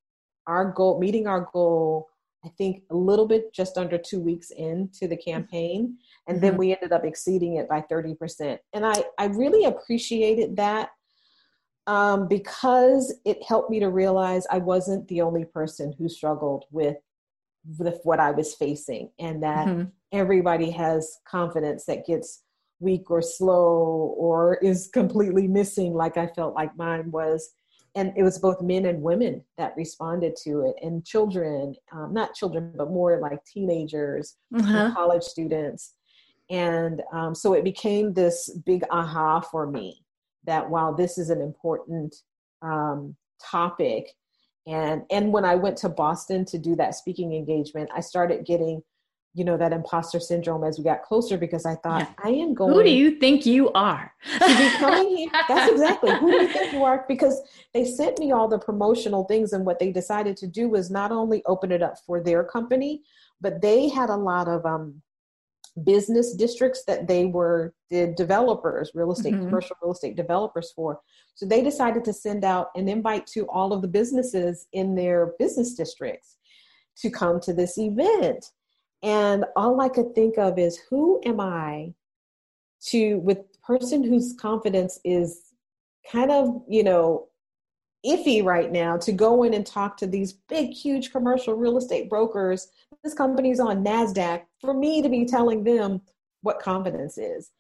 our 0.46 0.72
goal, 0.72 0.98
meeting 1.00 1.26
our 1.26 1.48
goal, 1.52 2.09
I 2.44 2.48
think 2.59 2.83
a 2.90 2.94
little 2.94 3.26
bit 3.26 3.54
just 3.54 3.78
under 3.78 3.96
two 3.96 4.20
weeks 4.20 4.50
into 4.50 5.09
the 5.09 5.16
campaign. 5.16 5.96
And 6.28 6.37
mm-hmm. 6.37 6.46
then 6.46 6.57
we 6.57 6.74
ended 6.74 6.92
up 6.92 7.04
exceeding 7.04 7.57
it 7.57 7.68
by 7.68 7.85
30%. 7.90 8.59
And 8.72 8.85
I, 8.85 9.04
I 9.18 9.26
really 9.26 9.64
appreciated 9.64 10.57
that 10.57 10.90
um, 11.87 12.28
because 12.28 13.14
it 13.24 13.42
helped 13.46 13.70
me 13.70 13.80
to 13.80 13.88
realize 13.88 14.46
I 14.50 14.59
wasn't 14.59 15.09
the 15.09 15.22
only 15.22 15.44
person 15.44 15.94
who 15.98 16.09
struggled 16.09 16.64
with, 16.70 16.96
with 17.78 17.98
what 18.04 18.20
I 18.20 18.30
was 18.30 18.54
facing, 18.54 19.11
and 19.18 19.42
that 19.42 19.66
mm-hmm. 19.66 19.85
everybody 20.12 20.70
has 20.70 21.18
confidence 21.26 21.85
that 21.87 22.07
gets 22.07 22.42
weak 22.80 23.11
or 23.11 23.22
slow 23.22 24.14
or 24.18 24.57
is 24.57 24.90
completely 24.92 25.46
missing, 25.46 25.94
like 25.94 26.16
I 26.16 26.26
felt 26.28 26.54
like 26.54 26.76
mine 26.76 27.11
was 27.11 27.50
and 27.94 28.12
it 28.16 28.22
was 28.22 28.38
both 28.38 28.61
men 28.61 28.87
and 28.87 29.00
women 29.00 29.42
that 29.57 29.76
responded 29.76 30.35
to 30.42 30.62
it 30.62 30.74
and 30.85 31.04
children 31.04 31.74
um, 31.92 32.12
not 32.12 32.35
children 32.35 32.72
but 32.76 32.90
more 32.90 33.18
like 33.20 33.38
teenagers 33.44 34.37
uh-huh. 34.57 34.92
college 34.94 35.22
students 35.22 35.94
and 36.50 37.02
um, 37.12 37.35
so 37.35 37.54
it 37.54 37.64
became 37.64 38.12
this 38.12 38.50
big 38.66 38.85
aha 38.90 39.40
for 39.40 39.66
me 39.70 40.04
that 40.44 40.68
while 40.68 40.94
this 40.94 41.18
is 41.18 41.30
an 41.30 41.40
important 41.40 42.14
um, 42.62 43.16
topic 43.42 44.11
and 44.66 45.02
and 45.11 45.33
when 45.33 45.44
i 45.44 45.54
went 45.54 45.76
to 45.76 45.88
boston 45.88 46.44
to 46.44 46.59
do 46.59 46.74
that 46.74 46.94
speaking 46.94 47.35
engagement 47.35 47.88
i 47.94 48.00
started 48.00 48.46
getting 48.46 48.83
you 49.34 49.44
know 49.44 49.56
that 49.56 49.72
imposter 49.72 50.20
syndrome 50.20 50.62
as 50.62 50.78
we 50.78 50.84
got 50.84 51.02
closer 51.02 51.36
because 51.36 51.66
I 51.66 51.74
thought 51.74 52.02
yeah. 52.02 52.14
I 52.24 52.28
am 52.28 52.54
going. 52.54 52.72
Who 52.72 52.84
do 52.84 52.90
you 52.90 53.18
think 53.18 53.44
you 53.44 53.70
are? 53.72 54.12
to 54.38 54.38
be 54.38 54.70
coming 54.78 55.16
here. 55.16 55.30
That's 55.48 55.72
exactly 55.72 56.14
who 56.14 56.30
do 56.30 56.42
you 56.42 56.48
think 56.48 56.72
you 56.72 56.84
are? 56.84 57.04
Because 57.08 57.42
they 57.72 57.84
sent 57.84 58.18
me 58.18 58.30
all 58.30 58.48
the 58.48 58.58
promotional 58.58 59.24
things, 59.24 59.52
and 59.52 59.66
what 59.66 59.80
they 59.80 59.90
decided 59.90 60.36
to 60.38 60.46
do 60.46 60.68
was 60.68 60.90
not 60.90 61.10
only 61.10 61.42
open 61.46 61.72
it 61.72 61.82
up 61.82 61.98
for 62.06 62.22
their 62.22 62.44
company, 62.44 63.02
but 63.40 63.60
they 63.60 63.88
had 63.88 64.08
a 64.08 64.16
lot 64.16 64.46
of 64.46 64.64
um, 64.64 65.02
business 65.82 66.34
districts 66.34 66.84
that 66.86 67.08
they 67.08 67.24
were 67.24 67.74
the 67.90 68.14
developers, 68.16 68.92
real 68.94 69.12
estate, 69.12 69.34
mm-hmm. 69.34 69.46
commercial 69.46 69.76
real 69.82 69.92
estate 69.92 70.16
developers 70.16 70.72
for. 70.76 71.00
So 71.34 71.44
they 71.44 71.62
decided 71.62 72.04
to 72.04 72.12
send 72.12 72.44
out 72.44 72.68
an 72.76 72.88
invite 72.88 73.26
to 73.28 73.48
all 73.48 73.72
of 73.72 73.82
the 73.82 73.88
businesses 73.88 74.68
in 74.72 74.94
their 74.94 75.34
business 75.40 75.74
districts 75.74 76.36
to 76.98 77.10
come 77.10 77.40
to 77.40 77.52
this 77.52 77.76
event 77.78 78.46
and 79.02 79.44
all 79.57 79.80
I 79.80 79.88
could 79.88 80.14
think 80.14 80.38
of 80.38 80.59
is 80.59 80.80
who 80.88 81.20
am 81.24 81.40
I 81.40 81.94
to, 82.87 83.18
with 83.18 83.38
person 83.62 84.02
whose 84.02 84.35
confidence 84.38 84.98
is 85.04 85.54
kind 86.11 86.30
of, 86.30 86.62
you 86.68 86.85
know, 86.85 87.28
iffy 88.04 88.44
right 88.44 88.70
now 88.70 88.96
to 88.98 89.12
go 89.12 89.44
in 89.44 89.54
and 89.54 89.64
talk 89.64 89.96
to 89.96 90.07
these 90.07 90.35
big, 90.48 90.70
huge 90.70 91.11
commercial 91.11 91.54
real 91.54 91.78
estate 91.78 92.11
brokers. 92.11 92.68
This 93.02 93.14
company's 93.14 93.61
on 93.61 93.85
NASDAQ 93.85 94.42
for 94.61 94.74
me 94.74 95.00
to 95.02 95.09
be 95.09 95.24
telling 95.24 95.64
them 95.64 96.02
what 96.42 96.61
confidence 96.61 97.16
is. 97.16 97.50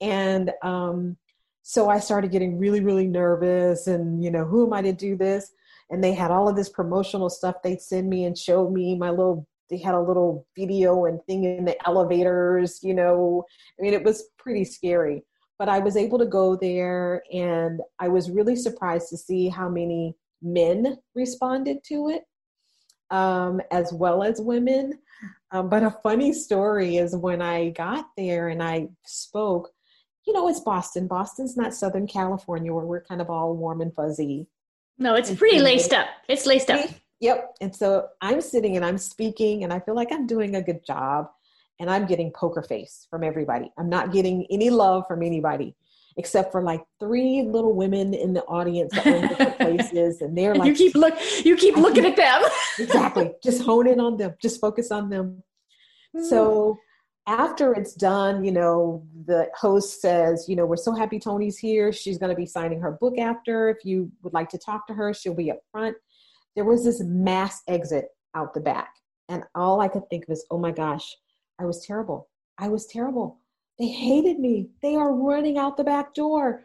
And 0.00 0.50
um, 0.62 1.16
so 1.62 1.88
I 1.88 2.00
started 2.00 2.32
getting 2.32 2.58
really, 2.58 2.80
really 2.80 3.06
nervous 3.06 3.86
and, 3.86 4.22
you 4.22 4.30
know, 4.30 4.44
who 4.44 4.66
am 4.66 4.72
I 4.72 4.82
to 4.82 4.92
do 4.92 5.16
this? 5.16 5.52
And 5.90 6.02
they 6.02 6.12
had 6.12 6.32
all 6.32 6.48
of 6.48 6.56
this 6.56 6.68
promotional 6.68 7.30
stuff 7.30 7.62
they'd 7.62 7.80
send 7.80 8.10
me 8.10 8.24
and 8.24 8.36
show 8.36 8.68
me 8.68 8.96
my 8.96 9.10
little 9.10 9.46
they 9.72 9.78
had 9.78 9.94
a 9.94 10.00
little 10.00 10.46
video 10.54 11.06
and 11.06 11.18
thing 11.24 11.44
in 11.44 11.64
the 11.64 11.88
elevators, 11.88 12.80
you 12.82 12.92
know. 12.92 13.44
I 13.78 13.82
mean, 13.82 13.94
it 13.94 14.04
was 14.04 14.28
pretty 14.38 14.64
scary. 14.64 15.24
But 15.58 15.70
I 15.70 15.78
was 15.78 15.96
able 15.96 16.18
to 16.18 16.26
go 16.26 16.56
there 16.56 17.22
and 17.32 17.80
I 17.98 18.08
was 18.08 18.30
really 18.30 18.54
surprised 18.54 19.08
to 19.08 19.16
see 19.16 19.48
how 19.48 19.70
many 19.70 20.14
men 20.42 20.98
responded 21.14 21.78
to 21.84 22.10
it, 22.10 22.24
um, 23.10 23.62
as 23.70 23.94
well 23.94 24.22
as 24.22 24.40
women. 24.40 24.98
Um, 25.52 25.70
but 25.70 25.82
a 25.82 25.96
funny 26.02 26.34
story 26.34 26.98
is 26.98 27.16
when 27.16 27.40
I 27.40 27.70
got 27.70 28.06
there 28.16 28.48
and 28.48 28.62
I 28.62 28.88
spoke, 29.06 29.70
you 30.26 30.34
know, 30.34 30.48
it's 30.48 30.60
Boston. 30.60 31.06
Boston's 31.06 31.56
not 31.56 31.74
Southern 31.74 32.06
California 32.06 32.74
where 32.74 32.84
we're 32.84 33.04
kind 33.04 33.22
of 33.22 33.30
all 33.30 33.56
warm 33.56 33.80
and 33.80 33.94
fuzzy. 33.94 34.48
No, 34.98 35.14
it's 35.14 35.32
pretty 35.32 35.60
laced 35.60 35.94
up. 35.94 36.08
It's 36.28 36.44
laced 36.44 36.70
up. 36.70 36.90
Yep. 37.22 37.54
And 37.60 37.74
so 37.74 38.08
I'm 38.20 38.40
sitting 38.40 38.76
and 38.76 38.84
I'm 38.84 38.98
speaking 38.98 39.62
and 39.62 39.72
I 39.72 39.78
feel 39.78 39.94
like 39.94 40.10
I'm 40.10 40.26
doing 40.26 40.56
a 40.56 40.62
good 40.62 40.84
job 40.84 41.28
and 41.78 41.88
I'm 41.88 42.04
getting 42.04 42.32
poker 42.32 42.62
face 42.62 43.06
from 43.08 43.22
everybody. 43.22 43.72
I'm 43.78 43.88
not 43.88 44.12
getting 44.12 44.44
any 44.50 44.70
love 44.70 45.04
from 45.06 45.22
anybody 45.22 45.76
except 46.16 46.50
for 46.50 46.62
like 46.62 46.82
three 46.98 47.42
little 47.42 47.74
women 47.74 48.12
in 48.12 48.34
the 48.34 48.42
audience 48.42 48.92
that 48.92 49.06
in 49.06 49.28
different 49.28 49.56
places 49.58 50.20
and 50.20 50.36
they're 50.36 50.54
like 50.54 50.68
you 50.68 50.74
keep 50.74 50.94
look 50.94 51.14
you 51.44 51.56
keep 51.56 51.76
looking 51.76 52.04
at 52.04 52.16
them. 52.16 52.42
Exactly. 52.78 53.30
Just 53.42 53.62
hone 53.62 53.86
in 53.86 54.00
on 54.00 54.16
them. 54.16 54.34
Just 54.42 54.60
focus 54.60 54.90
on 54.90 55.08
them. 55.08 55.42
Hmm. 56.16 56.24
So 56.24 56.78
after 57.28 57.72
it's 57.72 57.94
done 57.94 58.44
you 58.44 58.50
know 58.50 59.06
the 59.26 59.48
host 59.54 60.00
says 60.00 60.46
you 60.48 60.56
know 60.56 60.66
we're 60.66 60.76
so 60.76 60.92
happy 60.92 61.20
tony's 61.20 61.56
here. 61.56 61.92
She's 61.92 62.18
going 62.18 62.30
to 62.30 62.36
be 62.36 62.46
signing 62.46 62.80
her 62.80 62.90
book 62.90 63.16
after. 63.16 63.68
If 63.68 63.84
you 63.84 64.10
would 64.22 64.34
like 64.34 64.48
to 64.48 64.58
talk 64.58 64.88
to 64.88 64.94
her 64.94 65.14
she'll 65.14 65.34
be 65.34 65.52
up 65.52 65.60
front 65.70 65.96
there 66.54 66.64
was 66.64 66.84
this 66.84 67.02
mass 67.04 67.62
exit 67.68 68.08
out 68.34 68.54
the 68.54 68.60
back. 68.60 68.94
And 69.28 69.44
all 69.54 69.80
I 69.80 69.88
could 69.88 70.08
think 70.10 70.28
was, 70.28 70.44
oh 70.50 70.58
my 70.58 70.70
gosh, 70.70 71.16
I 71.58 71.64
was 71.64 71.84
terrible. 71.84 72.28
I 72.58 72.68
was 72.68 72.86
terrible. 72.86 73.40
They 73.78 73.88
hated 73.88 74.38
me. 74.38 74.68
They 74.82 74.94
are 74.96 75.14
running 75.14 75.58
out 75.58 75.76
the 75.76 75.84
back 75.84 76.14
door. 76.14 76.64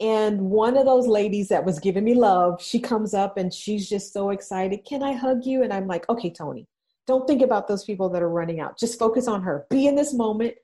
And 0.00 0.40
one 0.40 0.76
of 0.76 0.86
those 0.86 1.06
ladies 1.06 1.48
that 1.48 1.64
was 1.64 1.78
giving 1.78 2.04
me 2.04 2.14
love, 2.14 2.60
she 2.60 2.80
comes 2.80 3.14
up 3.14 3.36
and 3.36 3.52
she's 3.52 3.88
just 3.88 4.12
so 4.12 4.30
excited. 4.30 4.84
Can 4.84 5.02
I 5.02 5.12
hug 5.12 5.44
you? 5.44 5.62
And 5.62 5.72
I'm 5.72 5.86
like, 5.86 6.08
okay, 6.08 6.30
Tony, 6.30 6.66
don't 7.06 7.26
think 7.26 7.42
about 7.42 7.68
those 7.68 7.84
people 7.84 8.08
that 8.10 8.22
are 8.22 8.28
running 8.28 8.60
out. 8.60 8.78
Just 8.78 8.98
focus 8.98 9.28
on 9.28 9.42
her. 9.42 9.66
Be 9.70 9.86
in 9.86 9.94
this 9.94 10.12
moment. 10.12 10.54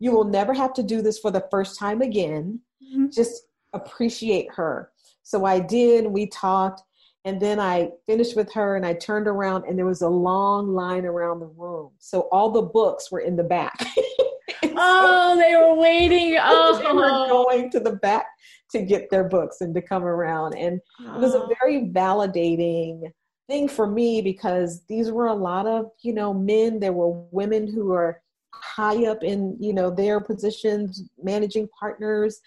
You 0.00 0.12
will 0.12 0.24
never 0.24 0.52
have 0.52 0.74
to 0.74 0.82
do 0.82 1.02
this 1.02 1.18
for 1.18 1.30
the 1.30 1.46
first 1.50 1.78
time 1.78 2.02
again. 2.02 2.60
Mm-hmm. 2.82 3.06
Just 3.10 3.44
appreciate 3.72 4.48
her. 4.54 4.90
So 5.22 5.44
I 5.44 5.60
did. 5.60 6.06
We 6.06 6.26
talked. 6.26 6.82
And 7.24 7.40
then 7.40 7.58
I 7.58 7.90
finished 8.06 8.36
with 8.36 8.52
her 8.52 8.76
and 8.76 8.84
I 8.84 8.92
turned 8.94 9.26
around 9.26 9.64
and 9.64 9.78
there 9.78 9.86
was 9.86 10.02
a 10.02 10.08
long 10.08 10.74
line 10.74 11.06
around 11.06 11.40
the 11.40 11.46
room. 11.46 11.90
So 11.98 12.22
all 12.32 12.50
the 12.50 12.62
books 12.62 13.10
were 13.10 13.20
in 13.20 13.34
the 13.34 13.44
back. 13.44 13.86
oh, 14.76 15.36
they 15.36 15.56
were 15.56 15.74
waiting. 15.74 16.38
Oh, 16.40 16.78
they 16.82 16.92
were 16.92 17.08
oh. 17.10 17.28
going 17.28 17.70
to 17.70 17.80
the 17.80 17.96
back 17.96 18.26
to 18.72 18.82
get 18.82 19.08
their 19.10 19.24
books 19.24 19.62
and 19.62 19.74
to 19.74 19.80
come 19.80 20.04
around. 20.04 20.54
And 20.54 20.80
it 21.00 21.20
was 21.20 21.34
a 21.34 21.44
oh. 21.44 21.54
very 21.60 21.86
validating 21.86 23.10
thing 23.48 23.68
for 23.68 23.86
me 23.86 24.20
because 24.20 24.82
these 24.86 25.10
were 25.10 25.28
a 25.28 25.34
lot 25.34 25.66
of, 25.66 25.90
you 26.02 26.12
know, 26.12 26.34
men. 26.34 26.78
There 26.78 26.92
were 26.92 27.24
women 27.30 27.66
who 27.72 27.92
are 27.92 28.20
high 28.52 29.06
up 29.06 29.24
in, 29.24 29.56
you 29.58 29.72
know, 29.72 29.90
their 29.90 30.20
positions, 30.20 31.02
managing 31.22 31.68
partners 31.78 32.40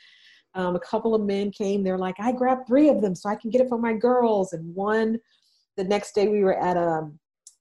um, 0.58 0.76
a 0.76 0.80
couple 0.80 1.13
of 1.13 1.22
men 1.22 1.52
came. 1.52 1.84
They're 1.84 2.00
like, 2.00 2.15
I 2.20 2.32
grabbed 2.32 2.67
three 2.67 2.89
of 2.89 3.02
them 3.02 3.13
so 3.13 3.30
I 3.30 3.36
can 3.36 3.52
get 3.52 3.62
it 3.62 3.70
for 3.70 3.78
my 3.78 3.93
girls. 3.93 4.54
And 4.54 4.74
one, 4.74 5.20
the 5.78 5.84
next 5.84 6.15
day 6.15 6.28
we 6.28 6.43
were 6.43 6.60
at 6.60 6.76
a, 6.76 7.10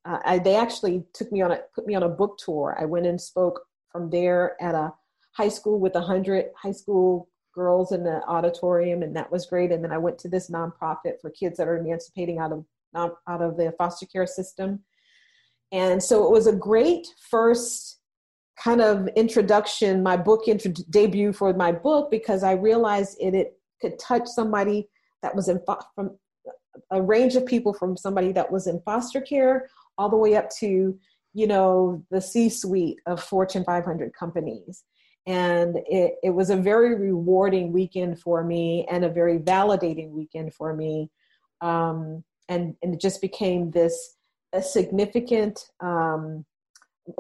uh, 0.07 0.19
I, 0.25 0.39
they 0.39 0.57
actually 0.57 1.05
took 1.13 1.31
me 1.31 1.43
on 1.43 1.53
a 1.53 1.59
put 1.75 1.87
me 1.87 1.95
on 1.95 2.03
a 2.03 2.09
book 2.09 2.39
tour. 2.39 2.75
I 2.81 2.87
went 2.87 3.07
and 3.07 3.21
spoke 3.21 3.61
from 3.93 4.09
there 4.09 4.57
at 4.63 4.75
a 4.75 4.95
high 5.33 5.51
school 5.51 5.79
with 5.79 5.95
a 5.95 6.01
hundred 6.01 6.47
high 6.57 6.73
school 6.73 7.29
girls 7.55 7.93
in 7.93 8.03
the 8.03 8.23
auditorium, 8.27 9.03
and 9.03 9.15
that 9.15 9.31
was 9.31 9.45
great. 9.47 9.73
And 9.73 9.85
then 9.85 9.93
I 9.93 9.99
went 9.99 10.19
to 10.21 10.29
this 10.29 10.49
nonprofit 10.49 11.21
for 11.21 11.31
kids 11.31 11.59
that 11.59 11.69
are 11.69 11.77
emancipating 11.77 12.39
out 12.39 12.53
of 12.53 12.65
out 12.95 13.43
of 13.43 13.59
the 13.59 13.75
foster 13.77 14.07
care 14.07 14.27
system. 14.27 14.85
And 15.71 16.03
so 16.03 16.25
it 16.25 16.31
was 16.31 16.47
a 16.47 16.53
great 16.53 17.07
first 17.29 17.96
kind 18.63 18.81
of 18.81 19.09
introduction, 19.09 20.03
my 20.03 20.17
book 20.17 20.49
intro- 20.49 20.73
debut 20.91 21.33
for 21.33 21.53
my 21.55 21.73
book 21.73 22.11
because 22.11 22.43
I 22.43 22.53
realized 22.53 23.17
it, 23.21 23.35
it 23.35 23.59
could 23.81 23.99
touch 23.99 24.27
somebody 24.27 24.89
that 25.23 25.35
was 25.35 25.49
in 25.49 25.61
fo- 25.67 25.81
from 25.95 26.17
a 26.91 27.03
range 27.03 27.37
of 27.37 27.47
people 27.47 27.73
from 27.73 27.97
somebody 27.97 28.33
that 28.33 28.51
was 28.51 28.67
in 28.67 28.81
foster 28.81 29.21
care 29.21 29.69
all 29.99 30.09
the 30.09 30.17
way 30.17 30.37
up 30.37 30.51
to 30.51 30.99
you 31.33 31.47
know 31.47 32.03
the 32.11 32.21
C-suite 32.21 32.99
of 33.07 33.23
Fortune 33.23 33.65
500 33.65 34.13
companies. 34.15 34.85
And 35.27 35.77
it, 35.87 36.15
it 36.23 36.31
was 36.31 36.51
a 36.51 36.57
very 36.57 36.95
rewarding 36.95 37.73
weekend 37.73 38.21
for 38.21 38.45
me 38.45 38.87
and 38.91 39.05
a 39.05 39.09
very 39.11 39.39
validating 39.39 40.11
weekend 40.11 40.55
for 40.55 40.73
me. 40.73 41.11
Um, 41.61 42.23
and, 42.49 42.77
and 42.81 42.95
it 42.95 43.01
just 43.01 43.21
became 43.21 43.73
this 43.73 44.15
a 44.53 44.63
significant 44.63 45.67
um, 45.81 46.45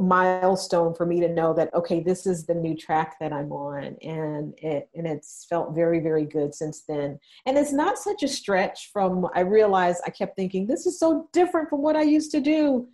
milestone 0.01 0.94
for 0.94 1.07
me 1.07 1.20
to 1.20 1.29
know 1.29 1.55
that 1.55 1.72
okay 1.75 2.01
this 2.01 2.27
is 2.27 2.46
the 2.46 2.55
new 2.55 2.77
track 2.77 3.16
that 3.20 3.33
i'm 3.33 3.53
on. 3.53 3.96
And 4.03 4.55
it 4.59 4.88
and 4.94 5.07
it's 5.07 5.46
felt 5.49 5.75
very 5.75 6.01
very 6.01 6.25
good 6.25 6.55
since 6.55 6.83
then. 6.88 7.18
And 7.46 7.57
it's 7.57 7.72
not 7.72 7.99
such 7.99 8.22
a 8.22 8.29
stretch 8.29 8.90
from 8.92 9.27
i 9.35 9.40
realized 9.40 10.03
i 10.07 10.11
kept 10.11 10.37
thinking 10.37 10.66
this 10.66 10.87
is 10.87 10.99
so 10.99 11.29
different 11.33 11.68
from 11.68 11.83
what 11.83 11.96
i 11.96 12.03
used 12.03 12.31
to 12.33 12.40
do. 12.40 12.88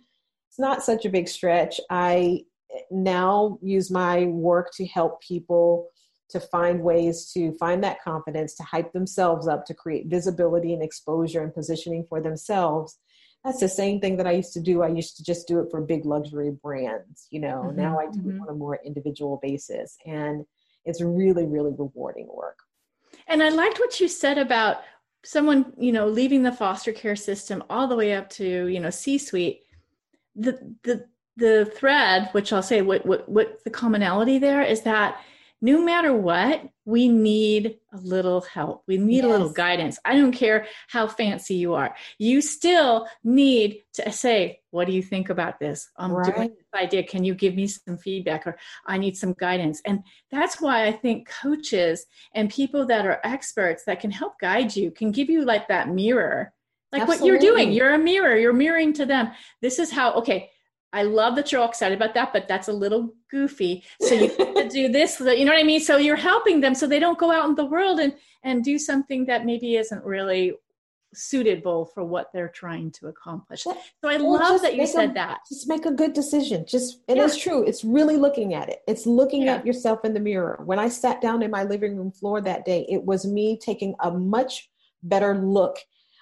It's 0.49 0.59
not 0.59 0.83
such 0.83 1.05
a 1.05 1.09
big 1.09 1.27
stretch. 1.27 1.79
I 1.89 2.45
now 2.91 3.57
use 3.61 3.89
my 3.91 4.25
work 4.25 4.71
to 4.75 4.85
help 4.85 5.21
people 5.21 5.89
to 6.29 6.39
find 6.39 6.81
ways 6.81 7.31
to 7.31 7.53
find 7.53 7.83
that 7.83 8.01
confidence 8.03 8.55
to 8.55 8.63
hype 8.63 8.91
themselves 8.91 9.47
up 9.47 9.65
to 9.65 9.73
create 9.73 10.07
visibility 10.07 10.73
and 10.73 10.81
exposure 10.81 11.43
and 11.43 11.53
positioning 11.53 12.05
for 12.09 12.21
themselves 12.21 12.97
that's 13.43 13.59
the 13.59 13.69
same 13.69 13.99
thing 13.99 14.15
that 14.17 14.27
I 14.27 14.31
used 14.31 14.53
to 14.53 14.61
do. 14.61 14.83
I 14.83 14.87
used 14.87 15.17
to 15.17 15.23
just 15.23 15.47
do 15.47 15.59
it 15.59 15.69
for 15.69 15.81
big 15.81 16.05
luxury 16.05 16.51
brands, 16.51 17.27
you 17.29 17.41
know. 17.41 17.63
Mm-hmm, 17.65 17.77
now 17.77 17.99
I 17.99 18.05
do 18.05 18.19
mm-hmm. 18.19 18.37
it 18.37 18.41
on 18.41 18.49
a 18.49 18.53
more 18.53 18.79
individual 18.85 19.39
basis. 19.41 19.97
And 20.05 20.45
it's 20.85 21.01
really, 21.01 21.45
really 21.45 21.71
rewarding 21.77 22.27
work. 22.33 22.59
And 23.27 23.43
I 23.43 23.49
liked 23.49 23.79
what 23.79 23.99
you 23.99 24.07
said 24.07 24.37
about 24.37 24.77
someone, 25.25 25.73
you 25.77 25.91
know, 25.91 26.07
leaving 26.07 26.43
the 26.43 26.51
foster 26.51 26.93
care 26.93 27.15
system 27.15 27.63
all 27.69 27.87
the 27.87 27.95
way 27.95 28.13
up 28.13 28.29
to, 28.31 28.67
you 28.67 28.79
know, 28.79 28.89
C 28.89 29.17
suite. 29.17 29.61
The 30.35 30.75
the 30.83 31.05
the 31.35 31.65
thread, 31.65 32.29
which 32.31 32.51
I'll 32.53 32.63
say 32.63 32.81
what 32.81 33.05
what 33.05 33.27
what 33.29 33.63
the 33.63 33.69
commonality 33.69 34.39
there 34.39 34.61
is 34.61 34.81
that 34.81 35.19
no 35.63 35.81
matter 35.81 36.13
what, 36.13 36.61
we 36.83 37.07
need 37.07 37.77
a 37.93 37.97
little 37.97 38.41
help. 38.41 38.83
We 38.85 38.97
need 38.97 39.23
yes. 39.23 39.23
a 39.23 39.29
little 39.29 39.49
guidance. 39.49 39.97
I 40.03 40.17
don't 40.17 40.33
care 40.33 40.67
how 40.89 41.07
fancy 41.07 41.55
you 41.55 41.73
are. 41.73 41.95
You 42.17 42.41
still 42.41 43.07
need 43.23 43.83
to 43.93 44.11
say, 44.11 44.59
what 44.71 44.87
do 44.87 44.91
you 44.91 45.01
think 45.01 45.29
about 45.29 45.61
this? 45.61 45.89
I'm 45.95 46.11
right. 46.11 46.35
doing 46.35 46.49
this 46.49 46.81
idea. 46.81 47.03
Can 47.03 47.23
you 47.23 47.33
give 47.33 47.55
me 47.55 47.67
some 47.67 47.97
feedback? 47.97 48.45
Or 48.45 48.57
I 48.85 48.97
need 48.97 49.15
some 49.15 49.31
guidance. 49.39 49.81
And 49.85 50.03
that's 50.29 50.59
why 50.59 50.85
I 50.85 50.91
think 50.91 51.29
coaches 51.29 52.07
and 52.35 52.49
people 52.49 52.85
that 52.87 53.05
are 53.05 53.21
experts 53.23 53.85
that 53.85 54.01
can 54.01 54.11
help 54.11 54.37
guide 54.41 54.75
you 54.75 54.91
can 54.91 55.11
give 55.11 55.29
you 55.29 55.45
like 55.45 55.69
that 55.69 55.87
mirror. 55.87 56.51
Like 56.91 57.03
Absolutely. 57.03 57.31
what 57.31 57.41
you're 57.41 57.55
doing. 57.55 57.71
You're 57.71 57.93
a 57.93 57.97
mirror. 57.97 58.35
You're 58.35 58.51
mirroring 58.51 58.91
to 58.93 59.05
them. 59.05 59.31
This 59.61 59.79
is 59.79 59.91
how, 59.91 60.11
okay, 60.15 60.49
I 60.93 61.01
love 61.03 61.35
that 61.35 61.51
you're 61.51 61.59
all 61.59 61.69
excited 61.69 61.97
about 61.97 62.13
that, 62.13 62.31
but 62.31 62.47
that's 62.47 62.67
a 62.67 62.73
little 62.73 63.15
goofy. 63.29 63.83
So 63.99 64.13
you 64.13 64.29
have 64.37 64.53
to 64.53 64.69
do 64.69 64.89
this, 64.89 65.19
you 65.19 65.43
know 65.43 65.51
what 65.51 65.59
I 65.59 65.63
mean? 65.63 65.79
So 65.79 65.97
you're 65.97 66.15
helping 66.15 66.61
them 66.61 66.75
so 66.75 66.85
they 66.85 66.99
don't 66.99 67.17
go 67.17 67.31
out 67.31 67.49
in 67.49 67.55
the 67.55 67.65
world 67.65 67.99
and, 67.99 68.13
and 68.43 68.63
do 68.63 68.77
something 68.77 69.25
that 69.25 69.43
maybe 69.43 69.75
isn't 69.75 70.05
really 70.05 70.53
suitable 71.15 71.85
for 71.85 72.03
what 72.03 72.27
they're 72.33 72.49
trying 72.49 72.91
to 72.91 73.07
accomplish. 73.07 73.63
So 73.63 73.75
I 74.03 74.17
well, 74.17 74.33
love 74.33 74.61
that 74.61 74.75
you 74.75 74.85
said 74.85 75.11
a, 75.11 75.13
that. 75.13 75.39
Just 75.49 75.67
make 75.67 75.85
a 75.85 75.91
good 75.91 76.13
decision. 76.13 76.65
Just 76.67 76.99
and 77.07 77.17
yeah. 77.17 77.25
it's 77.25 77.37
true. 77.37 77.63
It's 77.63 77.83
really 77.83 78.17
looking 78.17 78.53
at 78.53 78.69
it. 78.69 78.81
It's 78.87 79.05
looking 79.05 79.43
yeah. 79.43 79.55
at 79.55 79.65
yourself 79.65 80.05
in 80.05 80.13
the 80.13 80.19
mirror. 80.19 80.61
When 80.65 80.79
I 80.79 80.89
sat 80.89 81.21
down 81.21 81.41
in 81.43 81.51
my 81.51 81.63
living 81.63 81.97
room 81.97 82.11
floor 82.11 82.41
that 82.41 82.65
day, 82.65 82.85
it 82.89 83.03
was 83.03 83.25
me 83.25 83.57
taking 83.59 83.95
a 83.99 84.11
much 84.11 84.69
better 85.01 85.35
look. 85.35 85.77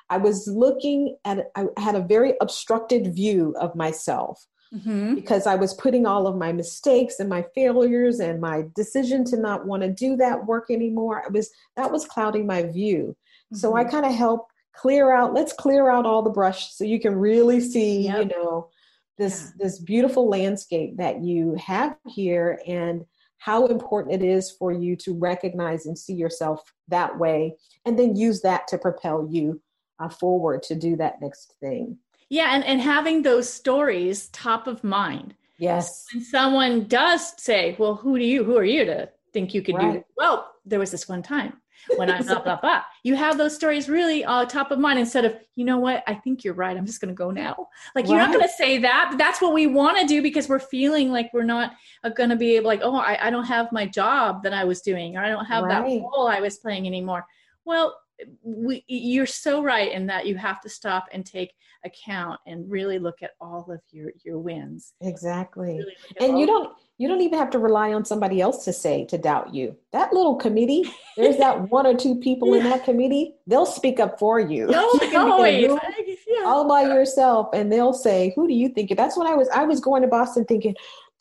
I 0.10 0.18
was 0.18 0.48
looking 0.48 1.18
at 1.24 1.52
I 1.56 1.68
had 1.78 1.96
a 1.96 2.02
very 2.02 2.34
obstructed 2.42 3.16
view 3.16 3.56
of 3.60 3.76
myself 3.76 4.46
mm-hmm. 4.74 5.16
because 5.16 5.48
I 5.48 5.56
was 5.56 5.74
putting 5.74 6.06
all 6.06 6.28
of 6.28 6.38
my 6.38 6.52
mistakes 6.52 7.20
and 7.20 7.30
my 7.30 7.46
failures 7.56 8.20
and 8.20 8.42
my 8.42 8.66
decision 8.76 9.24
to 9.26 9.38
not 9.38 9.66
want 9.66 9.84
to 9.84 9.90
do 9.90 10.16
that 10.18 10.46
work 10.46 10.68
anymore. 10.70 11.24
I 11.26 11.30
was 11.30 11.50
that 11.76 11.92
was 11.92 12.06
clouding 12.06 12.46
my 12.46 12.64
view. 12.64 13.16
Mm-hmm. 13.54 13.58
So 13.58 13.76
I 13.76 13.84
mm-hmm. 13.84 13.92
kind 13.92 14.06
of 14.06 14.14
help 14.14 14.48
clear 14.74 15.12
out. 15.12 15.34
Let's 15.34 15.54
clear 15.54 15.90
out 15.90 16.06
all 16.06 16.22
the 16.22 16.30
brush 16.30 16.74
so 16.74 16.84
you 16.84 17.00
can 17.00 17.15
really 17.15 17.60
see, 17.60 18.02
yep. 18.02 18.19
you 18.19 18.26
know, 18.26 18.69
this 19.17 19.46
yeah. 19.46 19.65
this 19.65 19.80
beautiful 19.80 20.30
landscape 20.30 20.98
that 20.98 21.22
you 21.22 21.56
have 21.56 21.96
here 22.08 22.60
and 22.67 23.06
how 23.38 23.65
important 23.65 24.13
it 24.13 24.24
is 24.24 24.52
for 24.52 24.72
you 24.72 24.96
to 24.96 25.17
recognize 25.17 25.88
and 25.88 25.98
see 25.98 26.13
yourself 26.13 26.62
that 26.88 27.17
way 27.17 27.56
and 27.86 27.98
then 27.98 28.15
use 28.15 28.42
that 28.42 28.67
to 28.67 28.78
propel 28.78 29.28
you 29.30 29.60
uh, 30.00 30.08
forward 30.08 30.62
to 30.62 30.76
do 30.76 30.96
that 30.96 31.19
next 31.22 31.56
thing 31.60 31.98
yeah, 32.32 32.56
and, 32.56 32.63
and 32.63 32.79
having 32.79 33.23
those 33.23 33.52
stories 33.52 34.29
top 34.29 34.65
of 34.65 34.86
mind. 34.86 35.36
Yes. 35.58 36.08
When 36.13 36.23
someone 36.23 36.86
does 36.86 37.34
say, 37.38 37.75
Well, 37.77 37.96
who 37.96 38.17
do 38.17 38.23
you 38.23 38.46
who 38.46 38.58
are 38.58 38.63
you 38.63 38.86
to 38.86 39.10
think 39.34 39.54
you 39.54 39.62
could 39.62 39.75
right. 39.75 39.92
do 39.92 39.94
this? 40.00 40.04
Well, 40.15 40.50
there 40.65 40.79
was 40.79 40.92
this 40.92 41.10
one 41.10 41.23
time 41.23 41.62
when 41.98 42.10
I 42.10 42.21
blah 42.21 42.40
blah 42.40 42.56
blah. 42.56 42.84
You 43.04 43.15
have 43.17 43.38
those 43.38 43.54
stories 43.54 43.90
really 43.90 44.23
uh, 44.23 44.46
top 44.46 44.71
of 44.71 44.79
mind 44.79 44.98
instead 44.98 45.25
of, 45.25 45.36
you 45.56 45.65
know 45.65 45.79
what, 45.79 46.06
I 46.08 46.13
think 46.13 46.46
you're 46.46 46.54
right. 46.54 46.77
I'm 46.77 46.86
just 46.86 47.02
gonna 47.02 47.12
go 47.12 47.32
now. 47.32 47.67
Like 47.96 48.06
right. 48.06 48.12
you're 48.12 48.19
not 48.19 48.32
gonna 48.32 48.48
say 48.48 48.77
that, 48.77 49.08
but 49.12 49.17
that's 49.17 49.42
what 49.42 49.54
we 49.54 49.67
want 49.67 50.00
to 50.00 50.08
do 50.08 50.21
because 50.21 50.48
we're 50.48 50.60
feeling 50.60 51.12
like 51.12 51.32
we're 51.34 51.44
not 51.44 51.73
uh, 52.06 52.10
gonna 52.10 52.38
be 52.38 52.56
able 52.56 52.67
like, 52.67 52.79
oh, 52.82 52.96
I, 52.96 53.27
I 53.27 53.29
don't 53.29 53.44
have 53.44 53.73
my 53.73 53.86
job 53.86 54.44
that 54.44 54.54
I 54.54 54.63
was 54.63 54.79
doing, 54.79 55.17
or 55.17 55.23
I 55.23 55.27
don't 55.27 55.46
have 55.46 55.65
right. 55.65 55.84
that 55.84 56.02
role 56.02 56.29
I 56.29 56.40
was 56.40 56.60
playing 56.60 56.88
anymore. 56.88 57.25
Well, 57.65 58.00
we, 58.44 58.84
you're 58.88 59.26
so 59.26 59.63
right 59.63 59.92
in 59.92 60.06
that 60.08 60.26
you 60.28 60.36
have 60.36 60.62
to 60.62 60.69
stop 60.69 61.06
and 61.12 61.26
take 61.26 61.54
account 61.84 62.40
and 62.46 62.69
really 62.69 63.00
look 63.00 63.24
at 63.24 63.32
all 63.40 63.65
of 63.72 63.82
your 63.92 64.12
your 64.24 64.40
wins. 64.40 64.94
Exactly. 65.02 65.80
Really 65.80 65.96
and 66.19 66.40
you 66.40 66.46
don't 66.46 66.76
you 66.98 67.08
don't 67.08 67.22
even 67.22 67.40
have 67.40 67.50
to 67.52 67.60
rely 67.60 67.94
on 67.94 68.06
somebody 68.06 68.40
else 68.40 68.63
to 68.65 68.74
say 68.74 69.06
to 69.06 69.17
doubt 69.17 69.54
you. 69.54 69.76
That 69.92 70.13
little 70.13 70.36
committee 70.36 70.84
there's 71.17 71.38
that 71.38 71.69
one 71.72 71.88
or 71.88 71.96
two 71.96 72.19
people 72.19 72.54
in 72.54 72.63
that 72.63 72.86
committee 72.86 73.34
they'll 73.48 73.65
speak 73.65 74.00
up 74.00 74.19
for 74.19 74.40
you. 74.40 74.67
No, 74.72 74.90
always. 75.15 75.69
Yeah. 76.28 76.46
all 76.46 76.67
by 76.67 76.84
yourself 76.84 77.50
and 77.54 77.72
they'll 77.72 77.94
say 77.94 78.32
who 78.36 78.48
do 78.48 78.54
you 78.54 78.69
think 78.69 78.96
that's 78.96 79.17
when 79.17 79.28
i 79.28 79.36
was 79.36 79.50
i 79.50 79.63
was 79.63 79.80
going 79.80 80.02
to 80.02 80.08
boston 80.08 80.46
thinking 80.46 80.76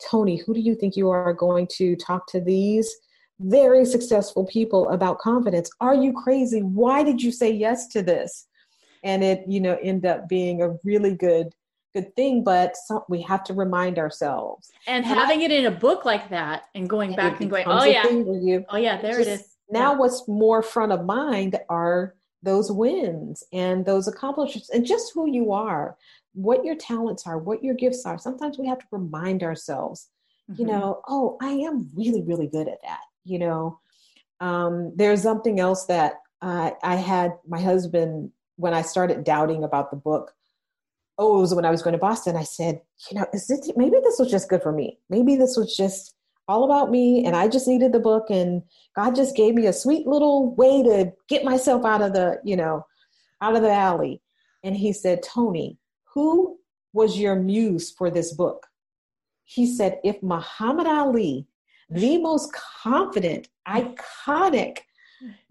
tony 0.09 0.37
who 0.37 0.53
do 0.53 0.59
you 0.59 0.73
think 0.73 0.95
you 0.95 1.09
are 1.09 1.33
going 1.33 1.67
to 1.73 1.95
talk 1.97 2.27
to 2.27 2.39
these 2.39 2.95
very 3.43 3.85
successful 3.85 4.45
people 4.45 4.89
about 4.89 5.19
confidence. 5.19 5.69
Are 5.79 5.95
you 5.95 6.13
crazy? 6.13 6.61
Why 6.61 7.03
did 7.03 7.21
you 7.21 7.31
say 7.31 7.51
yes 7.51 7.87
to 7.89 8.01
this? 8.01 8.47
And 9.03 9.23
it, 9.23 9.43
you 9.47 9.59
know, 9.59 9.77
end 9.81 10.05
up 10.05 10.29
being 10.29 10.61
a 10.61 10.77
really 10.83 11.15
good 11.15 11.53
good 11.93 12.15
thing, 12.15 12.41
but 12.41 12.77
some, 12.77 13.01
we 13.09 13.21
have 13.21 13.43
to 13.43 13.53
remind 13.53 13.99
ourselves. 13.99 14.71
And, 14.87 15.03
and 15.03 15.13
having 15.13 15.41
I, 15.41 15.43
it 15.43 15.51
in 15.51 15.65
a 15.65 15.71
book 15.71 16.05
like 16.05 16.29
that 16.29 16.63
and 16.73 16.89
going 16.89 17.13
back 17.15 17.41
and 17.41 17.49
going, 17.49 17.65
oh 17.67 17.83
yeah, 17.83 18.07
you, 18.07 18.63
oh 18.69 18.77
yeah, 18.77 19.01
there 19.01 19.17
just, 19.17 19.27
it 19.27 19.33
is. 19.33 19.57
Now 19.69 19.91
yeah. 19.91 19.97
what's 19.97 20.25
more 20.25 20.63
front 20.63 20.93
of 20.93 21.05
mind 21.05 21.59
are 21.67 22.15
those 22.43 22.71
wins 22.71 23.43
and 23.51 23.85
those 23.85 24.07
accomplishments 24.07 24.69
and 24.69 24.85
just 24.85 25.11
who 25.13 25.29
you 25.29 25.51
are, 25.51 25.97
what 26.33 26.63
your 26.63 26.75
talents 26.75 27.27
are, 27.27 27.37
what 27.37 27.61
your 27.61 27.75
gifts 27.75 28.05
are. 28.05 28.17
Sometimes 28.17 28.57
we 28.57 28.67
have 28.67 28.79
to 28.79 28.85
remind 28.91 29.43
ourselves, 29.43 30.07
mm-hmm. 30.49 30.61
you 30.61 30.67
know, 30.67 31.01
oh, 31.09 31.37
I 31.41 31.51
am 31.51 31.89
really, 31.93 32.21
really 32.21 32.47
good 32.47 32.69
at 32.69 32.81
that 32.83 33.01
you 33.23 33.39
know 33.39 33.79
um, 34.39 34.93
there's 34.95 35.21
something 35.21 35.59
else 35.59 35.85
that 35.85 36.15
uh, 36.41 36.71
i 36.83 36.95
had 36.95 37.33
my 37.47 37.59
husband 37.59 38.31
when 38.55 38.73
i 38.73 38.81
started 38.81 39.23
doubting 39.23 39.63
about 39.63 39.91
the 39.91 39.97
book 39.97 40.33
oh 41.17 41.37
it 41.37 41.41
was 41.41 41.53
when 41.53 41.65
i 41.65 41.71
was 41.71 41.81
going 41.81 41.93
to 41.93 41.99
boston 41.99 42.35
i 42.35 42.43
said 42.43 42.81
you 43.09 43.17
know 43.17 43.25
is 43.33 43.47
this 43.47 43.71
maybe 43.75 43.97
this 44.03 44.19
was 44.19 44.29
just 44.29 44.49
good 44.49 44.61
for 44.61 44.71
me. 44.71 44.99
Maybe 45.09 45.35
this 45.35 45.57
was 45.57 45.75
just 45.75 46.15
all 46.47 46.63
about 46.65 46.91
me 46.91 47.25
and 47.25 47.35
i 47.35 47.47
just 47.47 47.67
needed 47.67 47.93
the 47.93 47.99
book 47.99 48.25
and 48.29 48.61
god 48.95 49.15
just 49.15 49.35
gave 49.35 49.55
me 49.55 49.67
a 49.67 49.73
sweet 49.73 50.05
little 50.07 50.53
way 50.55 50.83
to 50.83 51.11
get 51.29 51.45
myself 51.45 51.85
out 51.85 52.01
of 52.01 52.13
the 52.13 52.39
you 52.43 52.55
know 52.55 52.85
out 53.41 53.55
of 53.55 53.61
the 53.61 53.71
alley. 53.71 54.21
And 54.63 54.75
he 54.75 54.93
said 54.93 55.23
tony 55.23 55.77
who 56.13 56.57
was 56.93 57.17
your 57.17 57.35
muse 57.37 57.89
for 57.89 58.11
this 58.11 58.33
book? 58.33 58.67
He 59.45 59.65
said 59.65 59.99
if 60.03 60.21
muhammad 60.21 60.87
ali 60.87 61.47
the 61.91 62.17
most 62.17 62.53
confident, 62.53 63.49
iconic, 63.67 64.79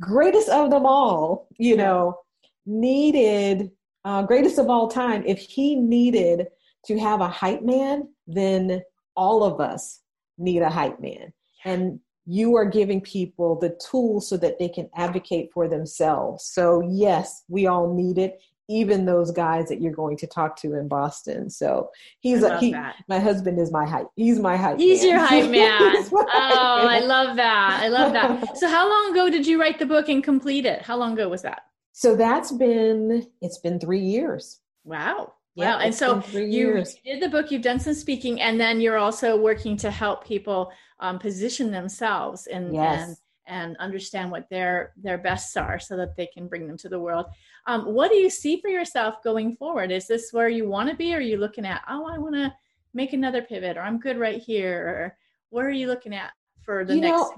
greatest 0.01 0.49
of 0.49 0.71
them 0.71 0.87
all, 0.87 1.49
you 1.59 1.77
know, 1.77 2.19
needed, 2.67 3.71
uh, 4.05 4.23
greatest 4.23 4.59
of 4.59 4.69
all 4.69 4.89
time, 4.89 5.23
if 5.27 5.39
he 5.39 5.77
needed 5.77 6.47
to 6.87 6.99
have 6.99 7.21
a 7.21 7.29
hype 7.29 7.63
man, 7.63 8.09
then 8.27 8.83
all 9.15 9.45
of 9.45 9.61
us 9.61 10.01
need 10.39 10.63
a 10.63 10.71
hype 10.71 11.01
man. 11.01 11.33
And 11.65 12.01
you 12.27 12.57
are 12.57 12.65
giving 12.65 13.01
people 13.01 13.59
the 13.59 13.79
tools 13.91 14.29
so 14.29 14.37
that 14.39 14.59
they 14.59 14.69
can 14.69 14.89
advocate 14.97 15.51
for 15.53 15.69
themselves. 15.69 16.45
So, 16.47 16.81
yes, 16.89 17.45
we 17.49 17.67
all 17.67 17.93
need 17.93 18.19
it 18.19 18.41
even 18.71 19.05
those 19.05 19.33
guys 19.33 19.69
that 19.69 19.83
you're 19.83 19.93
going 19.93 20.17
to 20.17 20.27
talk 20.29 20.55
to 20.55 20.75
in 20.75 20.87
Boston. 20.87 21.51
So 21.51 21.91
he's 22.21 22.45
a, 22.45 22.59
he, 22.61 22.71
that. 22.71 22.95
my 23.09 23.19
husband 23.19 23.59
is 23.59 23.73
my 23.73 23.85
hype. 23.85 24.07
He's 24.15 24.39
my 24.39 24.57
hype. 24.57 24.79
He's 24.79 25.03
man. 25.03 25.11
your 25.11 25.19
hype 25.19 25.51
man. 25.51 26.09
oh, 26.13 26.87
I 26.89 27.01
love 27.01 27.37
that. 27.37 27.81
I 27.83 27.89
love 27.89 28.13
that. 28.13 28.31
So 28.61 28.69
how 28.69 28.89
long 28.89 29.13
ago 29.13 29.31
did 29.31 29.47
you 29.47 29.61
write 29.61 29.79
the 29.79 29.87
book 29.87 30.09
and 30.09 30.23
complete 30.23 30.67
it? 30.67 30.83
How 30.83 30.97
long 30.97 31.15
ago 31.15 31.29
was 31.29 31.43
that? 31.43 31.63
So 31.93 32.15
that's 32.15 32.53
been, 32.53 33.27
it's 33.41 33.59
been 33.59 33.81
three 33.81 34.01
years. 34.01 34.61
Wow. 34.85 35.33
Yeah, 35.57 35.79
and 35.79 35.95
so 35.95 36.23
you, 36.33 36.41
you, 36.41 36.85
did 37.05 37.21
the 37.21 37.29
book, 37.29 37.51
you've 37.51 37.63
done 37.63 37.81
some 37.81 37.95
speaking, 37.95 38.41
and 38.41 38.61
then 38.61 38.81
you're 38.81 38.99
also 38.99 39.37
working 39.37 39.77
to 39.79 39.91
help 39.91 40.25
people 40.25 40.71
um, 41.01 41.19
position 41.19 41.71
themselves 41.71 42.47
and, 42.47 42.75
yes. 42.75 43.09
and 43.09 43.17
and 43.51 43.77
understand 43.79 44.31
what 44.31 44.49
their 44.49 44.93
their 44.97 45.19
bests 45.19 45.57
are 45.57 45.79
so 45.79 45.97
that 45.97 46.17
they 46.17 46.27
can 46.27 46.47
bring 46.47 46.67
them 46.67 46.79
to 46.79 46.89
the 46.89 46.99
world 46.99 47.27
um, 47.67 47.87
what 47.93 48.11
do 48.11 48.17
you 48.17 48.31
see 48.31 48.61
for 48.61 48.69
yourself 48.69 49.23
going 49.23 49.57
forward 49.57 49.91
is 49.91 50.07
this 50.07 50.33
where 50.33 50.49
you 50.49 50.69
want 50.69 50.89
to 50.89 50.97
be 50.97 51.15
or 51.15 51.19
are 51.19 51.21
you 51.21 51.37
looking 51.37 51.67
at 51.67 51.83
oh 51.89 52.07
i 52.07 52.19
want 52.19 52.35
to 52.35 52.53
make 52.95 53.13
another 53.13 53.43
pivot 53.43 53.77
or 53.77 53.83
i'm 53.83 53.99
good 53.99 54.19
right 54.19 54.43
here 54.43 54.87
or 54.87 55.17
what 55.51 55.65
are 55.65 55.71
you 55.71 55.87
looking 55.87 56.15
at 56.15 56.33
for 56.63 56.85
the 56.85 56.95
you 56.95 57.01
next 57.01 57.13
know, 57.13 57.35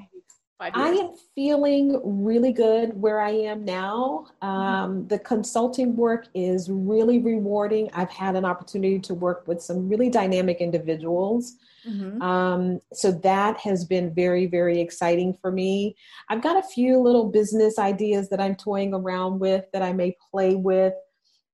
five 0.59 0.77
years? 0.77 0.99
i 0.99 1.03
am 1.03 1.11
feeling 1.35 2.01
really 2.25 2.53
good 2.53 2.95
where 2.95 3.20
i 3.20 3.31
am 3.31 3.64
now 3.64 4.27
mm-hmm. 4.43 4.49
um, 4.49 4.91
mm-hmm. 4.91 5.09
the 5.09 5.18
consulting 5.18 5.97
work 5.97 6.27
is 6.35 6.70
really 6.70 7.18
rewarding 7.18 7.91
i've 7.95 8.11
had 8.11 8.37
an 8.37 8.45
opportunity 8.45 8.99
to 8.99 9.14
work 9.14 9.47
with 9.47 9.62
some 9.62 9.89
really 9.89 10.09
dynamic 10.09 10.59
individuals 10.61 11.57
Mm-hmm. 11.87 12.22
Um, 12.22 12.80
so 12.93 13.11
that 13.11 13.59
has 13.59 13.85
been 13.85 14.14
very, 14.14 14.47
very 14.47 14.80
exciting 14.80 15.35
for 15.35 15.51
me. 15.51 15.97
I've 16.28 16.43
got 16.43 16.57
a 16.57 16.68
few 16.68 16.99
little 16.99 17.30
business 17.30 17.78
ideas 17.78 18.28
that 18.30 18.41
I'm 18.41 18.55
toying 18.55 18.95
around 18.95 19.41
with 19.41 19.64
that 19.72 19.83
I 19.83 19.93
may 19.93 20.16
play 20.30 20.55
with 20.55 20.95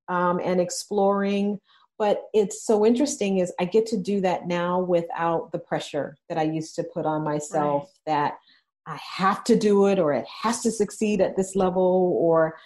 um, 0.09 0.41
and 0.43 0.61
exploring. 0.61 1.61
But 1.99 2.24
it's 2.33 2.64
so 2.64 2.87
interesting 2.87 3.39
is 3.39 3.53
I 3.59 3.64
get 3.64 3.87
to 3.87 3.97
do 3.97 4.20
that 4.20 4.47
now 4.47 4.81
without 4.81 5.51
the 5.51 5.59
pressure 5.59 6.16
that 6.29 6.39
I 6.39 6.45
used 6.45 6.76
to 6.76 6.85
put 6.85 7.07
on 7.07 7.24
myself 7.24 7.85
right. 7.85 7.91
that 8.07 8.39
I 8.87 8.99
have 9.03 9.45
to 9.45 9.57
do 9.57 9.87
it 9.87 9.99
or 9.99 10.12
it 10.12 10.26
has 10.43 10.62
to 10.62 10.70
succeed 10.70 11.20
at 11.20 11.37
this 11.37 11.57
level 11.57 12.16
or 12.18 12.57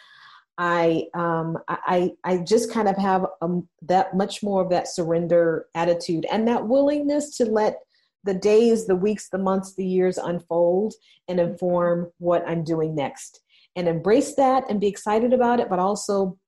I 0.64 1.06
um, 1.12 1.58
I 1.68 2.12
I 2.22 2.38
just 2.38 2.72
kind 2.72 2.88
of 2.88 2.96
have 2.96 3.26
um, 3.40 3.68
that 3.82 4.16
much 4.16 4.44
more 4.44 4.62
of 4.62 4.70
that 4.70 4.86
surrender 4.86 5.66
attitude 5.74 6.24
and 6.30 6.46
that 6.46 6.68
willingness 6.68 7.36
to 7.38 7.46
let 7.46 7.80
the 8.22 8.34
days, 8.34 8.86
the 8.86 8.94
weeks, 8.94 9.28
the 9.28 9.38
months, 9.38 9.74
the 9.74 9.84
years 9.84 10.18
unfold 10.18 10.94
and 11.26 11.40
inform 11.40 12.12
what 12.18 12.48
I'm 12.48 12.62
doing 12.62 12.94
next, 12.94 13.40
and 13.74 13.88
embrace 13.88 14.36
that 14.36 14.62
and 14.70 14.80
be 14.80 14.86
excited 14.86 15.32
about 15.32 15.58
it, 15.58 15.68
but 15.68 15.80
also 15.80 16.38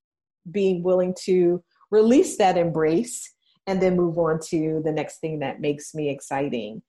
being 0.49 0.85
willing 0.85 1.17
to 1.25 1.65
release 1.91 2.37
that 2.37 2.57
embrace 2.57 3.35
and 3.67 3.83
then 3.83 3.97
move 3.97 4.17
on 4.17 4.39
to 4.51 4.81
the 4.85 4.93
next 4.93 5.19
thing 5.19 5.41
that 5.41 5.61
makes 5.61 5.93
me 5.93 6.09
exciting. 6.09 6.83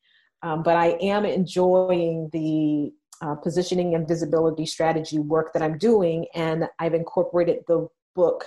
Um, 0.43 0.61
but 0.61 0.75
I 0.75 0.89
am 1.01 1.25
enjoying 1.25 2.29
the 2.31 2.93
uh, 3.21 3.35
positioning 3.35 3.95
and 3.95 4.07
visibility 4.07 4.65
strategy 4.65 5.19
work 5.19 5.53
that 5.53 5.61
I'm 5.61 5.77
doing, 5.77 6.25
and 6.35 6.67
I've 6.79 6.93
incorporated 6.93 7.63
the 7.67 7.87
book 8.15 8.45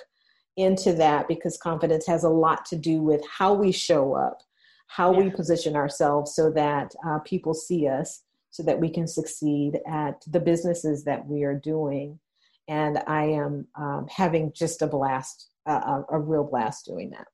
into 0.56 0.92
that 0.94 1.28
because 1.28 1.56
confidence 1.56 2.06
has 2.06 2.24
a 2.24 2.28
lot 2.28 2.64
to 2.66 2.76
do 2.76 3.00
with 3.00 3.22
how 3.26 3.54
we 3.54 3.70
show 3.70 4.14
up, 4.14 4.42
how 4.88 5.12
yeah. 5.12 5.18
we 5.20 5.30
position 5.30 5.76
ourselves 5.76 6.34
so 6.34 6.50
that 6.50 6.94
uh, 7.06 7.18
people 7.20 7.54
see 7.54 7.86
us, 7.86 8.22
so 8.50 8.62
that 8.62 8.80
we 8.80 8.90
can 8.90 9.06
succeed 9.06 9.78
at 9.86 10.22
the 10.26 10.40
businesses 10.40 11.04
that 11.04 11.26
we 11.26 11.44
are 11.44 11.54
doing. 11.54 12.18
And 12.66 13.02
I 13.06 13.24
am 13.24 13.66
um, 13.76 14.06
having 14.10 14.52
just 14.52 14.82
a 14.82 14.86
blast, 14.86 15.48
uh, 15.66 16.02
a, 16.10 16.16
a 16.16 16.18
real 16.18 16.44
blast 16.44 16.86
doing 16.86 17.10
that. 17.10 17.26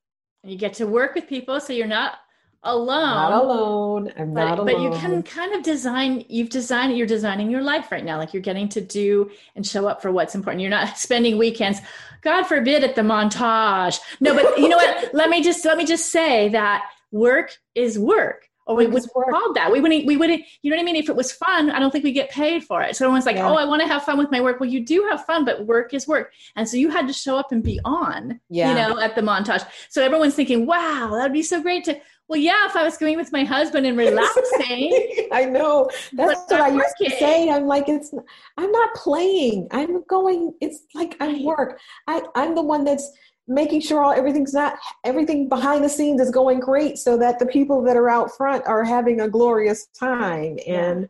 You 0.43 0.57
get 0.57 0.74
to 0.74 0.87
work 0.87 1.14
with 1.14 1.26
people, 1.26 1.59
so 1.61 1.72
you're 1.72 1.87
not 1.87 2.18
alone. 2.65 3.15
Not 3.15 3.33
alone. 3.33 4.12
I'm 4.17 4.35
but, 4.35 4.45
not 4.45 4.59
alone. 4.59 4.73
But 4.73 4.81
you 4.83 5.01
can 5.01 5.23
kind 5.23 5.55
of 5.55 5.62
design, 5.62 6.25
you've 6.29 6.51
designed, 6.51 6.97
you're 6.97 7.07
designing 7.07 7.51
your 7.51 7.62
life 7.62 7.93
right 7.93 8.05
now. 8.05 8.19
Like 8.19 8.35
you're 8.35 8.43
getting 8.43 8.69
to 8.71 8.81
do 8.81 9.31
and 9.55 9.67
show 9.67 9.87
up 9.87 10.03
for 10.03 10.11
what's 10.11 10.35
important. 10.35 10.61
You're 10.61 10.71
not 10.71 10.99
spending 10.99 11.39
weekends, 11.39 11.81
God 12.23 12.45
forbid, 12.45 12.85
at 12.85 12.95
the 12.95 13.03
montage. 13.03 14.01
No, 14.21 14.35
but 14.35 14.59
you 14.59 14.69
know 14.69 14.77
what? 14.77 15.11
let 15.15 15.31
me 15.31 15.43
just, 15.43 15.65
let 15.65 15.77
me 15.77 15.85
just 15.85 16.11
say 16.11 16.49
that 16.51 16.83
work 17.12 17.57
is 17.75 17.99
work. 17.99 18.49
Or 18.67 18.77
we 18.77 18.87
would 18.87 19.05
call 19.12 19.53
that. 19.53 19.71
We 19.71 19.81
wouldn't, 19.81 20.07
we 20.07 20.17
wouldn't, 20.17 20.43
you 20.62 20.71
know 20.71 20.77
what 20.77 20.83
I 20.83 20.85
mean? 20.85 20.97
If 20.97 21.11
it 21.11 21.17
was 21.17 21.33
fun, 21.33 21.71
I 21.71 21.79
don't 21.79 21.91
think 21.91 22.05
we 22.05 22.12
get 22.12 22.31
paid 22.31 22.65
for 22.65 22.83
it. 22.83 22.97
So 22.97 23.05
everyone's 23.05 23.27
like, 23.27 23.37
yeah. 23.37 23.49
oh, 23.49 23.57
I 23.57 23.65
want 23.67 23.83
to 23.83 23.89
have 23.89 24.05
fun 24.05 24.17
with 24.17 24.31
my 24.31 24.41
work. 24.41 24.59
Well, 24.59 24.71
you 24.71 24.85
do 24.85 25.07
have 25.11 25.25
fun, 25.27 25.45
but 25.45 25.67
work 25.67 25.93
is 25.93 26.09
work. 26.09 26.33
And 26.57 26.67
so 26.67 26.79
you 26.79 26.89
had 26.89 27.07
to 27.07 27.12
show 27.12 27.37
up 27.37 27.53
and 27.53 27.62
be 27.62 27.79
on, 27.85 28.41
yeah. 28.49 28.69
you 28.71 28.75
know, 28.75 29.01
at 29.01 29.15
the 29.15 29.21
montage. 29.21 29.67
So 29.91 30.03
everyone's 30.03 30.35
thinking, 30.35 30.65
wow, 30.65 31.11
that 31.12 31.25
would 31.25 31.33
be 31.33 31.43
so 31.43 31.61
great 31.61 31.85
to, 31.85 32.01
well, 32.27 32.41
yeah, 32.41 32.65
if 32.65 32.75
I 32.75 32.83
was 32.83 32.97
going 32.97 33.17
with 33.17 33.33
my 33.33 33.45
husband 33.45 33.87
and 33.87 33.99
relaxing. 33.99 35.29
I 35.33 35.45
know. 35.45 35.91
That's 36.15 36.41
what 36.51 36.61
I 36.61 36.69
used 36.69 36.95
to 37.03 37.11
say. 37.11 37.51
I'm 37.51 37.67
like, 37.67 37.89
it's 37.89 38.15
I'm 38.57 38.73
not 38.73 38.95
playing. 38.95 39.69
I'm 39.71 40.03
going, 40.05 40.55
it's 40.62 40.85
like 40.95 41.17
I 41.21 41.43
work. 41.43 41.79
I, 42.07 42.23
I'm 42.35 42.55
the 42.55 42.62
one 42.62 42.85
that's 42.85 43.11
making 43.47 43.80
sure 43.80 44.03
all 44.03 44.12
everything's 44.12 44.55
not 44.55 44.78
everything 45.05 45.49
behind 45.49 45.84
the 45.84 45.88
scenes 45.88 46.20
is 46.20 46.30
going 46.30 46.61
great 46.61 46.99
so 46.99 47.18
that 47.18 47.38
the 47.38 47.47
people 47.47 47.82
that 47.82 47.97
are 47.97 48.09
out 48.09 48.34
front 48.36 48.64
are 48.66 48.84
having 48.84 49.20
a 49.20 49.28
glorious 49.28 49.86
time. 49.99 50.59
And 50.66 51.09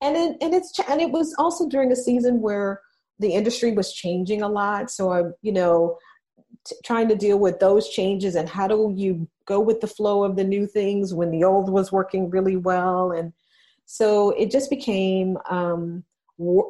yeah. 0.00 0.08
and 0.08 0.16
it, 0.16 0.36
and 0.40 0.54
it's 0.54 0.78
and 0.88 1.00
it 1.00 1.10
was 1.10 1.34
also 1.38 1.68
during 1.68 1.90
a 1.92 1.96
season 1.96 2.40
where 2.40 2.80
the 3.18 3.32
industry 3.32 3.72
was 3.72 3.92
changing 3.92 4.42
a 4.42 4.48
lot. 4.48 4.90
So 4.90 5.12
I, 5.12 5.22
you 5.42 5.52
know, 5.52 5.98
t- 6.64 6.76
trying 6.84 7.08
to 7.08 7.16
deal 7.16 7.38
with 7.38 7.58
those 7.60 7.88
changes 7.88 8.34
and 8.34 8.48
how 8.48 8.68
do 8.68 8.92
you 8.96 9.28
go 9.46 9.60
with 9.60 9.80
the 9.80 9.86
flow 9.86 10.24
of 10.24 10.36
the 10.36 10.44
new 10.44 10.66
things 10.66 11.12
when 11.12 11.30
the 11.30 11.44
old 11.44 11.70
was 11.70 11.90
working 11.90 12.30
really 12.30 12.56
well 12.56 13.10
and 13.10 13.32
so 13.84 14.30
it 14.30 14.50
just 14.50 14.70
became 14.70 15.36
um, 15.50 16.04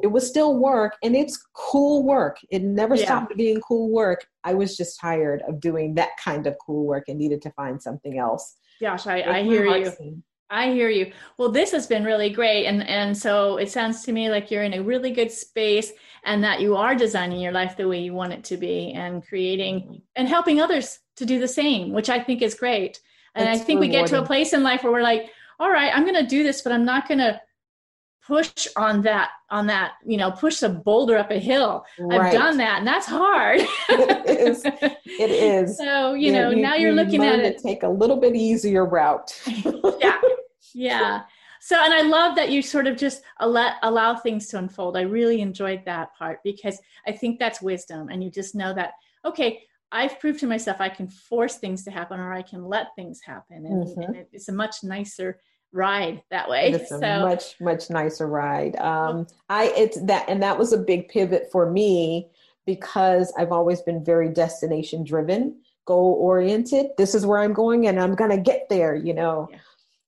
it 0.03 0.07
was 0.07 0.27
still 0.27 0.57
work 0.57 0.97
and 1.03 1.15
it's 1.15 1.37
cool 1.53 2.03
work. 2.03 2.37
It 2.49 2.63
never 2.63 2.95
Yeah. 2.95 3.05
stopped 3.05 3.35
being 3.37 3.59
cool 3.61 3.89
work. 3.89 4.25
I 4.43 4.53
was 4.53 4.75
just 4.77 4.99
tired 4.99 5.41
of 5.47 5.59
doing 5.59 5.95
that 5.95 6.11
kind 6.23 6.47
of 6.47 6.55
cool 6.63 6.85
work 6.85 7.05
and 7.07 7.17
needed 7.17 7.41
to 7.43 7.51
find 7.51 7.81
something 7.81 8.17
else. 8.17 8.55
Gosh, 8.81 9.07
I, 9.07 9.21
I 9.21 9.43
hear 9.43 9.65
you. 9.65 9.85
sing. 9.91 10.23
I 10.49 10.71
hear 10.71 10.89
you. 10.89 11.11
Well, 11.37 11.49
this 11.49 11.71
has 11.71 11.87
been 11.87 12.03
really 12.03 12.29
great. 12.29 12.65
And 12.67 12.87
and 12.87 13.17
so 13.17 13.57
it 13.57 13.71
sounds 13.71 14.03
to 14.03 14.11
me 14.11 14.29
like 14.29 14.51
you're 14.51 14.63
in 14.63 14.73
a 14.73 14.83
really 14.83 15.11
good 15.11 15.31
space 15.31 15.91
and 16.25 16.43
that 16.43 16.61
you 16.61 16.75
are 16.75 16.93
designing 16.95 17.39
your 17.39 17.51
life 17.51 17.75
the 17.75 17.87
way 17.87 17.99
you 18.01 18.13
want 18.13 18.33
it 18.33 18.43
to 18.45 18.57
be 18.57 18.91
and 18.93 19.25
creating 19.27 20.01
and 20.15 20.27
helping 20.27 20.61
others 20.61 20.99
to 21.15 21.25
do 21.25 21.39
the 21.39 21.47
same, 21.47 21.91
which 21.93 22.09
I 22.09 22.19
think 22.21 22.41
is 22.41 22.53
great. 22.55 22.99
And 23.35 23.49
It's 23.49 23.61
I 23.61 23.63
think 23.63 23.79
we 23.79 23.87
get 23.87 24.07
to 24.07 24.21
a 24.21 24.25
place 24.25 24.53
in 24.53 24.61
life 24.61 24.83
where 24.83 24.91
we're 24.93 25.01
like, 25.01 25.29
all 25.59 25.71
right, 25.71 25.91
I'm 25.95 26.03
going 26.03 26.21
to 26.23 26.27
do 26.27 26.43
this, 26.43 26.61
but 26.61 26.71
I'm 26.71 26.85
not 26.85 27.07
going 27.07 27.19
to 27.19 27.39
push 28.25 28.67
on 28.77 29.01
that 29.03 29.31
on 29.49 29.67
that, 29.67 29.93
you 30.05 30.17
know, 30.17 30.31
push 30.31 30.61
a 30.63 30.69
boulder 30.69 31.17
up 31.17 31.31
a 31.31 31.39
hill. 31.39 31.85
I've 32.11 32.31
done 32.31 32.57
that 32.57 32.79
and 32.79 32.87
that's 32.87 33.05
hard. 33.05 33.61
It 33.89 34.39
is. 34.39 34.63
It 34.65 35.31
is. 35.31 35.77
So, 35.83 36.13
you 36.13 36.31
Yeah, 36.31 36.43
know, 36.43 36.51
now 36.51 36.75
you're 36.75 36.91
you 36.91 36.95
looking 36.95 37.23
at 37.23 37.37
to 37.37 37.43
it 37.45 37.57
take 37.61 37.83
a 37.83 37.89
little 37.89 38.17
bit 38.17 38.35
easier 38.35 38.85
route. 38.85 39.31
yeah 39.99 40.19
yeah 40.73 41.21
so 41.61 41.75
and 41.83 41.93
i 41.93 42.01
love 42.01 42.35
that 42.35 42.49
you 42.49 42.61
sort 42.61 42.87
of 42.87 42.97
just 42.97 43.21
allow, 43.39 43.73
allow 43.83 44.15
things 44.15 44.47
to 44.47 44.57
unfold 44.57 44.97
i 44.97 45.01
really 45.01 45.39
enjoyed 45.41 45.81
that 45.85 46.09
part 46.17 46.39
because 46.43 46.79
i 47.07 47.11
think 47.11 47.37
that's 47.37 47.61
wisdom 47.61 48.09
and 48.09 48.23
you 48.23 48.31
just 48.31 48.55
know 48.55 48.73
that 48.73 48.91
okay 49.23 49.61
i've 49.91 50.19
proved 50.19 50.39
to 50.39 50.47
myself 50.47 50.77
i 50.79 50.89
can 50.89 51.07
force 51.07 51.57
things 51.57 51.83
to 51.83 51.91
happen 51.91 52.19
or 52.19 52.33
i 52.33 52.41
can 52.41 52.63
let 52.65 52.87
things 52.95 53.21
happen 53.23 53.65
and, 53.67 53.85
Mhm. 53.87 54.05
and 54.07 54.15
it, 54.15 54.29
it's 54.31 54.49
a 54.49 54.53
much 54.53 54.77
nicer 54.83 55.39
ride 55.73 56.21
that 56.29 56.47
way 56.47 56.71
It's 56.71 56.91
a 56.91 56.99
much 56.99 57.55
much 57.59 57.89
nicer 57.89 58.27
ride. 58.27 58.75
Um, 58.77 59.27
I 59.49 59.73
it's 59.75 59.99
that 60.03 60.29
and 60.29 60.41
that 60.43 60.57
was 60.57 60.71
a 60.71 60.77
big 60.77 61.09
pivot 61.09 61.49
for 61.51 61.69
me 61.69 62.27
because 62.65 63.33
I've 63.37 63.51
always 63.51 63.81
been 63.81 64.03
very 64.05 64.29
destination 64.29 65.03
driven, 65.03 65.59
goal 65.85 66.17
oriented. 66.21 66.87
This 66.97 67.13
is 67.15 67.25
where 67.25 67.39
I'm 67.39 67.53
going, 67.53 67.87
and 67.87 67.99
I'm 67.99 68.15
gonna 68.15 68.37
get 68.37 68.67
there. 68.69 68.95
You 68.95 69.13
know, 69.15 69.49
Yeah. 69.51 69.57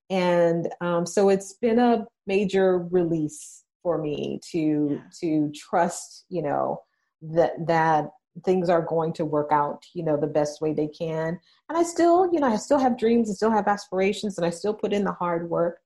and 0.09 0.69
um, 0.81 1.05
so 1.05 1.29
it's 1.29 1.53
been 1.53 1.79
a 1.79 2.05
major 2.27 2.79
release 2.91 3.63
for 3.83 3.97
me 3.97 4.39
to 4.51 4.91
Yeah. 4.91 5.01
to 5.21 5.51
trust. 5.55 6.25
You 6.29 6.43
know 6.43 6.81
that 7.21 7.53
that 7.67 8.11
things 8.43 8.69
are 8.69 8.81
going 8.81 9.13
to 9.13 9.23
work 9.23 9.51
out 9.51 9.85
you 9.93 10.03
know 10.03 10.17
the 10.17 10.27
best 10.27 10.61
way 10.61 10.73
they 10.73 10.87
can. 10.87 11.39
And 11.69 11.77
i 11.77 11.83
still 11.83 12.31
you 12.33 12.39
know 12.39 12.47
i 12.47 12.57
still 12.57 12.79
have 12.79 12.97
dreams 12.97 13.29
and 13.29 13.35
still 13.35 13.51
have 13.51 13.67
aspirations 13.67 14.37
and 14.37 14.45
i 14.45 14.49
still 14.49 14.73
put 14.73 14.93
in 14.93 15.03
the 15.03 15.11
hard 15.11 15.49
work. 15.49 15.79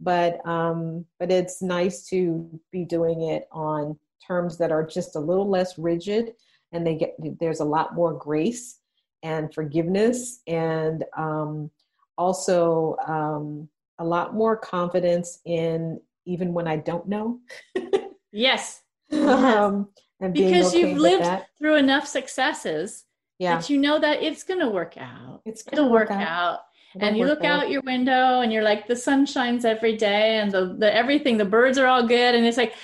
But 0.00 0.46
um 0.46 1.04
but 1.18 1.30
it's 1.32 1.62
nice 1.62 2.06
to 2.08 2.48
be 2.70 2.84
doing 2.84 3.22
it 3.22 3.48
on 3.52 3.98
terms 4.26 4.58
that 4.58 4.72
are 4.72 4.86
just 4.86 5.16
a 5.16 5.20
little 5.20 5.48
less 5.48 5.78
rigid 5.78 6.34
and 6.72 6.86
they 6.86 6.94
get 6.94 7.16
there's 7.40 7.60
a 7.60 7.64
lot 7.64 7.94
more 7.94 8.12
grace 8.12 8.80
and 9.22 9.52
forgiveness 9.52 10.40
and 10.46 11.04
um 11.16 11.70
also 12.16 12.96
um 13.06 13.68
a 13.98 14.04
lot 14.04 14.34
more 14.34 14.56
confidence 14.56 15.40
in 15.44 16.00
even 16.26 16.52
when 16.52 16.68
i 16.68 16.76
don't 16.76 17.08
know. 17.08 17.40
Yes. 18.32 18.82
Um 19.10 19.88
and 20.20 20.34
because 20.34 20.68
okay 20.68 20.90
you've 20.90 20.98
lived 20.98 21.24
that. 21.24 21.46
through 21.58 21.76
enough 21.76 22.06
successes 22.06 23.04
yeah. 23.38 23.56
that 23.56 23.70
you 23.70 23.78
know 23.78 23.98
that 23.98 24.22
it's 24.22 24.42
going 24.42 24.60
to 24.60 24.68
work 24.68 24.96
out. 24.98 25.42
It's 25.44 25.62
gonna 25.62 25.82
it'll 25.82 25.92
work 25.92 26.10
out. 26.10 26.60
and 26.98 27.16
you 27.16 27.26
look 27.26 27.44
out 27.44 27.70
your 27.70 27.82
window 27.82 28.40
and 28.40 28.52
you're 28.52 28.62
like 28.62 28.88
the 28.88 28.96
sun 28.96 29.26
shines 29.26 29.64
every 29.64 29.96
day 29.96 30.38
and 30.38 30.50
the, 30.50 30.74
the 30.78 30.92
everything 30.92 31.36
the 31.36 31.44
birds 31.44 31.78
are 31.78 31.86
all 31.86 32.06
good. 32.06 32.34
And 32.34 32.44
it's 32.44 32.56
like 32.56 32.74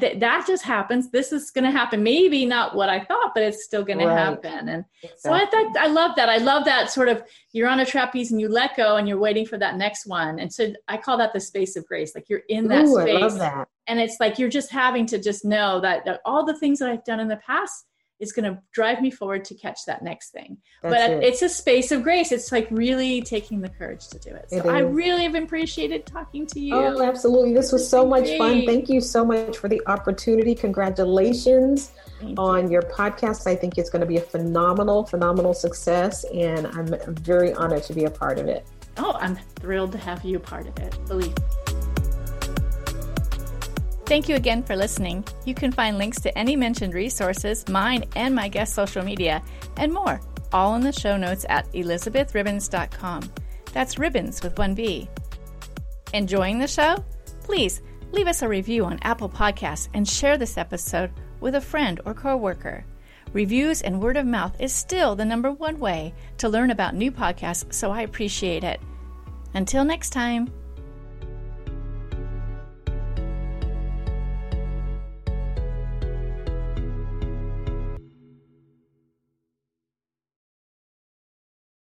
th- 0.00 0.18
that 0.20 0.46
just 0.46 0.64
happens. 0.64 1.10
This 1.10 1.32
is 1.32 1.50
going 1.50 1.64
to 1.64 1.70
happen. 1.70 2.02
Maybe 2.02 2.46
not 2.46 2.74
what 2.74 2.88
i 2.88 3.00
thought 3.04 3.32
but 3.34 3.42
it's 3.42 3.64
still 3.64 3.84
going 3.84 3.98
Right. 3.98 4.06
to 4.06 4.10
happen. 4.14 4.68
And 4.68 4.84
so 5.16 5.32
i 5.32 5.44
thought 5.46 5.76
i 5.78 5.86
love 5.86 6.16
that. 6.16 6.28
I 6.28 6.38
love 6.38 6.64
that 6.64 6.90
sort 6.90 7.08
of 7.08 7.22
you're 7.52 7.68
on 7.68 7.80
a 7.80 7.86
trapeze 7.86 8.32
and 8.32 8.40
you 8.40 8.48
let 8.48 8.76
go 8.76 8.96
and 8.96 9.06
you're 9.08 9.18
waiting 9.18 9.46
for 9.46 9.58
that 9.58 9.76
next 9.76 10.06
one. 10.06 10.38
And 10.38 10.52
so 10.52 10.72
i 10.88 10.96
call 10.96 11.18
that 11.18 11.32
the 11.32 11.40
space 11.40 11.76
of 11.76 11.86
grace. 11.86 12.14
Like 12.14 12.28
you're 12.28 12.42
in 12.48 12.68
that 12.68 12.86
Ooh, 12.86 13.00
space 13.02 13.34
that. 13.34 13.68
and 13.86 14.00
it's 14.00 14.16
like 14.20 14.38
you're 14.38 14.48
just 14.48 14.70
having 14.70 15.06
to 15.06 15.18
just 15.18 15.44
know 15.44 15.80
that, 15.80 16.04
that 16.06 16.20
all 16.24 16.44
the 16.44 16.58
things 16.58 16.78
that 16.78 16.90
i've 16.90 17.04
done 17.04 17.20
in 17.20 17.28
the 17.28 17.36
past 17.36 17.86
is 18.24 18.32
going 18.36 18.48
to 18.50 18.56
drive 18.78 18.98
me 19.06 19.10
forward 19.20 19.42
to 19.50 19.54
catch 19.64 19.80
that 19.86 20.00
next 20.10 20.28
thing 20.36 20.50
That's 20.82 20.94
but 20.94 21.10
it. 21.12 21.24
it's 21.28 21.42
a 21.42 21.48
space 21.62 21.88
of 21.94 22.02
grace 22.08 22.32
it's 22.36 22.50
like 22.56 22.66
really 22.84 23.22
taking 23.34 23.58
the 23.60 23.68
courage 23.78 24.04
to 24.14 24.18
do 24.18 24.30
it 24.40 24.46
so 24.50 24.56
It 24.58 24.66
i 24.66 24.80
really 25.02 25.24
have 25.28 25.36
appreciated 25.44 26.00
talking 26.06 26.44
to 26.54 26.58
you 26.60 26.74
Oh, 26.74 27.02
absolutely. 27.02 27.52
This 27.60 27.70
was 27.76 27.84
so 27.88 28.00
much 28.14 28.28
fun. 28.38 28.64
Thank 28.66 28.88
you 28.88 29.00
so 29.00 29.24
much 29.24 29.54
for 29.58 29.68
the 29.68 29.80
opportunity. 29.86 30.54
Congratulations 30.54 31.92
Thank 32.20 32.38
on 32.38 32.64
you. 32.66 32.72
your 32.74 32.82
podcast. 32.82 33.46
I 33.46 33.54
think 33.54 33.78
it's 33.78 33.90
going 33.90 34.00
to 34.00 34.06
be 34.14 34.16
a 34.16 34.26
phenomenal, 34.34 35.04
phenomenal 35.04 35.54
success, 35.54 36.24
and 36.32 36.66
I'm 36.68 36.88
very 37.32 37.52
honored 37.54 37.82
to 37.84 37.92
be 37.92 38.04
a 38.04 38.10
part 38.22 38.38
of 38.38 38.46
it. 38.56 38.62
oh 39.04 39.14
i'm 39.24 39.36
thrilled 39.60 39.90
to 39.92 39.98
have 39.98 40.20
you 40.24 40.36
a 40.36 40.40
part 40.52 40.66
of 40.70 40.74
it 40.86 40.92
believe 41.08 41.34
Thank 44.06 44.28
you 44.28 44.36
again 44.36 44.62
for 44.62 44.76
listening. 44.76 45.24
You 45.46 45.54
can 45.54 45.72
find 45.72 45.96
links 45.96 46.20
to 46.20 46.38
any 46.38 46.56
mentioned 46.56 46.92
resources, 46.92 47.66
mine 47.68 48.04
and 48.16 48.34
my 48.34 48.48
guest 48.48 48.74
social 48.74 49.02
media, 49.02 49.42
and 49.78 49.92
more, 49.92 50.20
all 50.52 50.74
in 50.74 50.82
the 50.82 50.92
show 50.92 51.16
notes 51.16 51.46
at 51.48 51.70
elizabethribons.com. 51.72 53.22
That's 53.72 53.98
Ribons 53.98 54.42
with 54.42 54.58
one 54.58 54.74
B. 54.74 55.08
Enjoying 56.12 56.58
the 56.58 56.68
show? 56.68 57.02
Please 57.42 57.80
leave 58.12 58.28
us 58.28 58.42
a 58.42 58.48
review 58.48 58.84
on 58.84 59.00
Apple 59.02 59.28
Podcasts 59.28 59.88
and 59.94 60.06
share 60.06 60.36
this 60.36 60.58
episode 60.58 61.10
with 61.40 61.54
a 61.54 61.60
friend 61.60 62.00
or 62.04 62.14
coworker. 62.14 62.84
Reviews 63.32 63.82
and 63.82 64.00
word 64.00 64.16
of 64.16 64.26
mouth 64.26 64.54
is 64.60 64.72
still 64.72 65.16
the 65.16 65.24
number 65.24 65.50
one 65.50 65.80
way 65.80 66.14
to 66.38 66.48
learn 66.48 66.70
about 66.70 66.94
new 66.94 67.10
podcasts, 67.10 67.72
so 67.72 67.90
I 67.90 68.02
appreciate 68.02 68.62
it. 68.64 68.80
Until 69.54 69.84
next 69.84 70.10
time. 70.10 70.52